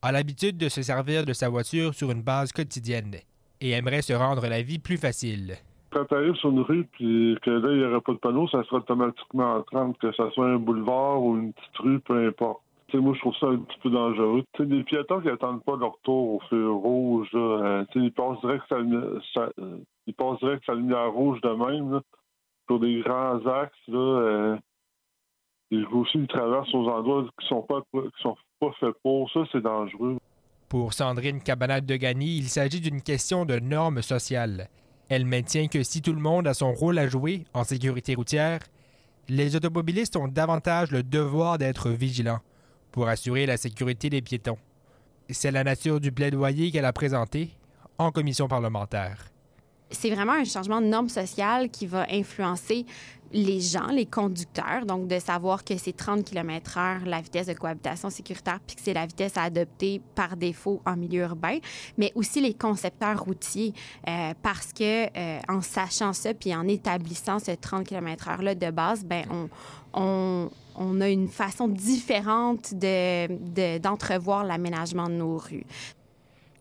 a 0.02 0.12
l'habitude 0.12 0.58
de 0.58 0.70
se 0.70 0.82
servir 0.82 1.26
de 1.26 1.34
sa 1.34 1.50
voiture 1.50 1.94
sur 1.94 2.12
une 2.12 2.22
base 2.22 2.52
quotidienne 2.52 3.16
et 3.62 3.72
aimerait 3.72 4.02
se 4.02 4.14
rendre 4.14 4.48
la 4.48 4.62
vie 4.62 4.80
plus 4.80 4.98
facile. 4.98 5.56
Quand 5.92 6.06
tu 6.06 6.14
arrives 6.16 6.36
sur 6.36 6.52
une 6.52 6.62
rue 6.62 6.86
puis 6.92 7.36
que 7.42 7.50
là, 7.50 7.72
il 7.72 7.80
n'y 7.80 7.84
aurait 7.86 8.02
pas 8.02 8.14
de 8.14 8.18
panneau, 8.20 8.48
ça 8.48 8.64
sera 8.66 8.78
automatiquement 8.78 9.56
en 9.56 9.64
30, 9.64 9.98
que 9.98 10.12
ce 10.12 10.30
soit 10.32 10.48
un 10.48 10.58
boulevard 10.58 11.22
ou 11.24 11.36
une 11.38 11.52
petite 11.54 11.78
rue, 11.80 12.00
peu 12.00 12.28
importe. 12.28 12.62
Tu 12.90 12.98
sais, 12.98 13.04
moi, 13.04 13.14
je 13.16 13.20
trouve 13.20 13.36
ça 13.40 13.48
un 13.48 13.58
petit 13.58 13.78
peu 13.84 13.90
dangereux. 13.90 14.44
Tu 14.54 14.64
sais, 14.64 14.70
des 14.70 14.84
piétons 14.84 15.22
qui 15.22 15.30
attendent 15.30 15.64
pas 15.64 15.76
leur 15.76 15.98
tour 16.04 16.36
au 16.36 16.40
feu 16.50 16.72
rouge, 16.72 17.28
euh, 17.34 17.84
ils 17.96 18.12
passent 18.12 18.40
direct 18.42 18.64
sa, 18.70 18.78
sa- 19.34 19.52
euh, 19.60 19.78
ils 20.08 20.14
passent 20.14 20.40
direct 20.40 20.68
lumière 20.70 21.12
rouge 21.12 21.42
de 21.42 21.50
même, 21.50 21.92
là, 21.94 22.02
sur 22.70 22.80
des 22.80 23.02
grands 23.02 23.46
axes, 23.48 23.74
là. 23.88 23.98
Euh, 23.98 24.58
aussi, 25.92 26.18
ils 26.18 26.28
traversent 26.28 26.74
aux 26.74 26.88
endroits 26.88 27.26
qui 27.40 27.48
sont 27.48 27.62
pas, 27.62 27.82
qui 27.94 28.22
sont 28.22 28.36
pas 28.60 28.72
faits 28.80 28.96
pour. 29.04 29.30
Ça, 29.32 29.42
c'est 29.52 29.62
dangereux. 29.62 30.18
Pour 30.68 30.94
Sandrine 30.94 31.42
Cabanade 31.42 31.86
de 31.86 31.96
Gagny, 31.96 32.38
il 32.38 32.48
s'agit 32.48 32.80
d'une 32.80 33.02
question 33.02 33.46
de 33.46 33.60
normes 33.60 34.02
sociales. 34.02 34.70
Elle 35.10 35.26
maintient 35.26 35.68
que 35.68 35.82
si 35.82 36.02
tout 36.02 36.14
le 36.14 36.20
monde 36.20 36.48
a 36.48 36.54
son 36.54 36.74
rôle 36.74 37.00
à 37.00 37.08
jouer 37.08 37.46
en 37.54 37.64
sécurité 37.64 38.14
routière, 38.14 38.60
les 39.28 39.56
automobilistes 39.56 40.16
ont 40.16 40.28
davantage 40.28 40.92
le 40.92 41.02
devoir 41.02 41.58
d'être 41.58 41.90
vigilants 41.90 42.42
pour 42.92 43.08
assurer 43.08 43.46
la 43.46 43.58
sécurité 43.58 44.10
des 44.10 44.22
piétons. 44.22 44.58
C'est 45.30 45.52
la 45.52 45.64
nature 45.64 46.00
du 46.00 46.12
plaidoyer 46.12 46.72
qu'elle 46.72 46.86
a 46.86 46.94
présenté 46.94 47.52
en 47.98 48.12
commission 48.12 48.48
parlementaire. 48.48 49.26
C'est 49.92 50.10
vraiment 50.10 50.34
un 50.34 50.44
changement 50.46 50.82
de 50.82 50.88
normes 50.88 51.10
sociales 51.10 51.70
qui 51.70 51.86
va 51.88 52.06
influencer 52.12 52.86
les 53.32 53.60
gens, 53.62 53.88
les 53.88 54.08
conducteurs, 54.08 54.88
donc 54.88 55.08
de 55.08 55.20
savoir 55.20 55.64
que 55.64 55.78
c'est 55.78 55.96
30 55.96 56.24
km/h 56.26 57.06
la 57.06 57.22
vitesse 57.22 57.46
de 57.46 57.54
cohabitation 57.54 58.10
sécuritaire, 58.10 58.60
puis 58.66 58.76
que 58.76 58.82
c'est 58.84 58.94
la 58.96 59.06
vitesse 59.06 59.38
à 59.38 59.44
adopter 59.44 60.02
par 60.16 60.36
défaut 60.36 60.82
en 60.84 60.96
milieu 60.96 61.22
urbain, 61.22 61.60
mais 61.98 62.12
aussi 62.16 62.42
les 62.42 62.56
concepteurs 62.56 63.24
routiers, 63.24 63.74
euh, 64.08 64.34
parce 64.42 64.74
que 64.74 65.06
euh, 65.16 65.40
en 65.48 65.62
sachant 65.62 66.14
ça, 66.14 66.34
puis 66.34 66.56
en 66.56 66.68
établissant 66.68 67.38
ce 67.38 67.52
30 67.52 67.86
km/h 67.86 68.42
là 68.42 68.56
de 68.56 68.72
base, 68.72 69.06
ben 69.06 69.26
on, 69.94 70.50
a 71.02 71.10
une 71.10 71.28
façon 71.28 71.68
différente 71.68 72.74
de, 72.74 73.28
de- 73.28 73.78
d'entrevoir 73.80 74.44
l'aménagement 74.44 75.08
de 75.08 75.14
nos 75.14 75.38
rues. 75.38 75.66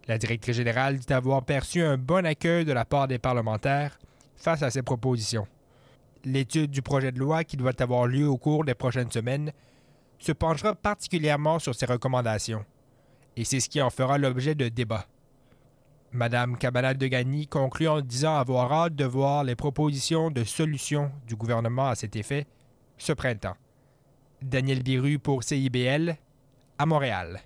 La 0.09 0.17
directrice 0.17 0.57
générale 0.57 0.99
dit 0.99 1.13
avoir 1.13 1.45
perçu 1.45 1.83
un 1.83 1.99
bon 1.99 2.25
accueil 2.25 2.65
de 2.65 2.73
la 2.73 2.87
part 2.87 3.09
des 3.09 3.19
parlementaires 3.19 3.99
face 4.37 4.63
à 4.63 4.71
ces 4.71 4.83
propositions. 4.83 5.47
L'étude 6.25 6.71
du 6.71 6.81
projet 6.81 7.13
de 7.13 7.19
loi 7.19 7.45
qui 7.45 7.59
doit 7.59 7.81
avoir 7.81 8.07
lieu 8.07 8.27
au 8.27 8.39
cours 8.39 8.65
des 8.65 8.75
prochaines 8.75 9.11
semaines 9.11 9.53
se 10.19 10.33
penchera 10.33 10.75
particulièrement 10.75 11.59
sur 11.59 11.75
ces 11.75 11.87
recommandations, 11.87 12.65
et 13.37 13.45
c'est 13.45 13.61
ce 13.61 13.69
qui 13.69 13.83
en 13.83 13.91
fera 13.91 14.17
l'objet 14.19 14.55
de 14.55 14.69
débats. 14.69 15.07
Madame 16.11 16.57
Cabanal 16.57 16.97
de 16.97 17.07
Gagny 17.07 17.47
conclut 17.47 17.89
en 17.89 18.01
disant 18.01 18.37
avoir 18.37 18.73
hâte 18.73 18.95
de 18.95 19.05
voir 19.05 19.45
les 19.45 19.57
propositions 19.57 20.31
de 20.31 20.43
solutions 20.43 21.13
du 21.27 21.37
gouvernement 21.37 21.89
à 21.89 21.95
cet 21.95 22.17
effet 22.17 22.47
ce 22.97 23.13
printemps. 23.13 23.57
Daniel 24.41 24.83
Biru 24.83 25.19
pour 25.19 25.45
CIBL, 25.45 26.17
à 26.79 26.87
Montréal. 26.87 27.43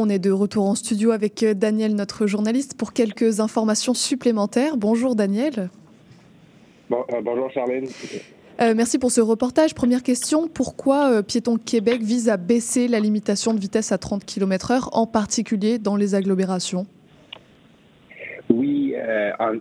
On 0.00 0.08
est 0.08 0.20
de 0.20 0.30
retour 0.30 0.64
en 0.64 0.76
studio 0.76 1.10
avec 1.10 1.42
euh, 1.42 1.54
Daniel, 1.54 1.96
notre 1.96 2.28
journaliste, 2.28 2.78
pour 2.78 2.92
quelques 2.92 3.40
informations 3.40 3.94
supplémentaires. 3.94 4.76
Bonjour 4.76 5.16
Daniel. 5.16 5.70
Bon, 6.88 7.04
euh, 7.12 7.20
bonjour 7.20 7.50
Charlène. 7.50 7.86
Euh, 8.60 8.74
merci 8.76 9.00
pour 9.00 9.10
ce 9.10 9.20
reportage. 9.20 9.74
Première 9.74 10.04
question, 10.04 10.46
pourquoi 10.46 11.10
euh, 11.10 11.22
Piéton 11.22 11.56
Québec 11.56 12.00
vise 12.00 12.28
à 12.28 12.36
baisser 12.36 12.86
la 12.86 13.00
limitation 13.00 13.52
de 13.52 13.58
vitesse 13.58 13.90
à 13.90 13.98
30 13.98 14.24
km/h, 14.24 14.88
en 14.92 15.08
particulier 15.08 15.80
dans 15.80 15.96
les 15.96 16.14
agglomérations? 16.14 16.86
Oui, 18.50 18.94
en, 19.40 19.56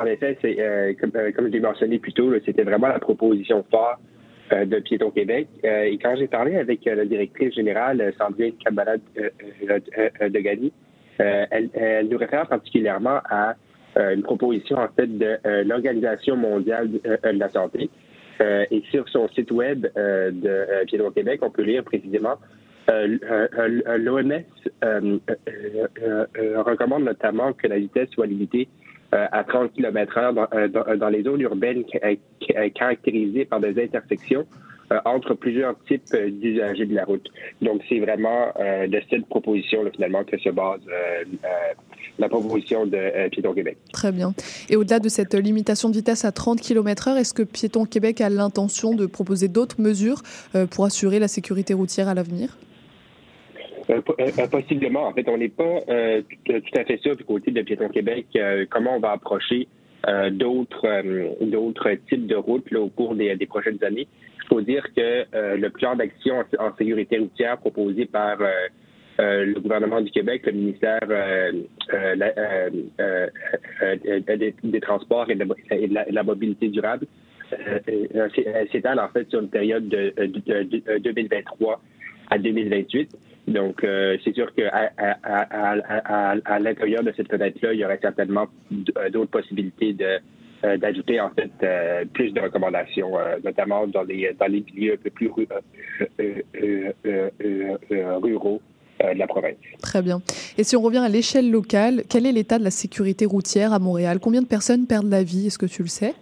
en 0.00 0.06
effet, 0.06 0.36
c'est, 0.42 0.96
comme, 1.00 1.12
comme 1.12 1.46
je 1.46 1.52
l'ai 1.52 1.60
mentionné 1.60 1.98
plus 1.98 2.12
tôt, 2.12 2.28
là, 2.28 2.40
c'était 2.44 2.62
vraiment 2.62 2.88
la 2.88 2.98
proposition 2.98 3.64
phare 3.70 3.98
de 4.50 4.78
Piéton 4.80 5.10
Québec. 5.10 5.48
Euh, 5.64 5.84
et 5.84 5.98
quand 5.98 6.14
j'ai 6.16 6.26
parlé 6.26 6.56
avec 6.56 6.86
euh, 6.86 6.94
la 6.94 7.04
directrice 7.04 7.54
générale, 7.54 8.00
euh, 8.00 8.12
Sandrine 8.18 8.54
euh, 8.66 9.28
euh, 9.68 9.80
euh, 10.20 10.28
de 10.28 10.38
Gagny, 10.38 10.72
euh, 11.20 11.46
elle, 11.50 11.70
elle 11.74 12.08
nous 12.08 12.18
réfère 12.18 12.46
particulièrement 12.46 13.20
à 13.28 13.54
euh, 13.96 14.14
une 14.14 14.22
proposition 14.22 14.78
en 14.78 14.88
fait 14.88 15.06
de 15.06 15.38
euh, 15.44 15.64
l'Organisation 15.64 16.36
mondiale 16.36 16.90
de, 16.90 17.00
euh, 17.06 17.32
la 17.32 17.48
santé. 17.48 17.90
Euh, 18.40 18.64
et 18.70 18.82
sur 18.90 19.08
son 19.08 19.28
site 19.30 19.50
web 19.50 19.86
euh, 19.96 20.30
de 20.30 20.48
euh, 20.48 20.84
Piéton 20.86 21.10
Québec, 21.10 21.40
on 21.42 21.50
peut 21.50 21.62
lire 21.62 21.82
précisément 21.82 22.36
euh, 22.90 23.18
euh, 23.30 23.48
euh, 23.58 23.98
l'OMS 23.98 24.32
euh, 24.32 24.42
euh, 24.84 25.18
euh, 26.02 26.26
euh, 26.38 26.62
recommande 26.62 27.04
notamment 27.04 27.52
que 27.52 27.66
la 27.66 27.78
vitesse 27.78 28.08
soit 28.10 28.26
limitée 28.26 28.68
euh, 28.68 28.87
à 29.12 29.44
30 29.44 29.72
km/h 29.72 30.34
dans, 30.34 30.46
euh, 30.54 30.96
dans, 30.96 31.08
les 31.08 31.22
zones 31.22 31.40
urbaines 31.40 31.84
ca- 31.92 32.68
caractérisées 32.70 33.44
par 33.46 33.60
des 33.60 33.82
intersections 33.82 34.44
euh, 34.92 34.98
entre 35.04 35.34
plusieurs 35.34 35.74
types 35.86 36.02
euh, 36.14 36.30
d'usagers 36.30 36.86
de 36.86 36.94
la 36.94 37.04
route. 37.04 37.26
Donc, 37.60 37.82
c'est 37.88 37.98
vraiment 38.00 38.52
euh, 38.58 38.86
de 38.86 39.00
cette 39.10 39.26
proposition 39.26 39.80
finalement 39.94 40.24
que 40.24 40.38
se 40.38 40.48
base 40.48 40.80
euh, 40.88 41.24
euh, 41.44 41.48
la 42.18 42.28
proposition 42.28 42.86
de 42.86 42.96
euh, 42.96 43.28
Piéton 43.28 43.52
Québec. 43.52 43.76
Très 43.92 44.12
bien. 44.12 44.32
Et 44.70 44.76
au-delà 44.76 44.98
de 44.98 45.08
cette 45.08 45.34
limitation 45.34 45.90
de 45.90 45.94
vitesse 45.94 46.24
à 46.24 46.32
30 46.32 46.60
km/h, 46.60 47.16
est-ce 47.16 47.34
que 47.34 47.42
Piéton 47.42 47.84
Québec 47.84 48.20
a 48.20 48.30
l'intention 48.30 48.94
de 48.94 49.06
proposer 49.06 49.48
d'autres 49.48 49.80
mesures 49.80 50.22
euh, 50.54 50.66
pour 50.66 50.84
assurer 50.86 51.18
la 51.18 51.28
sécurité 51.28 51.74
routière 51.74 52.08
à 52.08 52.14
l'avenir? 52.14 52.48
Euh, 52.50 52.54
euh, 52.54 52.67
possiblement. 54.50 55.06
En 55.06 55.12
fait, 55.12 55.28
on 55.28 55.38
n'est 55.38 55.48
pas 55.48 55.80
euh, 55.88 56.22
tout, 56.44 56.52
à 56.78 56.84
fait 56.84 56.98
sûr 56.98 57.16
du 57.16 57.24
côté 57.24 57.50
de 57.50 57.62
Piéton 57.62 57.88
Québec 57.88 58.26
euh, 58.36 58.66
comment 58.68 58.96
on 58.96 59.00
va 59.00 59.12
approcher 59.12 59.66
euh, 60.06 60.30
d'autres 60.30 60.86
euh, 60.86 61.30
d'autres 61.40 61.90
types 62.08 62.26
de 62.26 62.36
routes 62.36 62.70
là, 62.70 62.80
au 62.80 62.88
cours 62.88 63.14
des, 63.14 63.34
des 63.36 63.46
prochaines 63.46 63.82
années. 63.82 64.06
Il 64.44 64.48
faut 64.48 64.60
dire 64.60 64.84
que 64.96 65.24
euh, 65.34 65.56
le 65.56 65.70
plan 65.70 65.96
d'action 65.96 66.44
en, 66.58 66.74
sécurité 66.76 67.18
routière 67.18 67.58
proposé 67.58 68.06
par 68.06 68.40
euh, 68.40 68.46
euh, 69.20 69.44
le 69.46 69.60
gouvernement 69.60 70.00
du 70.00 70.10
Québec, 70.10 70.42
le 70.46 70.52
ministère 70.52 71.00
euh, 71.10 71.52
euh, 71.92 72.14
euh, 72.20 72.70
euh, 73.00 73.26
euh, 73.82 73.96
euh, 74.06 74.36
des, 74.36 74.54
des 74.62 74.80
Transports 74.80 75.28
et 75.30 75.34
de, 75.34 75.44
la, 75.92 76.04
de 76.04 76.14
la 76.14 76.22
mobilité 76.22 76.68
durable, 76.68 77.06
euh, 77.52 77.78
euh, 77.88 78.28
euh, 78.38 78.64
s'étale 78.70 79.00
en 79.00 79.08
fait 79.08 79.28
sur 79.28 79.40
une 79.40 79.48
période 79.50 79.88
de, 79.88 80.12
de- 80.16 80.62
de- 80.62 80.98
de 80.98 81.10
2023 81.12 81.80
à 82.30 82.38
2028. 82.38 83.10
Donc, 83.48 83.82
euh, 83.82 84.16
c'est 84.24 84.34
sûr 84.34 84.54
qu'à 84.54 84.68
à, 84.68 85.16
à, 85.22 86.32
à, 86.32 86.36
à, 86.44 86.58
l'intérieur 86.58 87.02
de 87.02 87.12
cette 87.16 87.30
fenêtre-là, 87.30 87.72
il 87.72 87.80
y 87.80 87.84
aurait 87.84 87.98
certainement 88.00 88.46
euh, 88.72 89.10
d'autres 89.10 89.30
possibilités 89.30 89.94
de 89.94 90.18
euh, 90.64 90.76
d'ajouter 90.76 91.20
en 91.20 91.30
fait 91.30 91.50
euh, 91.62 92.04
plus 92.12 92.32
de 92.32 92.40
recommandations, 92.40 93.18
euh, 93.18 93.36
notamment 93.44 93.86
dans 93.86 94.02
les 94.02 94.34
dans 94.38 94.46
les 94.46 94.60
milieux 94.60 94.94
un 94.94 94.96
peu 94.96 95.10
plus 95.10 95.30
euh, 96.20 98.18
ruraux 98.18 98.60
de 99.00 99.18
la 99.18 99.26
province. 99.28 99.54
Très 99.80 100.02
bien. 100.02 100.20
Et 100.58 100.64
si 100.64 100.76
on 100.76 100.82
revient 100.82 100.98
à 100.98 101.08
l'échelle 101.08 101.50
locale, 101.50 102.02
quel 102.08 102.26
est 102.26 102.32
l'état 102.32 102.58
de 102.58 102.64
la 102.64 102.72
sécurité 102.72 103.24
routière 103.24 103.72
à 103.72 103.78
Montréal? 103.78 104.18
Combien 104.20 104.42
de 104.42 104.48
personnes 104.48 104.86
perdent 104.86 105.10
la 105.10 105.22
vie? 105.22 105.46
Est-ce 105.46 105.58
que 105.58 105.66
tu 105.66 105.82
le 105.82 105.88
sais? 105.88 106.14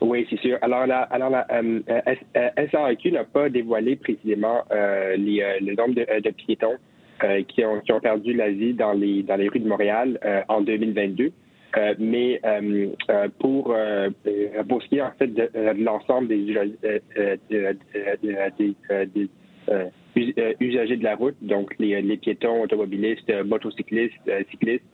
Oui, 0.00 0.26
c'est 0.28 0.38
sûr. 0.40 0.58
Alors, 0.60 0.86
la, 0.86 1.02
alors 1.02 1.30
la 1.30 1.46
euh, 1.52 1.80
euh, 1.88 2.66
SAQ 2.70 3.12
n'a 3.12 3.24
pas 3.24 3.48
dévoilé 3.48 3.96
précisément 3.96 4.62
euh, 4.70 5.16
les, 5.16 5.40
euh, 5.40 5.58
le 5.60 5.74
nombre 5.74 5.94
de, 5.94 6.06
de 6.20 6.30
piétons 6.30 6.76
euh, 7.24 7.42
qui, 7.48 7.64
ont, 7.64 7.80
qui 7.80 7.92
ont 7.92 8.00
perdu 8.00 8.34
la 8.34 8.50
vie 8.50 8.74
dans 8.74 8.92
les, 8.92 9.22
dans 9.22 9.36
les 9.36 9.48
rues 9.48 9.60
de 9.60 9.68
Montréal 9.68 10.18
euh, 10.24 10.42
en 10.48 10.60
2022. 10.60 11.32
Euh, 11.78 11.94
mais 11.98 12.40
euh, 12.44 12.88
euh, 13.10 13.28
pour, 13.38 13.72
euh, 13.74 14.08
euh, 14.26 14.62
pour 14.68 14.82
ce 14.82 14.88
qui 14.88 14.96
est 14.98 15.02
en 15.02 15.10
fait 15.18 15.26
de, 15.28 15.50
euh, 15.56 15.74
l'ensemble 15.76 16.28
des, 16.28 16.36
usa- 16.38 16.60
euh, 16.84 16.98
euh, 17.18 17.36
de- 17.50 17.76
de- 17.94 18.26
de- 18.28 18.56
des, 18.58 18.74
euh, 18.90 19.06
des, 19.14 19.28
euh, 19.70 19.84
us- 20.14 20.34
euh, 20.38 20.52
usagers 20.60 20.96
de 20.96 21.04
la 21.04 21.16
route, 21.16 21.36
donc 21.42 21.74
les, 21.78 22.00
les 22.00 22.16
piétons, 22.16 22.62
automobilistes, 22.62 23.28
euh, 23.30 23.44
motocyclistes, 23.44 24.14
euh, 24.28 24.42
cyclistes, 24.50 24.84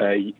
euh, 0.00 0.16
il 0.16 0.34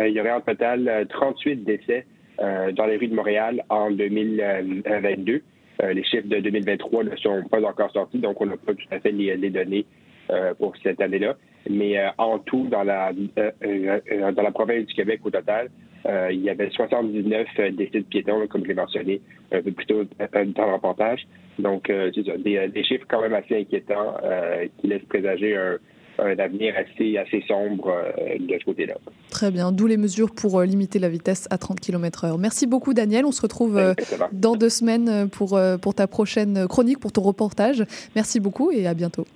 euh, 0.00 0.08
y 0.08 0.20
aurait 0.20 0.32
en 0.32 0.40
total 0.40 0.88
euh, 0.88 1.04
38 1.06 1.64
décès 1.64 2.06
euh, 2.06 2.13
dans 2.38 2.86
les 2.86 2.96
rues 2.96 3.08
de 3.08 3.14
Montréal 3.14 3.62
en 3.68 3.90
2022. 3.90 5.42
Euh, 5.82 5.92
les 5.92 6.04
chiffres 6.04 6.28
de 6.28 6.38
2023 6.38 7.04
ne 7.04 7.16
sont 7.16 7.42
pas 7.50 7.60
encore 7.62 7.90
sortis, 7.90 8.18
donc 8.18 8.40
on 8.40 8.46
n'a 8.46 8.56
pas 8.56 8.74
tout 8.74 8.86
à 8.90 9.00
fait 9.00 9.10
les, 9.10 9.36
les 9.36 9.50
données 9.50 9.84
euh, 10.30 10.54
pour 10.54 10.74
cette 10.82 11.00
année-là. 11.00 11.36
Mais 11.68 11.98
euh, 11.98 12.08
en 12.18 12.38
tout, 12.38 12.68
dans 12.70 12.84
la, 12.84 13.10
euh, 13.10 13.50
euh, 13.64 14.00
euh, 14.12 14.32
dans 14.32 14.42
la 14.42 14.52
province 14.52 14.86
du 14.86 14.94
Québec 14.94 15.20
au 15.24 15.30
total, 15.30 15.70
euh, 16.06 16.28
il 16.30 16.42
y 16.42 16.50
avait 16.50 16.70
79 16.70 17.46
euh, 17.58 17.70
décès 17.72 18.00
de 18.00 18.04
piétons, 18.04 18.46
comme 18.46 18.62
je 18.62 18.68
l'ai 18.68 18.74
mentionné 18.74 19.20
un 19.52 19.62
peu 19.62 19.72
plus 19.72 19.86
tôt 19.86 20.02
euh, 20.20 20.44
dans 20.44 20.66
le 20.66 20.74
reportage. 20.74 21.26
Donc, 21.58 21.88
euh, 21.88 22.10
c'est 22.14 22.26
ça, 22.26 22.36
des, 22.36 22.68
des 22.68 22.84
chiffres 22.84 23.06
quand 23.08 23.22
même 23.22 23.34
assez 23.34 23.56
inquiétants 23.56 24.16
euh, 24.22 24.66
qui 24.78 24.88
laissent 24.88 25.04
présager 25.08 25.56
un, 25.56 25.78
un 26.18 26.38
avenir 26.38 26.74
assez, 26.76 27.16
assez 27.18 27.42
sombre 27.46 27.88
euh, 27.88 28.38
de 28.38 28.58
ce 28.58 28.64
côté-là. 28.64 28.94
Très 29.30 29.50
bien, 29.50 29.72
d'où 29.72 29.86
les 29.86 29.96
mesures 29.96 30.32
pour 30.34 30.60
euh, 30.60 30.64
limiter 30.64 30.98
la 30.98 31.08
vitesse 31.08 31.46
à 31.50 31.58
30 31.58 31.80
km/h. 31.80 32.38
Merci 32.38 32.66
beaucoup 32.66 32.94
Daniel, 32.94 33.24
on 33.24 33.32
se 33.32 33.42
retrouve 33.42 33.78
euh, 33.78 33.94
dans 34.32 34.56
deux 34.56 34.68
semaines 34.68 35.28
pour, 35.30 35.58
pour 35.80 35.94
ta 35.94 36.06
prochaine 36.06 36.66
chronique, 36.68 37.00
pour 37.00 37.12
ton 37.12 37.22
reportage. 37.22 37.84
Merci 38.14 38.40
beaucoup 38.40 38.70
et 38.70 38.86
à 38.86 38.94
bientôt. 38.94 39.26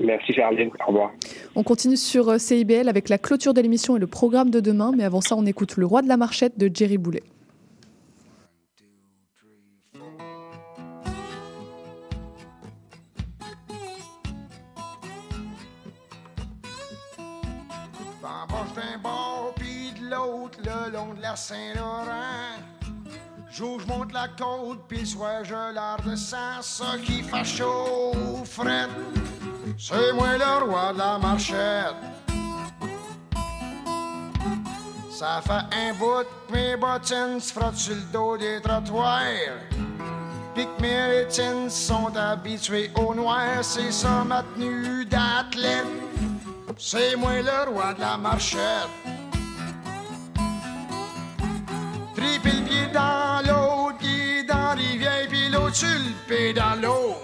Merci 0.00 0.32
Charline, 0.32 0.70
au 0.84 0.88
revoir. 0.88 1.12
On 1.54 1.62
continue 1.62 1.96
sur 1.96 2.40
CIBL 2.40 2.88
avec 2.88 3.08
la 3.08 3.18
clôture 3.18 3.54
de 3.54 3.60
l'émission 3.60 3.96
et 3.96 4.00
le 4.00 4.06
programme 4.06 4.50
de 4.50 4.60
demain, 4.60 4.92
mais 4.96 5.04
avant 5.04 5.20
ça 5.20 5.36
on 5.36 5.46
écoute 5.46 5.76
Le 5.76 5.86
Roi 5.86 6.02
de 6.02 6.08
la 6.08 6.16
Marchette 6.16 6.58
de 6.58 6.70
Jerry 6.72 6.98
Boulet. 6.98 7.22
Le 20.58 20.92
long 20.92 21.14
de 21.14 21.22
la 21.22 21.36
Saint-Laurent. 21.36 22.58
Joue, 23.50 23.78
je 23.80 23.86
monte 23.86 24.12
la 24.12 24.28
côte 24.28 24.80
puis 24.88 25.06
soir 25.06 25.44
je 25.44 25.74
la 25.74 25.96
redescends. 25.96 26.62
Ça 26.62 26.96
qui 27.04 27.22
fait 27.22 27.44
chaud 27.44 28.12
ou 28.14 28.44
fret, 28.44 28.88
c'est 29.78 30.12
moi 30.14 30.38
le 30.38 30.64
roi 30.64 30.92
de 30.92 30.98
la 30.98 31.18
marchette. 31.18 31.94
Ça 35.10 35.42
fait 35.42 35.76
un 35.76 35.94
bout 35.94 36.26
que 36.48 36.52
mes 36.52 36.76
bottines 36.76 37.40
se 37.40 37.52
frottent 37.52 37.76
sur 37.76 37.94
le 37.94 38.00
dos 38.12 38.36
des 38.36 38.60
trottoirs. 38.62 39.22
Pis 40.54 40.66
que 40.66 40.82
mes 40.82 41.06
rétines 41.06 41.70
sont 41.70 42.14
habituées 42.16 42.90
au 42.96 43.14
noir, 43.14 43.62
c'est 43.62 43.92
ça 43.92 44.24
ma 44.24 44.42
tenue 44.42 45.04
d'athlète. 45.04 45.86
C'est 46.78 47.16
moi 47.16 47.40
le 47.40 47.70
roi 47.70 47.94
de 47.94 48.00
la 48.00 48.16
marchette. 48.16 48.88
Triper 52.22 52.52
le 52.52 52.62
pied 52.62 52.86
dans 52.94 53.42
l'eau, 53.44 53.92
pied 53.98 54.44
dans 54.44 54.54
la 54.54 54.70
rivière, 54.74 55.26
puis 55.28 55.48
l'autre 55.50 55.74
sur 55.74 55.88
le 55.88 56.12
pédalo. 56.28 57.16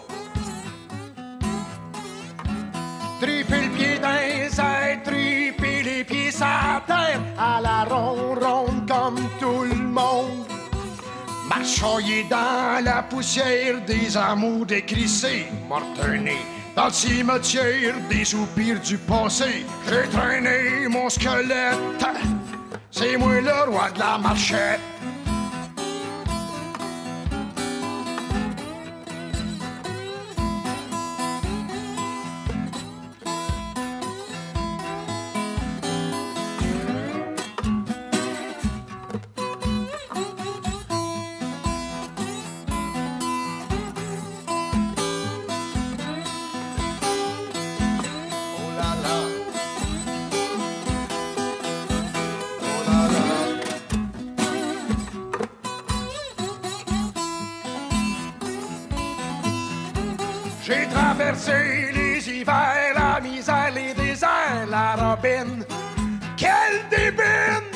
Triper 3.21 3.63
le 3.63 3.71
pied 3.77 3.99
dans 4.01 4.09
les 4.09 4.61
airs, 4.61 4.99
les 5.07 6.05
pieds 6.05 6.31
à 6.41 6.83
terre, 6.85 7.21
à 7.39 7.61
la 7.61 7.85
ronde, 7.85 8.43
ronde 8.43 8.89
comme 8.89 9.21
tout 9.39 9.63
le 9.63 9.77
monde. 9.77 10.47
Marchoyer 11.49 12.27
dans 12.29 12.85
la 12.85 13.05
poussière 13.05 13.81
des 13.87 14.17
amours 14.17 14.67
décrissés, 14.67 15.47
morternés 15.69 16.45
dans 16.75 16.87
le 16.87 16.93
cimetière 16.93 17.95
des 18.11 18.25
soupirs 18.25 18.81
du 18.81 18.99
passé. 18.99 19.65
J'ai 19.89 20.09
traîné 20.11 20.89
mon 20.89 21.09
squelette, 21.09 21.79
c'est 22.91 23.16
moi 23.16 23.41
le 23.41 23.70
roi 23.70 23.91
de 23.91 23.99
la 23.99 24.18
marchette. 24.18 24.80
Les 61.31 62.26
hivers, 62.26 62.95
la 62.95 63.20
misère, 63.20 63.70
les 63.74 63.93
déserts, 63.93 64.66
la 64.70 64.97
robine. 64.97 65.62
Quelle 66.39 66.89
débine! 66.89 67.68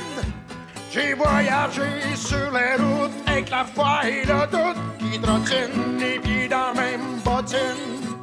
J'ai 0.90 1.12
voyagé 1.12 1.82
sur 2.16 2.50
les 2.50 2.82
routes 2.82 3.12
avec 3.26 3.50
la 3.50 3.64
foi 3.64 4.09
et 4.09 4.24
le 4.24 4.46
doute 4.46 4.82
qui 4.98 5.20
trottinent 5.20 5.98
les 5.98 6.18
pieds 6.18 6.48
dans 6.48 6.72
la 6.74 6.80
même 6.80 7.18
bottine. 7.22 8.16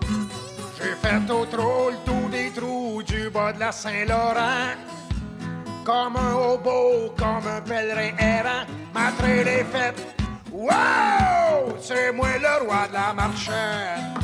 J'ai 0.76 0.96
fait 0.96 1.32
au 1.32 1.46
trop 1.46 1.92
le 1.92 1.98
tour 2.06 2.30
des 2.32 2.50
trous 2.50 3.04
du 3.04 3.30
bas 3.30 3.54
de 3.54 3.60
la 3.60 3.72
Saint-Laurent. 3.72 4.74
Comme 5.86 6.18
un 6.18 6.34
hobo, 6.34 7.14
comme 7.16 7.48
un 7.48 7.62
pèlerin 7.62 8.18
errant, 8.18 8.66
ma 8.96 9.12
traîne 9.12 9.48
est 9.48 9.66
faite. 9.66 10.16
Wow! 10.52 11.78
C'est 11.80 12.12
moi 12.14 12.30
le 12.42 12.66
roi 12.66 12.88
de 12.88 12.94
la 12.94 13.14
marchette. 13.14 14.19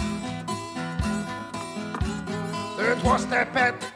Deux, 2.86 2.96
trois 2.98 3.18
stepettes. 3.18 3.94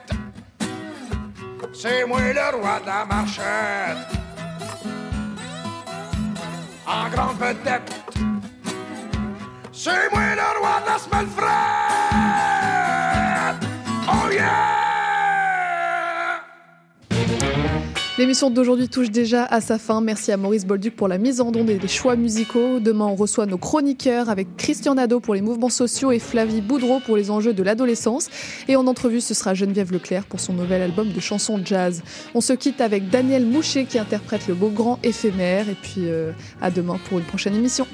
C'est 1.74 2.06
moi 2.06 2.20
le 2.22 2.58
roi 2.58 2.80
de 2.80 2.88
la 2.88 3.06
marchette. 3.06 4.08
En 6.88 7.10
grande 7.10 7.38
vedette. 7.38 7.94
C'est 9.72 10.10
moi 10.12 10.36
le 10.36 10.60
roi 10.60 10.82
de 10.82 10.88
la 10.88 10.98
semaine. 10.98 11.30
Oh 14.08 14.32
yeah! 14.32 14.79
L'émission 18.20 18.50
d'aujourd'hui 18.50 18.90
touche 18.90 19.12
déjà 19.12 19.46
à 19.46 19.62
sa 19.62 19.80
fin. 19.80 20.02
Merci 20.02 20.34
à 20.34 20.36
Maurice 20.36 20.66
Bolduc 20.66 20.94
pour 20.94 21.08
la 21.08 21.18
mise 21.18 21.40
en 21.40 21.56
onde 21.56 21.70
les 21.70 21.88
choix 21.88 22.18
musicaux. 22.18 22.82
Demain, 22.82 23.06
on 23.06 23.16
reçoit 23.16 23.46
nos 23.46 23.58
chroniqueurs 23.58 24.30
avec 24.30 24.58
Christian 24.58 24.96
Nadeau 24.96 25.22
pour 25.22 25.36
les 25.36 25.42
mouvements 25.42 25.70
sociaux 25.70 26.12
et 26.12 26.20
Flavie 26.20 26.60
Boudreau 26.60 27.00
pour 27.00 27.16
les 27.16 27.32
enjeux 27.32 27.54
de 27.54 27.64
l'adolescence. 27.64 28.28
Et 28.68 28.76
en 28.76 28.88
entrevue, 28.88 29.22
ce 29.22 29.34
sera 29.34 29.54
Geneviève 29.54 29.94
Leclerc 29.94 30.26
pour 30.26 30.42
son 30.42 30.52
nouvel 30.52 30.82
album 30.82 31.14
de 31.14 31.20
chansons 31.22 31.62
jazz. 31.64 32.04
On 32.36 32.42
se 32.42 32.52
quitte 32.52 32.82
avec 32.82 33.10
Daniel 33.10 33.46
Moucher 33.46 33.86
qui 33.86 33.98
interprète 33.98 34.50
le 34.50 34.54
beau 34.54 34.68
grand 34.68 35.00
éphémère. 35.02 35.70
Et 35.70 35.78
puis 35.82 36.10
euh, 36.10 36.34
à 36.62 36.72
demain 36.72 37.00
pour 37.08 37.20
une 37.20 37.26
prochaine 37.26 37.56
émission. 37.56 37.88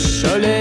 Le 0.00 0.06
soleil 0.06 0.59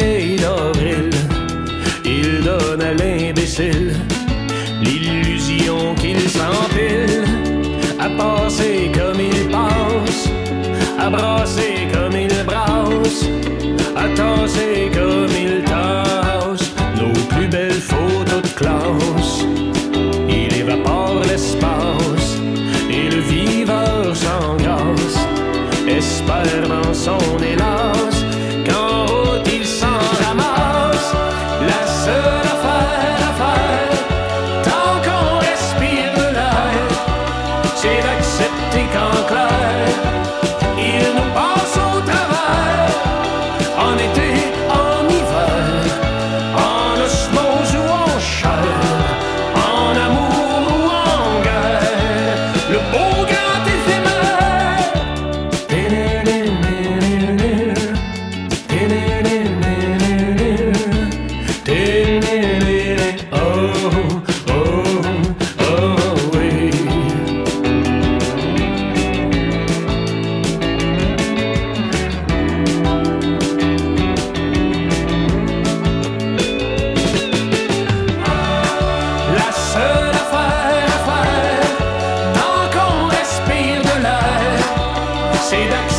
c'est 85.50 85.68
d'accepter 85.68 85.99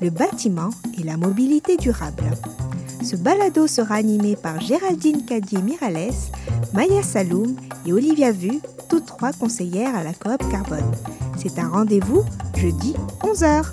le 0.00 0.10
bâtiment 0.10 0.70
et 0.98 1.02
la 1.02 1.16
mobilité 1.16 1.76
durable. 1.76 2.24
Ce 3.02 3.16
balado 3.16 3.66
sera 3.66 3.94
animé 3.94 4.36
par 4.36 4.60
Géraldine 4.60 5.24
Cadier-Mirales, 5.24 6.12
Maya 6.74 7.02
Saloum 7.02 7.56
et 7.86 7.92
Olivia 7.92 8.32
Vu, 8.32 8.60
toutes 8.88 9.06
trois 9.06 9.32
conseillères 9.32 9.94
à 9.94 10.02
la 10.02 10.12
coop 10.12 10.42
Carbone. 10.50 10.92
C'est 11.36 11.58
un 11.58 11.68
rendez-vous 11.68 12.24
jeudi 12.56 12.94
11h. 13.22 13.72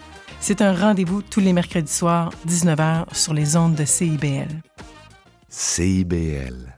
C'est 0.43 0.63
un 0.63 0.73
rendez-vous 0.73 1.21
tous 1.21 1.39
les 1.39 1.53
mercredis 1.53 1.93
soirs, 1.93 2.31
19h, 2.47 3.13
sur 3.13 3.35
les 3.35 3.55
ondes 3.55 3.75
de 3.75 3.85
CIBL. 3.85 4.47
CIBL 5.47 6.73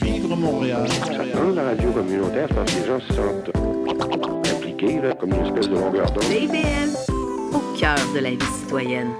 Vivre 0.00 0.36
Montréal. 0.36 0.86
Dans 1.34 1.50
la 1.50 1.64
radio 1.64 1.90
communautaire, 1.90 2.46
je 2.48 2.54
pense 2.54 2.72
que 2.72 2.80
les 2.80 2.86
gens 2.86 3.00
se 3.00 3.12
sentent 3.14 3.50
impliqués, 4.48 5.00
là, 5.00 5.12
comme 5.14 5.30
une 5.34 5.44
espèce 5.44 5.68
de 5.68 5.74
longueur 5.74 6.06
d'onde. 6.12 6.22
CIBL, 6.22 7.12
au 7.52 7.76
cœur 7.76 7.98
de 8.14 8.20
la 8.20 8.30
vie 8.30 8.38
citoyenne. 8.60 9.10